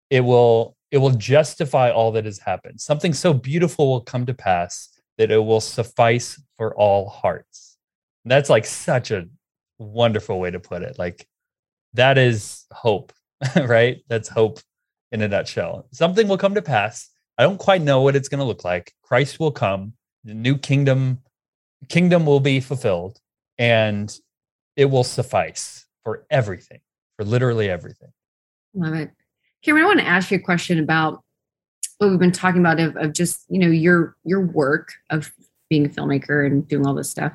It 0.09 0.21
will 0.21 0.75
it 0.91 0.97
will 0.97 1.11
justify 1.11 1.89
all 1.89 2.11
that 2.13 2.25
has 2.25 2.39
happened. 2.39 2.81
Something 2.81 3.13
so 3.13 3.33
beautiful 3.33 3.89
will 3.89 4.01
come 4.01 4.25
to 4.25 4.33
pass 4.33 4.89
that 5.17 5.31
it 5.31 5.37
will 5.37 5.61
suffice 5.61 6.41
for 6.57 6.75
all 6.75 7.07
hearts. 7.07 7.77
That's 8.25 8.49
like 8.49 8.65
such 8.65 9.11
a 9.11 9.27
wonderful 9.79 10.39
way 10.39 10.51
to 10.51 10.59
put 10.59 10.81
it. 10.81 10.99
Like 10.99 11.27
that 11.93 12.17
is 12.17 12.65
hope 12.71 13.13
right? 13.55 14.03
That's 14.07 14.29
hope 14.29 14.59
in 15.11 15.21
a 15.21 15.27
nutshell. 15.27 15.87
Something 15.91 16.27
will 16.27 16.37
come 16.37 16.55
to 16.55 16.61
pass. 16.61 17.09
I 17.37 17.43
don't 17.43 17.57
quite 17.57 17.81
know 17.81 18.01
what 18.01 18.15
it's 18.15 18.29
going 18.29 18.39
to 18.39 18.45
look 18.45 18.63
like. 18.63 18.93
Christ 19.01 19.39
will 19.39 19.51
come. 19.51 19.93
The 20.23 20.33
new 20.33 20.57
kingdom 20.57 21.19
kingdom 21.89 22.27
will 22.27 22.39
be 22.39 22.59
fulfilled 22.59 23.19
and 23.57 24.15
it 24.75 24.85
will 24.85 25.03
suffice 25.03 25.87
for 26.03 26.25
everything 26.29 26.79
for 27.21 27.25
literally 27.25 27.69
everything. 27.69 28.11
Love 28.73 28.95
it. 28.95 29.11
Cameron, 29.63 29.83
I 29.83 29.87
want 29.87 29.99
to 29.99 30.07
ask 30.07 30.31
you 30.31 30.37
a 30.37 30.41
question 30.41 30.79
about 30.79 31.23
what 31.99 32.09
we've 32.09 32.19
been 32.19 32.31
talking 32.31 32.61
about 32.61 32.79
of, 32.79 32.97
of 32.97 33.13
just, 33.13 33.45
you 33.47 33.59
know, 33.59 33.67
your 33.67 34.15
your 34.23 34.41
work 34.41 34.93
of 35.11 35.31
being 35.69 35.85
a 35.85 35.89
filmmaker 35.89 36.45
and 36.45 36.67
doing 36.67 36.85
all 36.85 36.95
this 36.95 37.11
stuff, 37.11 37.33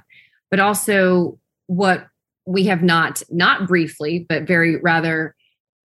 but 0.51 0.59
also 0.59 1.39
what 1.68 2.09
we 2.47 2.64
have 2.64 2.82
not, 2.82 3.22
not 3.30 3.68
briefly, 3.68 4.26
but 4.28 4.43
very 4.43 4.76
rather, 4.76 5.37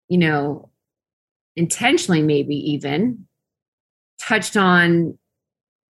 you 0.09 0.17
know, 0.17 0.69
intentionally 1.55 2.23
maybe 2.23 2.55
even 2.55 3.27
touched 4.19 4.57
on 4.57 5.17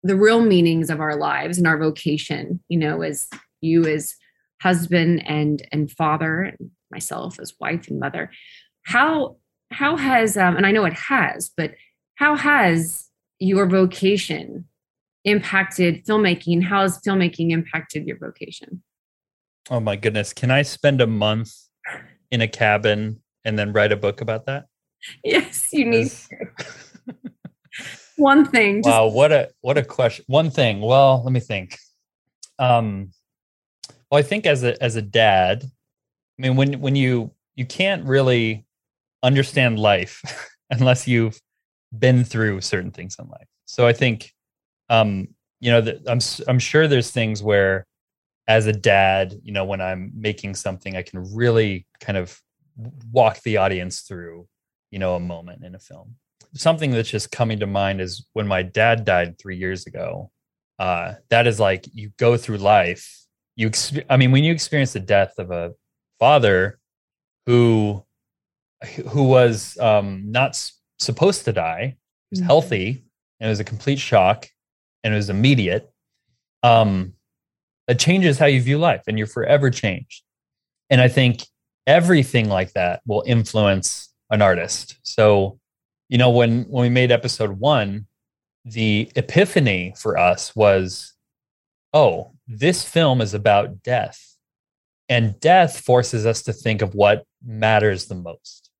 the 0.03 0.17
real 0.17 0.41
meanings 0.41 0.91
of 0.91 1.01
our 1.01 1.17
lives 1.17 1.59
and 1.59 1.67
our 1.67 1.79
vocation, 1.79 2.61
you 2.69 2.79
know, 2.79 3.03
as 3.03 3.29
you 3.61 3.85
as 3.87 4.17
husband 4.61 5.25
and 5.29 5.67
and 5.71 5.93
father 5.93 6.43
and 6.43 6.71
myself 6.91 7.39
as 7.41 7.55
wife 7.61 7.89
and 7.89 8.01
mother. 8.01 8.31
How 8.83 9.37
how 9.71 9.97
has 9.97 10.37
um, 10.37 10.57
and 10.57 10.67
i 10.67 10.73
know 10.73 10.85
it 10.85 10.93
has 10.95 11.51
but 11.57 11.75
how 12.17 12.35
has 12.37 13.07
your 13.39 13.67
vocation 13.67 14.67
impacted 15.25 16.05
filmmaking? 16.05 16.63
How 16.63 16.83
has 16.83 16.99
filmmaking 16.99 17.51
impacted 17.51 18.07
your 18.07 18.19
vocation? 18.19 18.83
Oh 19.71 19.81
my 19.81 19.97
goodness. 19.97 20.33
Can 20.33 20.51
i 20.51 20.63
spend 20.63 21.01
a 21.01 21.07
month 21.07 21.53
in 22.31 22.41
a 22.43 22.49
cabin 22.49 23.23
and 23.45 23.59
then 23.59 23.73
write 23.73 23.93
a 23.93 23.97
book 23.97 24.21
about 24.21 24.47
that? 24.47 24.67
Yes 25.25 25.69
you 25.73 25.87
need 25.87 26.11
one 28.17 28.45
thing 28.45 28.83
just- 28.83 28.89
wow 28.93 29.07
what 29.09 29.33
a 29.33 29.49
what 29.61 29.79
a 29.79 29.85
question 29.85 30.25
one 30.29 30.51
thing. 30.51 30.81
Well 30.81 31.23
let 31.25 31.33
me 31.33 31.41
think. 31.41 31.79
Um 32.59 33.13
well 34.11 34.19
i 34.19 34.23
think 34.23 34.45
as 34.45 34.65
a 34.65 34.83
as 34.83 34.97
a 34.97 35.03
dad 35.03 35.65
i 36.41 36.49
mean 36.49 36.57
when 36.57 36.81
when 36.81 36.97
you 36.97 37.31
you 37.55 37.67
can't 37.67 38.05
really 38.07 38.65
understand 39.23 39.79
life 39.79 40.23
unless 40.71 41.07
you've 41.07 41.41
been 41.97 42.25
through 42.25 42.61
certain 42.61 42.91
things 42.91 43.17
in 43.19 43.29
life. 43.29 43.49
So 43.67 43.87
I 43.87 43.93
think, 43.93 44.33
um, 44.89 45.29
you 45.61 45.71
know, 45.71 45.81
the, 45.81 46.01
I'm 46.07 46.21
I'm 46.49 46.59
sure 46.59 46.89
there's 46.89 47.11
things 47.11 47.43
where, 47.43 47.87
as 48.49 48.67
a 48.67 48.73
dad, 48.73 49.35
you 49.43 49.53
know, 49.53 49.65
when 49.65 49.81
I'm 49.81 50.11
making 50.15 50.55
something, 50.55 50.97
I 50.97 51.03
can 51.03 51.35
really 51.35 51.87
kind 52.01 52.19
of 52.19 52.41
walk 53.13 53.43
the 53.43 53.59
audience 53.59 54.01
through, 54.01 54.49
you 54.91 54.99
know, 54.99 55.15
a 55.15 55.21
moment 55.21 55.65
in 55.65 55.75
a 55.75 55.79
film. 55.79 56.17
Something 56.55 56.91
that's 56.91 57.11
just 57.11 57.31
coming 57.31 57.61
to 57.61 57.67
mind 57.67 58.01
is 58.01 58.27
when 58.33 58.49
my 58.49 58.63
dad 58.63 59.05
died 59.05 59.39
three 59.39 59.57
years 59.57 59.87
ago. 59.87 60.31
Uh, 60.79 61.15
that 61.29 61.47
is 61.47 61.61
like 61.61 61.85
you 61.93 62.11
go 62.19 62.37
through 62.37 62.57
life. 62.57 63.19
You, 63.55 63.71
I 64.09 64.17
mean, 64.17 64.33
when 64.33 64.43
you 64.43 64.53
experience 64.53 64.95
the 64.95 65.01
death 65.01 65.35
of 65.39 65.51
a 65.51 65.73
father 66.21 66.79
who 67.47 68.05
who 69.09 69.25
was 69.25 69.77
um, 69.79 70.31
not 70.31 70.51
s- 70.51 70.79
supposed 70.99 71.45
to 71.47 71.53
die, 71.53 71.97
he 72.31 72.35
was 72.35 72.39
mm-hmm. 72.39 72.47
healthy, 72.47 73.05
and 73.41 73.49
it 73.49 73.51
was 73.51 73.61
a 73.61 73.65
complete 73.65 73.99
shock, 73.99 74.49
and 75.03 75.13
it 75.13 75.17
was 75.17 75.31
immediate. 75.31 75.91
Um, 76.63 77.15
it 77.89 77.99
changes 77.99 78.39
how 78.39 78.47
you 78.47 78.63
view 78.63 78.79
life, 78.79 79.03
and 79.09 79.19
you're 79.19 79.27
forever 79.27 79.71
changed. 79.71 80.23
And 80.91 81.01
I 81.01 81.09
think 81.09 81.43
everything 81.87 82.49
like 82.49 82.73
that 82.75 83.01
will 83.07 83.25
influence 83.27 84.11
an 84.31 84.43
artist. 84.43 84.99
So, 85.03 85.59
you 86.09 86.19
know, 86.19 86.31
when 86.31 86.63
when 86.65 86.83
we 86.83 86.89
made 86.89 87.11
episode 87.11 87.59
one, 87.59 88.07
the 88.65 89.11
epiphany 89.17 89.95
for 89.97 90.17
us 90.17 90.55
was, 90.55 91.15
oh, 91.93 92.33
this 92.47 92.85
film 92.85 93.21
is 93.21 93.35
about 93.35 93.83
death. 93.83 94.30
And 95.11 95.39
death 95.41 95.81
forces 95.81 96.25
us 96.25 96.43
to 96.45 96.55
think 96.55 96.81
of 96.81 96.95
what 96.95 97.25
matters 97.45 98.07
the 98.07 98.15
most. 98.15 98.71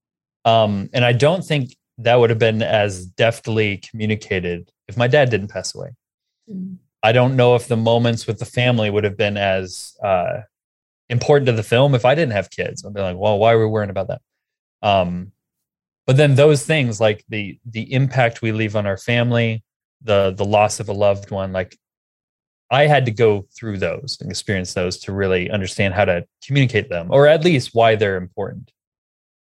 Um, 0.47 0.89
and 0.95 1.05
I 1.05 1.13
don't 1.13 1.45
think 1.45 1.77
that 1.99 2.15
would 2.15 2.31
have 2.31 2.39
been 2.39 2.63
as 2.63 3.05
deftly 3.05 3.79
communicated 3.79 4.71
if 4.89 4.97
my 4.97 5.09
dad 5.09 5.29
didn't 5.29 5.49
pass 5.49 5.75
away. 5.75 5.91
Mm. 6.49 6.77
I 7.03 7.13
don't 7.13 7.37
know 7.37 7.55
if 7.57 7.69
the 7.69 7.77
moments 7.77 8.27
with 8.27 8.39
the 8.39 8.45
family 8.47 8.91
would 8.91 9.05
have 9.05 9.17
been 9.17 9.37
as 9.37 9.97
uh, 10.03 10.41
important 11.09 11.47
to 11.47 11.53
the 11.53 11.63
film 11.63 11.95
if 11.95 12.05
I 12.05 12.15
didn't 12.15 12.33
have 12.33 12.51
kids. 12.51 12.85
I'd 12.85 12.95
be 12.95 13.01
like, 13.01 13.17
well, 13.17 13.39
why 13.39 13.53
are 13.53 13.59
we 13.59 13.67
worrying 13.67 13.91
about 13.91 14.09
that? 14.09 14.21
Um, 14.83 15.33
but 16.07 16.17
then 16.17 16.35
those 16.35 16.65
things 16.65 17.01
like 17.01 17.25
the 17.29 17.59
the 17.65 17.93
impact 17.93 18.43
we 18.43 18.53
leave 18.53 18.77
on 18.77 18.87
our 18.87 18.97
family, 18.97 19.63
the 20.03 20.33
the 20.37 20.45
loss 20.45 20.81
of 20.81 20.89
a 20.89 20.93
loved 20.93 21.31
one, 21.31 21.53
like 21.53 21.79
I 22.71 22.87
had 22.87 23.05
to 23.07 23.11
go 23.11 23.47
through 23.57 23.79
those 23.79 24.19
and 24.21 24.31
experience 24.31 24.75
those 24.75 24.99
to 24.99 25.13
really 25.13 25.51
understand 25.51 25.95
how 25.95 26.05
to 26.05 26.25
communicate 26.47 26.89
them, 26.89 27.09
or 27.11 27.27
at 27.27 27.45
least 27.45 27.71
why 27.73 27.97
they're 27.97 28.17
important. 28.17 28.71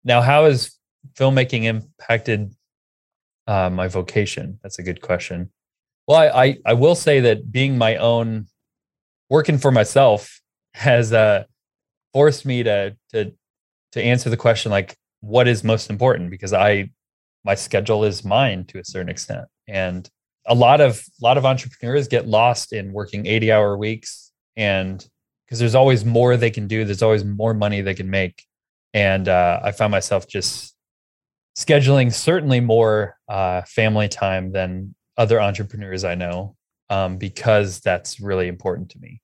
Now, 0.03 0.21
how 0.21 0.45
has 0.45 0.77
filmmaking 1.13 1.63
impacted 1.63 2.53
uh, 3.47 3.69
my 3.69 3.87
vocation? 3.87 4.59
That's 4.61 4.79
a 4.79 4.83
good 4.83 5.01
question. 5.01 5.51
Well, 6.07 6.17
I, 6.17 6.43
I, 6.45 6.57
I 6.65 6.73
will 6.73 6.95
say 6.95 7.21
that 7.21 7.51
being 7.51 7.77
my 7.77 7.95
own, 7.95 8.47
working 9.29 9.57
for 9.57 9.71
myself 9.71 10.41
has 10.73 11.13
uh, 11.13 11.45
forced 12.13 12.45
me 12.45 12.63
to 12.63 12.95
to 13.11 13.31
to 13.93 14.03
answer 14.03 14.29
the 14.29 14.37
question 14.37 14.71
like 14.71 14.95
what 15.21 15.47
is 15.47 15.63
most 15.63 15.89
important 15.89 16.29
because 16.29 16.53
I 16.53 16.89
my 17.43 17.55
schedule 17.55 18.03
is 18.03 18.25
mine 18.25 18.65
to 18.65 18.79
a 18.79 18.85
certain 18.85 19.09
extent 19.09 19.45
and 19.67 20.09
a 20.47 20.55
lot 20.55 20.81
of 20.81 20.97
a 20.97 21.23
lot 21.23 21.37
of 21.37 21.45
entrepreneurs 21.45 22.07
get 22.07 22.27
lost 22.27 22.73
in 22.73 22.93
working 22.93 23.25
80 23.25 23.51
hour 23.51 23.77
weeks 23.77 24.31
and 24.55 25.05
because 25.45 25.59
there's 25.59 25.75
always 25.75 26.05
more 26.05 26.37
they 26.37 26.51
can 26.51 26.67
do 26.67 26.85
there's 26.85 27.01
always 27.01 27.23
more 27.23 27.53
money 27.53 27.81
they 27.81 27.93
can 27.93 28.09
make 28.09 28.43
and 28.93 29.27
uh, 29.27 29.59
I 29.63 29.71
found 29.71 29.91
myself 29.91 30.27
just 30.27 30.75
scheduling 31.57 32.13
certainly 32.13 32.59
more 32.59 33.17
uh, 33.27 33.61
family 33.63 34.07
time 34.07 34.51
than 34.51 34.95
other 35.17 35.41
entrepreneurs 35.41 36.03
I 36.03 36.15
know 36.15 36.55
um, 36.89 37.17
because 37.17 37.79
that's 37.79 38.19
really 38.19 38.47
important 38.47 38.89
to 38.91 38.99
me. 38.99 39.21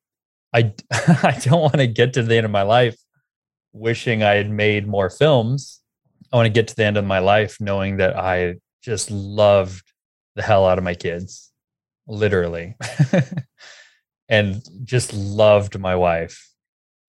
I 0.53 0.73
I 0.91 1.37
don't 1.41 1.61
want 1.61 1.77
to 1.77 1.87
get 1.87 2.13
to 2.13 2.23
the 2.23 2.35
end 2.35 2.45
of 2.45 2.51
my 2.51 2.63
life 2.63 2.97
wishing 3.73 4.23
I 4.23 4.35
had 4.35 4.49
made 4.49 4.87
more 4.87 5.09
films. 5.09 5.79
I 6.31 6.37
want 6.37 6.47
to 6.47 6.51
get 6.51 6.67
to 6.69 6.75
the 6.75 6.85
end 6.85 6.97
of 6.97 7.05
my 7.05 7.19
life 7.19 7.57
knowing 7.59 7.97
that 7.97 8.17
I 8.17 8.55
just 8.81 9.11
loved 9.11 9.90
the 10.35 10.41
hell 10.41 10.65
out 10.65 10.77
of 10.77 10.83
my 10.83 10.95
kids, 10.95 11.51
literally, 12.07 12.75
and 14.29 14.61
just 14.83 15.13
loved 15.13 15.79
my 15.79 15.95
wife. 15.95 16.47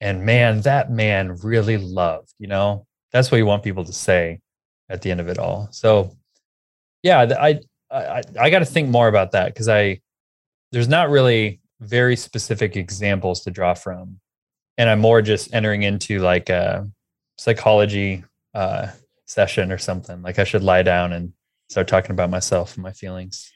And 0.01 0.25
man 0.25 0.63
that 0.63 0.91
man 0.91 1.37
really 1.45 1.77
loved 1.77 2.33
you 2.39 2.49
know? 2.49 2.87
That's 3.13 3.31
what 3.31 3.39
you 3.39 3.47
want 3.47 3.63
people 3.63 3.85
to 3.85 3.93
say 3.93 4.41
at 4.89 5.03
the 5.03 5.11
end 5.11 5.21
of 5.21 5.29
it 5.29 5.39
all. 5.39 5.69
So 5.71 6.17
yeah 7.03 7.35
i 7.39 7.61
i 7.91 8.23
i 8.41 8.51
got 8.51 8.61
to 8.61 8.65
think 8.65 8.89
more 8.89 9.09
about 9.09 9.33
that 9.33 9.47
because 9.47 9.69
i 9.69 10.01
there's 10.71 10.89
not 10.89 11.11
really 11.11 11.61
very 11.81 12.17
specific 12.17 12.77
examples 12.77 13.43
to 13.43 13.51
draw 13.51 13.75
from. 13.75 14.19
And 14.79 14.89
i'm 14.89 15.01
more 15.01 15.23
just 15.23 15.55
entering 15.55 15.83
into 15.83 16.19
like 16.19 16.49
a 16.49 16.89
psychology 17.39 18.25
uh 18.55 18.89
session 19.27 19.71
or 19.73 19.79
something. 19.79 20.23
Like 20.23 20.39
i 20.39 20.45
should 20.45 20.63
lie 20.63 20.83
down 20.83 21.13
and 21.13 21.33
start 21.73 21.89
talking 21.89 22.13
about 22.13 22.31
myself 22.31 22.75
and 22.75 22.83
my 22.83 22.93
feelings 22.93 23.53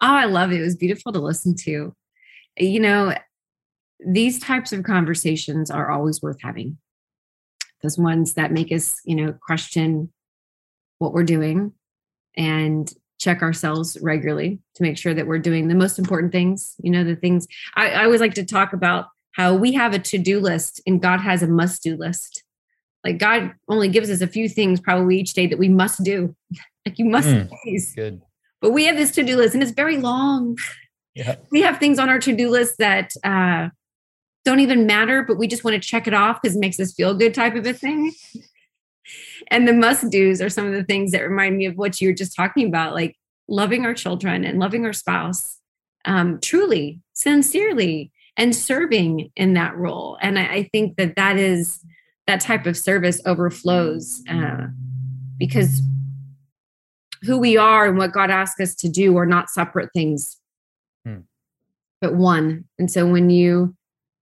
oh 0.00 0.14
i 0.14 0.24
love 0.24 0.52
it 0.52 0.60
it 0.60 0.64
was 0.64 0.76
beautiful 0.76 1.12
to 1.12 1.20
listen 1.20 1.54
to 1.56 1.94
you 2.58 2.80
know 2.80 3.14
these 4.04 4.38
types 4.38 4.72
of 4.72 4.84
conversations 4.84 5.70
are 5.70 5.90
always 5.90 6.20
worth 6.22 6.38
having. 6.42 6.78
Those 7.82 7.98
ones 7.98 8.34
that 8.34 8.52
make 8.52 8.72
us, 8.72 9.00
you 9.04 9.16
know, 9.16 9.34
question 9.46 10.12
what 10.98 11.12
we're 11.12 11.24
doing 11.24 11.72
and 12.36 12.90
check 13.18 13.42
ourselves 13.42 13.96
regularly 14.00 14.60
to 14.74 14.82
make 14.82 14.98
sure 14.98 15.14
that 15.14 15.26
we're 15.26 15.38
doing 15.38 15.68
the 15.68 15.74
most 15.74 15.98
important 15.98 16.32
things. 16.32 16.74
You 16.82 16.90
know, 16.90 17.04
the 17.04 17.16
things 17.16 17.46
I, 17.74 17.90
I 17.90 18.04
always 18.04 18.20
like 18.20 18.34
to 18.34 18.44
talk 18.44 18.72
about 18.72 19.06
how 19.32 19.54
we 19.54 19.72
have 19.72 19.92
a 19.92 19.98
to 19.98 20.18
do 20.18 20.40
list 20.40 20.80
and 20.86 21.02
God 21.02 21.20
has 21.20 21.42
a 21.42 21.46
must 21.46 21.82
do 21.82 21.96
list. 21.96 22.42
Like 23.04 23.18
God 23.18 23.52
only 23.68 23.88
gives 23.88 24.10
us 24.10 24.20
a 24.20 24.26
few 24.26 24.48
things 24.48 24.80
probably 24.80 25.20
each 25.20 25.34
day 25.34 25.46
that 25.46 25.58
we 25.58 25.68
must 25.68 26.02
do. 26.02 26.34
like 26.86 26.98
you 26.98 27.06
must 27.06 27.28
mm, 27.28 27.94
Good. 27.94 28.22
but 28.60 28.70
we 28.70 28.84
have 28.84 28.96
this 28.96 29.10
to-do 29.12 29.36
list 29.36 29.54
and 29.54 29.62
it's 29.62 29.72
very 29.72 29.96
long. 29.96 30.56
Yeah. 31.14 31.36
We 31.50 31.62
have 31.62 31.78
things 31.78 31.98
on 31.98 32.08
our 32.08 32.18
to-do 32.18 32.50
list 32.50 32.78
that 32.78 33.12
uh, 33.22 33.68
don't 34.44 34.60
even 34.60 34.86
matter, 34.86 35.22
but 35.22 35.38
we 35.38 35.46
just 35.46 35.64
want 35.64 35.80
to 35.80 35.88
check 35.88 36.06
it 36.06 36.14
off 36.14 36.40
because 36.42 36.56
it 36.56 36.60
makes 36.60 36.78
us 36.80 36.92
feel 36.92 37.14
good 37.14 37.34
type 37.34 37.54
of 37.54 37.66
a 37.66 37.72
thing. 37.72 38.12
and 39.50 39.66
the 39.66 39.72
must 39.72 40.10
do's 40.10 40.40
are 40.40 40.48
some 40.48 40.66
of 40.66 40.72
the 40.72 40.84
things 40.84 41.12
that 41.12 41.22
remind 41.22 41.56
me 41.56 41.66
of 41.66 41.76
what 41.76 42.00
you 42.00 42.08
were 42.08 42.14
just 42.14 42.36
talking 42.36 42.66
about, 42.66 42.94
like 42.94 43.16
loving 43.48 43.84
our 43.84 43.94
children 43.94 44.44
and 44.44 44.58
loving 44.58 44.84
our 44.84 44.92
spouse 44.92 45.58
um, 46.04 46.38
truly, 46.40 47.00
sincerely, 47.14 48.12
and 48.36 48.54
serving 48.54 49.30
in 49.36 49.54
that 49.54 49.76
role. 49.76 50.18
And 50.20 50.38
I, 50.38 50.46
I, 50.46 50.68
think 50.72 50.96
that 50.96 51.16
that 51.16 51.36
is 51.36 51.80
that 52.26 52.40
type 52.40 52.66
of 52.66 52.76
service 52.76 53.20
overflows 53.26 54.22
uh, 54.28 54.66
because 55.38 55.82
who 57.24 57.38
we 57.38 57.56
are 57.56 57.86
and 57.86 57.98
what 57.98 58.12
God 58.12 58.30
asks 58.30 58.60
us 58.60 58.74
to 58.76 58.88
do 58.88 59.16
are 59.16 59.26
not 59.26 59.50
separate 59.50 59.90
things, 59.92 60.38
hmm. 61.04 61.20
but 62.00 62.14
one. 62.14 62.64
And 62.78 62.90
so 62.90 63.06
when 63.06 63.30
you 63.30 63.74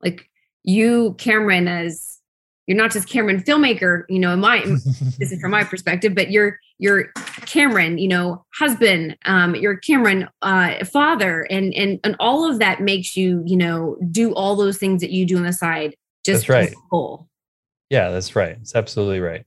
like 0.02 0.28
you, 0.64 1.14
Cameron, 1.18 1.68
as 1.68 2.20
you're 2.66 2.76
not 2.76 2.92
just 2.92 3.08
Cameron 3.08 3.42
filmmaker, 3.42 4.04
you 4.08 4.18
know, 4.18 4.32
in 4.32 4.40
my 4.40 4.60
this 5.18 5.32
is 5.32 5.40
from 5.40 5.50
my 5.50 5.64
perspective, 5.64 6.14
but 6.14 6.30
you're 6.30 6.58
you're 6.78 7.12
Cameron, 7.46 7.98
you 7.98 8.08
know, 8.08 8.44
husband, 8.54 9.16
um, 9.24 9.54
you're 9.54 9.76
Cameron 9.76 10.28
uh, 10.42 10.84
father, 10.84 11.42
and 11.42 11.74
and 11.74 12.00
and 12.04 12.16
all 12.18 12.48
of 12.50 12.58
that 12.60 12.80
makes 12.80 13.16
you, 13.16 13.42
you 13.46 13.56
know, 13.56 13.96
do 14.10 14.32
all 14.32 14.56
those 14.56 14.78
things 14.78 15.00
that 15.00 15.10
you 15.10 15.26
do 15.26 15.36
on 15.36 15.44
the 15.44 15.52
side. 15.52 15.96
Just 16.24 16.46
that's 16.46 16.48
right. 16.48 16.74
Whole. 16.90 17.28
Yeah, 17.90 18.10
that's 18.10 18.34
right. 18.34 18.56
It's 18.60 18.74
absolutely 18.74 19.20
right. 19.20 19.44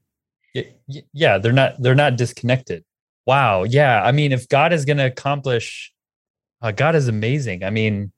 Yeah, 1.12 1.38
they're 1.38 1.52
not 1.52 1.80
they're 1.82 1.94
not 1.94 2.16
disconnected. 2.16 2.84
Wow. 3.26 3.64
Yeah, 3.64 4.02
I 4.02 4.12
mean, 4.12 4.32
if 4.32 4.48
God 4.48 4.72
is 4.72 4.84
going 4.84 4.98
to 4.98 5.06
accomplish, 5.06 5.92
uh, 6.62 6.70
God 6.70 6.94
is 6.94 7.08
amazing. 7.08 7.64
I 7.64 7.70
mean, 7.70 8.12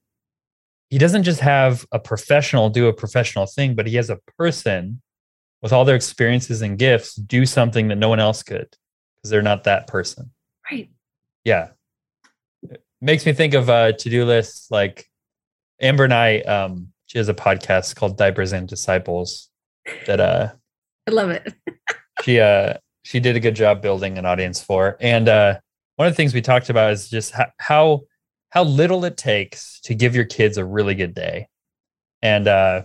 he 0.90 0.98
doesn't 0.98 1.24
just 1.24 1.40
have 1.40 1.86
a 1.92 1.98
professional 1.98 2.70
do 2.70 2.86
a 2.88 2.92
professional 2.92 3.46
thing, 3.46 3.74
but 3.74 3.86
he 3.86 3.96
has 3.96 4.10
a 4.10 4.18
person 4.38 5.00
with 5.62 5.72
all 5.72 5.84
their 5.84 5.96
experiences 5.96 6.62
and 6.62 6.78
gifts 6.78 7.14
do 7.14 7.44
something 7.44 7.88
that 7.88 7.96
no 7.96 8.08
one 8.08 8.20
else 8.20 8.42
could 8.42 8.68
because 9.16 9.30
they're 9.30 9.42
not 9.42 9.64
that 9.64 9.86
person. 9.86 10.30
Right. 10.70 10.90
Yeah. 11.44 11.70
It 12.62 12.82
makes 13.00 13.26
me 13.26 13.32
think 13.32 13.54
of 13.54 13.68
a 13.68 13.92
to 13.92 14.10
do 14.10 14.24
list 14.24 14.70
like 14.70 15.06
Amber 15.80 16.04
and 16.04 16.14
I, 16.14 16.40
um, 16.40 16.92
she 17.06 17.18
has 17.18 17.28
a 17.28 17.34
podcast 17.34 17.96
called 17.96 18.16
Diapers 18.18 18.52
and 18.52 18.68
Disciples 18.68 19.48
that 20.06 20.20
uh 20.20 20.48
I 21.06 21.10
love 21.10 21.30
it. 21.30 21.54
she 22.22 22.38
uh 22.38 22.74
she 23.08 23.20
did 23.20 23.36
a 23.36 23.40
good 23.40 23.56
job 23.56 23.80
building 23.80 24.18
an 24.18 24.26
audience 24.26 24.62
for. 24.62 24.98
And 25.00 25.30
uh 25.30 25.60
one 25.96 26.06
of 26.06 26.12
the 26.12 26.16
things 26.16 26.34
we 26.34 26.42
talked 26.42 26.68
about 26.68 26.92
is 26.92 27.08
just 27.08 27.32
how 27.56 28.02
how 28.50 28.64
little 28.64 29.06
it 29.06 29.16
takes 29.16 29.80
to 29.84 29.94
give 29.94 30.14
your 30.14 30.26
kids 30.26 30.58
a 30.58 30.64
really 30.64 30.94
good 30.94 31.14
day. 31.14 31.48
And 32.20 32.46
uh 32.46 32.82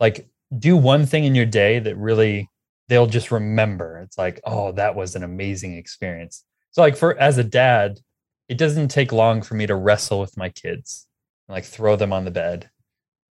like 0.00 0.28
do 0.58 0.76
one 0.76 1.06
thing 1.06 1.24
in 1.24 1.36
your 1.36 1.46
day 1.46 1.78
that 1.78 1.96
really 1.96 2.50
they'll 2.88 3.06
just 3.06 3.30
remember. 3.30 4.00
It's 4.00 4.18
like 4.18 4.40
oh 4.42 4.72
that 4.72 4.96
was 4.96 5.14
an 5.14 5.22
amazing 5.22 5.76
experience. 5.76 6.42
So 6.72 6.82
like 6.82 6.96
for 6.96 7.16
as 7.16 7.38
a 7.38 7.44
dad 7.44 8.00
it 8.48 8.58
doesn't 8.58 8.88
take 8.88 9.12
long 9.12 9.42
for 9.42 9.54
me 9.54 9.66
to 9.66 9.76
wrestle 9.76 10.18
with 10.18 10.36
my 10.36 10.48
kids 10.48 11.06
and, 11.46 11.54
like 11.54 11.64
throw 11.64 11.94
them 11.94 12.12
on 12.12 12.24
the 12.24 12.32
bed 12.32 12.68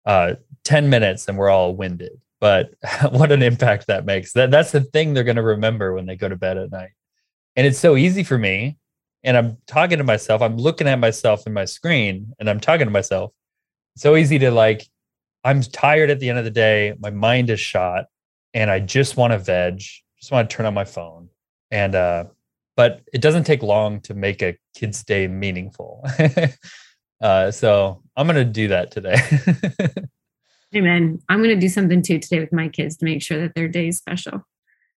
uh 0.06 0.36
10 0.64 0.90
minutes 0.90 1.28
and 1.28 1.38
we're 1.38 1.50
all 1.50 1.76
winded 1.76 2.22
but 2.42 2.74
what 3.12 3.32
an 3.32 3.42
impact 3.42 3.88
that 3.88 4.04
makes 4.04 4.34
that 4.34 4.52
that's 4.52 4.72
the 4.72 4.82
thing 4.82 5.14
they're 5.14 5.24
going 5.24 5.38
to 5.38 5.42
remember 5.42 5.94
when 5.94 6.06
they 6.06 6.18
go 6.18 6.28
to 6.28 6.36
bed 6.36 6.58
at 6.58 6.72
night 6.72 6.92
and 7.56 7.66
it's 7.66 7.80
so 7.80 7.96
easy 7.96 8.24
for 8.24 8.38
me 8.38 8.78
and 9.24 9.38
I'm 9.38 9.58
talking 9.68 10.00
to 10.00 10.04
myself, 10.04 10.42
I'm 10.42 10.58
looking 10.58 10.88
at 10.88 11.00
myself 11.00 11.46
in 11.46 11.54
my 11.54 11.66
screen 11.66 12.34
and 12.40 12.50
I'm 12.50 12.60
talking 12.60 12.88
to 12.88 12.92
myself. 12.92 13.32
So 13.96 14.16
easy 14.16 14.40
to 14.40 14.52
like, 14.52 14.88
I'm 15.44 15.62
tired 15.62 16.10
at 16.10 16.20
the 16.20 16.30
end 16.30 16.40
of 16.40 16.46
the 16.46 16.52
day. 16.52 16.94
My 17.00 17.12
mind 17.12 17.50
is 17.50 17.60
shot 17.60 18.06
and 18.54 18.72
I 18.72 18.80
just 18.80 19.18
want 19.18 19.34
to 19.34 19.40
veg, 19.40 19.80
just 19.80 20.32
want 20.32 20.50
to 20.50 20.56
turn 20.56 20.66
on 20.66 20.74
my 20.74 20.86
phone. 20.86 21.30
And, 21.70 21.94
uh, 21.94 22.26
but 22.76 23.02
it 23.14 23.22
doesn't 23.22 23.44
take 23.44 23.62
long 23.62 24.02
to 24.02 24.14
make 24.14 24.42
a 24.42 24.58
kid's 24.76 25.04
day 25.04 25.28
meaningful. 25.28 26.04
uh, 27.22 27.52
so 27.52 28.02
I'm 28.16 28.28
going 28.28 28.38
to 28.38 28.46
do 28.46 28.70
that 28.70 28.92
today. 28.92 29.18
Amen. 30.76 31.20
I'm 31.30 31.40
going 31.40 31.54
to 31.54 31.60
do 31.60 31.70
something 31.70 32.02
too 32.02 32.20
today 32.20 32.40
with 32.40 32.54
my 32.54 32.70
kids 32.70 32.98
to 32.98 33.06
make 33.06 33.22
sure 33.22 33.40
that 33.40 33.56
their 33.56 33.68
day 33.68 33.90
is 33.90 33.98
special. 33.98 34.46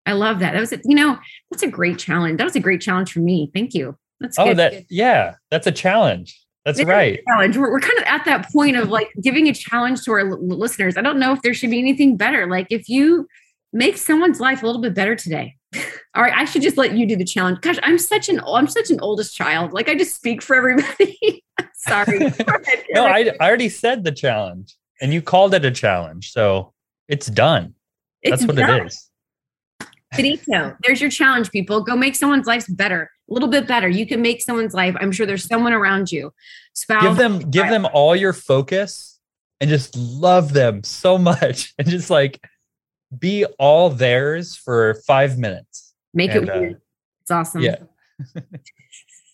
I 0.06 0.14
love 0.14 0.40
that. 0.40 0.54
That 0.54 0.60
was, 0.60 0.74
a, 0.74 0.80
you 0.84 0.96
know, 0.96 1.18
that's 1.50 1.64
a 1.64 1.68
great 1.68 1.98
challenge. 1.98 2.38
That 2.38 2.44
was 2.44 2.56
a 2.56 2.60
great 2.60 2.82
challenge 2.82 3.14
for 3.14 3.20
me. 3.20 3.50
Thank 3.54 3.74
you. 3.74 3.98
That's 4.20 4.38
oh, 4.38 4.46
good. 4.46 4.58
that 4.58 4.86
yeah, 4.90 5.36
that's 5.50 5.68
a 5.68 5.72
challenge. 5.72 6.40
That's 6.66 6.82
right. 6.84 7.20
Challenge. 7.28 7.58
We're, 7.58 7.72
we're 7.72 7.80
kind 7.80 7.98
of 7.98 8.06
at 8.06 8.24
that 8.26 8.50
point 8.52 8.78
of 8.78 8.90
like 8.90 9.12
giving 9.22 9.48
a 9.50 9.54
challenge 9.54 10.04
to 10.04 10.12
our 10.12 10.20
l- 10.20 10.40
listeners. 10.40 10.96
I 10.96 11.02
don't 11.02 11.20
know 11.20 11.34
if 11.34 11.42
there 11.42 11.54
should 11.54 11.72
be 11.72 11.80
anything 11.80 12.16
better. 12.16 12.48
Like 12.48 12.68
if 12.70 12.88
you 12.88 13.28
make 13.74 13.98
someone's 13.98 14.40
life 14.40 14.64
a 14.64 14.66
little 14.66 14.82
bit 14.82 14.94
better 14.94 15.16
today. 15.16 15.56
All 16.16 16.22
right, 16.22 16.34
I 16.34 16.46
should 16.46 16.62
just 16.62 16.78
let 16.78 16.96
you 16.96 17.08
do 17.08 17.16
the 17.16 17.26
challenge. 17.26 17.60
Gosh, 17.62 17.80
I'm 17.82 17.98
such 17.98 18.30
an 18.30 18.40
I'm 18.48 18.68
such 18.68 18.92
an 18.92 19.00
oldest 19.02 19.36
child. 19.36 19.74
Like 19.74 19.90
I 19.90 19.96
just 19.96 20.16
speak 20.16 20.42
for 20.42 20.56
everybody. 20.56 21.44
Sorry. 21.74 22.20
no, 22.92 23.06
I, 23.06 23.32
I 23.40 23.48
already 23.48 23.70
said 23.70 24.04
the 24.04 24.12
challenge, 24.12 24.76
and 25.04 25.14
you 25.14 25.22
called 25.22 25.54
it 25.54 25.64
a 25.64 25.72
challenge, 25.72 26.32
so 26.32 26.74
it's 27.08 27.28
done. 27.28 27.76
It's 28.24 28.42
That's 28.42 28.48
what 28.48 28.56
done. 28.56 28.82
it 28.82 28.88
is. 28.88 29.10
Finito. 30.16 30.76
There's 30.82 31.02
your 31.02 31.12
challenge, 31.12 31.52
people. 31.52 31.84
Go 31.84 31.96
make 31.96 32.16
someone's 32.16 32.48
life 32.48 32.66
better 32.70 33.12
a 33.30 33.34
little 33.34 33.50
bit 33.50 33.68
better. 33.68 33.88
You 33.88 34.06
can 34.06 34.22
make 34.22 34.42
someone's 34.42 34.74
life. 34.74 34.96
I'm 35.00 35.12
sure 35.12 35.26
there's 35.26 35.46
someone 35.46 35.74
around 35.74 36.12
you. 36.12 36.34
Spouse, 36.74 37.04
give 37.04 37.18
them 37.18 37.52
give 37.52 37.70
them 37.70 37.88
all 37.94 38.16
your 38.16 38.34
focus 38.34 39.20
and 39.62 39.70
just 39.70 39.96
love 39.96 40.54
them 40.54 40.84
so 40.84 41.18
much 41.30 41.74
and 41.78 41.88
just 41.88 42.10
like 42.10 42.44
be 43.18 43.46
all 43.60 43.90
theirs 43.90 44.56
for 44.56 44.96
five 45.08 45.38
minutes. 45.38 45.94
Make 46.14 46.32
and, 46.32 46.50
it 46.50 46.54
weird. 46.54 46.74
Uh, 46.74 46.80
it's 47.22 47.32
awesome. 47.32 47.62
Yeah. 47.62 47.78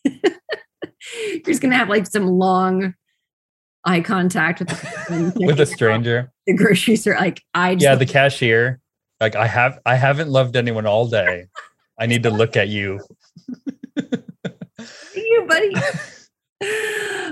You're 0.06 1.42
just 1.46 1.62
gonna 1.62 1.76
have 1.76 1.90
like 1.90 2.06
some 2.06 2.28
long 2.28 2.94
eye 3.86 4.02
contact 4.02 4.60
with 4.60 4.68
the 4.70 5.34
with 5.46 5.60
a 5.60 5.66
stranger. 5.66 6.32
The 6.48 6.54
groceries 6.54 7.06
are 7.08 7.16
like 7.16 7.42
I 7.54 7.72
yeah 7.80 7.96
the 7.96 8.06
cashier 8.06 8.80
like 9.20 9.36
I 9.36 9.48
have 9.48 9.80
I 9.86 9.96
haven't 9.96 10.30
loved 10.30 10.56
anyone 10.56 10.86
all 10.86 11.08
day. 11.08 11.48
I 12.00 12.06
need 12.06 12.24
to 12.24 12.30
look 12.30 12.56
at 12.56 12.70
you 12.70 13.00
you, 15.16 15.46
buddy. 15.48 15.74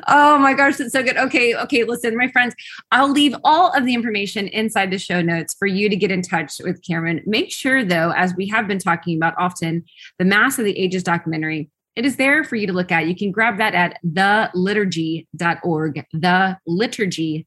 oh 0.08 0.38
my 0.40 0.54
gosh, 0.54 0.78
that's 0.78 0.94
so 0.94 1.04
good. 1.04 1.18
Okay, 1.18 1.56
okay, 1.56 1.84
listen, 1.84 2.16
my 2.18 2.30
friends, 2.30 2.56
I'll 2.92 3.12
leave 3.12 3.36
all 3.44 3.72
of 3.74 3.86
the 3.86 3.94
information 3.94 4.48
inside 4.48 4.92
the 4.92 4.98
show 4.98 5.22
notes 5.22 5.56
for 5.58 5.68
you 5.68 5.90
to 5.90 5.96
get 5.96 6.12
in 6.12 6.22
touch 6.22 6.60
with 6.64 6.82
Cameron. 6.86 7.22
Make 7.26 7.52
sure, 7.52 7.84
though, 7.84 8.12
as 8.16 8.36
we 8.36 8.48
have 8.48 8.68
been 8.68 8.80
talking 8.80 9.18
about 9.18 9.34
often, 9.38 9.84
the 10.18 10.26
Mass 10.26 10.58
of 10.60 10.66
the 10.66 10.78
Ages 10.78 11.04
documentary. 11.04 11.70
It 11.98 12.06
is 12.06 12.16
there 12.16 12.44
for 12.44 12.56
you 12.56 12.68
to 12.68 12.74
look 12.74 12.92
at. 12.92 13.08
You 13.08 13.16
can 13.16 13.32
grab 13.32 13.58
that 13.58 13.74
at 13.74 14.00
theliturgy.org, 14.06 16.06
theliturgy.org 16.16 17.46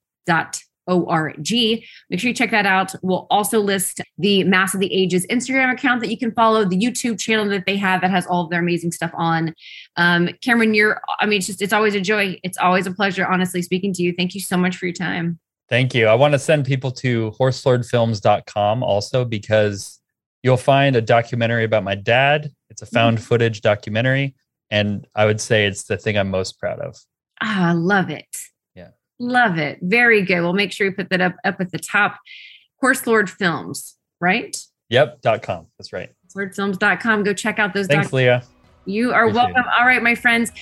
org. 0.86 1.38
Make 1.38 1.84
sure 2.18 2.28
you 2.28 2.34
check 2.34 2.50
that 2.50 2.66
out. 2.66 2.94
We'll 3.02 3.26
also 3.30 3.60
list 3.60 4.00
the 4.18 4.44
Mass 4.44 4.74
of 4.74 4.80
the 4.80 4.92
Ages 4.92 5.26
Instagram 5.28 5.72
account 5.72 6.00
that 6.00 6.10
you 6.10 6.18
can 6.18 6.32
follow, 6.32 6.64
the 6.64 6.76
YouTube 6.76 7.18
channel 7.18 7.48
that 7.48 7.66
they 7.66 7.76
have 7.76 8.00
that 8.00 8.10
has 8.10 8.26
all 8.26 8.44
of 8.44 8.50
their 8.50 8.60
amazing 8.60 8.92
stuff 8.92 9.12
on. 9.14 9.54
Um, 9.96 10.30
Cameron, 10.42 10.74
you're, 10.74 11.00
I 11.20 11.26
mean, 11.26 11.38
it's 11.38 11.46
just, 11.46 11.62
it's 11.62 11.72
always 11.72 11.94
a 11.94 12.00
joy. 12.00 12.38
It's 12.42 12.58
always 12.58 12.86
a 12.86 12.92
pleasure, 12.92 13.26
honestly, 13.26 13.62
speaking 13.62 13.92
to 13.94 14.02
you. 14.02 14.14
Thank 14.16 14.34
you 14.34 14.40
so 14.40 14.56
much 14.56 14.76
for 14.76 14.86
your 14.86 14.94
time. 14.94 15.38
Thank 15.68 15.94
you. 15.94 16.06
I 16.06 16.14
want 16.14 16.32
to 16.32 16.38
send 16.38 16.66
people 16.66 16.90
to 16.92 17.32
horselordfilms.com 17.38 18.82
also 18.82 19.24
because 19.24 20.00
you'll 20.42 20.56
find 20.56 20.96
a 20.96 21.00
documentary 21.00 21.64
about 21.64 21.84
my 21.84 21.94
dad. 21.94 22.50
It's 22.70 22.82
a 22.82 22.86
found 22.86 23.18
mm-hmm. 23.18 23.26
footage 23.26 23.60
documentary. 23.60 24.34
And 24.70 25.06
I 25.14 25.26
would 25.26 25.40
say 25.40 25.66
it's 25.66 25.84
the 25.84 25.96
thing 25.96 26.16
I'm 26.16 26.30
most 26.30 26.58
proud 26.58 26.78
of. 26.80 26.96
Ah, 27.42 27.70
I 27.70 27.72
love 27.72 28.10
it. 28.10 28.36
Yeah. 28.74 28.88
Love 29.18 29.58
it. 29.58 29.78
Very 29.82 30.22
good. 30.22 30.40
We'll 30.42 30.52
make 30.52 30.72
sure 30.72 30.88
we 30.88 30.94
put 30.94 31.10
that 31.10 31.20
up 31.20 31.34
up 31.44 31.60
at 31.60 31.72
the 31.72 31.78
top. 31.78 32.18
Horse 32.80 33.06
Lord 33.06 33.28
Films, 33.28 33.96
right? 34.20 34.56
Yep. 34.88 35.20
Dot 35.22 35.42
com. 35.42 35.66
That's 35.78 35.92
right. 35.92 36.10
Lordfilms.com. 36.36 37.24
Go 37.24 37.32
check 37.34 37.58
out 37.58 37.74
those. 37.74 37.86
Thanks, 37.86 38.06
doc- 38.06 38.12
Leah. 38.12 38.44
You 38.86 39.12
are 39.12 39.24
Appreciate 39.24 39.54
welcome. 39.54 39.62
It. 39.62 39.78
All 39.78 39.86
right, 39.86 40.02
my 40.02 40.14
friends. 40.14 40.52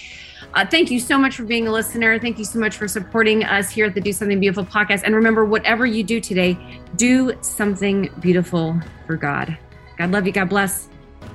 Uh, 0.54 0.64
thank 0.66 0.90
you 0.90 0.98
so 0.98 1.18
much 1.18 1.36
for 1.36 1.44
being 1.44 1.68
a 1.68 1.72
listener. 1.72 2.18
Thank 2.18 2.38
you 2.38 2.44
so 2.44 2.58
much 2.58 2.76
for 2.76 2.88
supporting 2.88 3.44
us 3.44 3.70
here 3.70 3.86
at 3.86 3.94
the 3.94 4.00
Do 4.00 4.12
Something 4.12 4.40
Beautiful 4.40 4.64
podcast. 4.64 5.02
And 5.04 5.14
remember, 5.14 5.44
whatever 5.44 5.86
you 5.86 6.02
do 6.02 6.20
today, 6.20 6.58
do 6.96 7.32
something 7.42 8.10
beautiful 8.20 8.80
for 9.06 9.16
God. 9.16 9.56
God 9.98 10.10
love 10.10 10.26
you. 10.26 10.32
God 10.32 10.48
bless. 10.48 10.88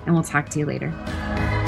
And 0.05 0.13
we'll 0.13 0.24
talk 0.24 0.49
to 0.49 0.59
you 0.59 0.65
later. 0.65 1.62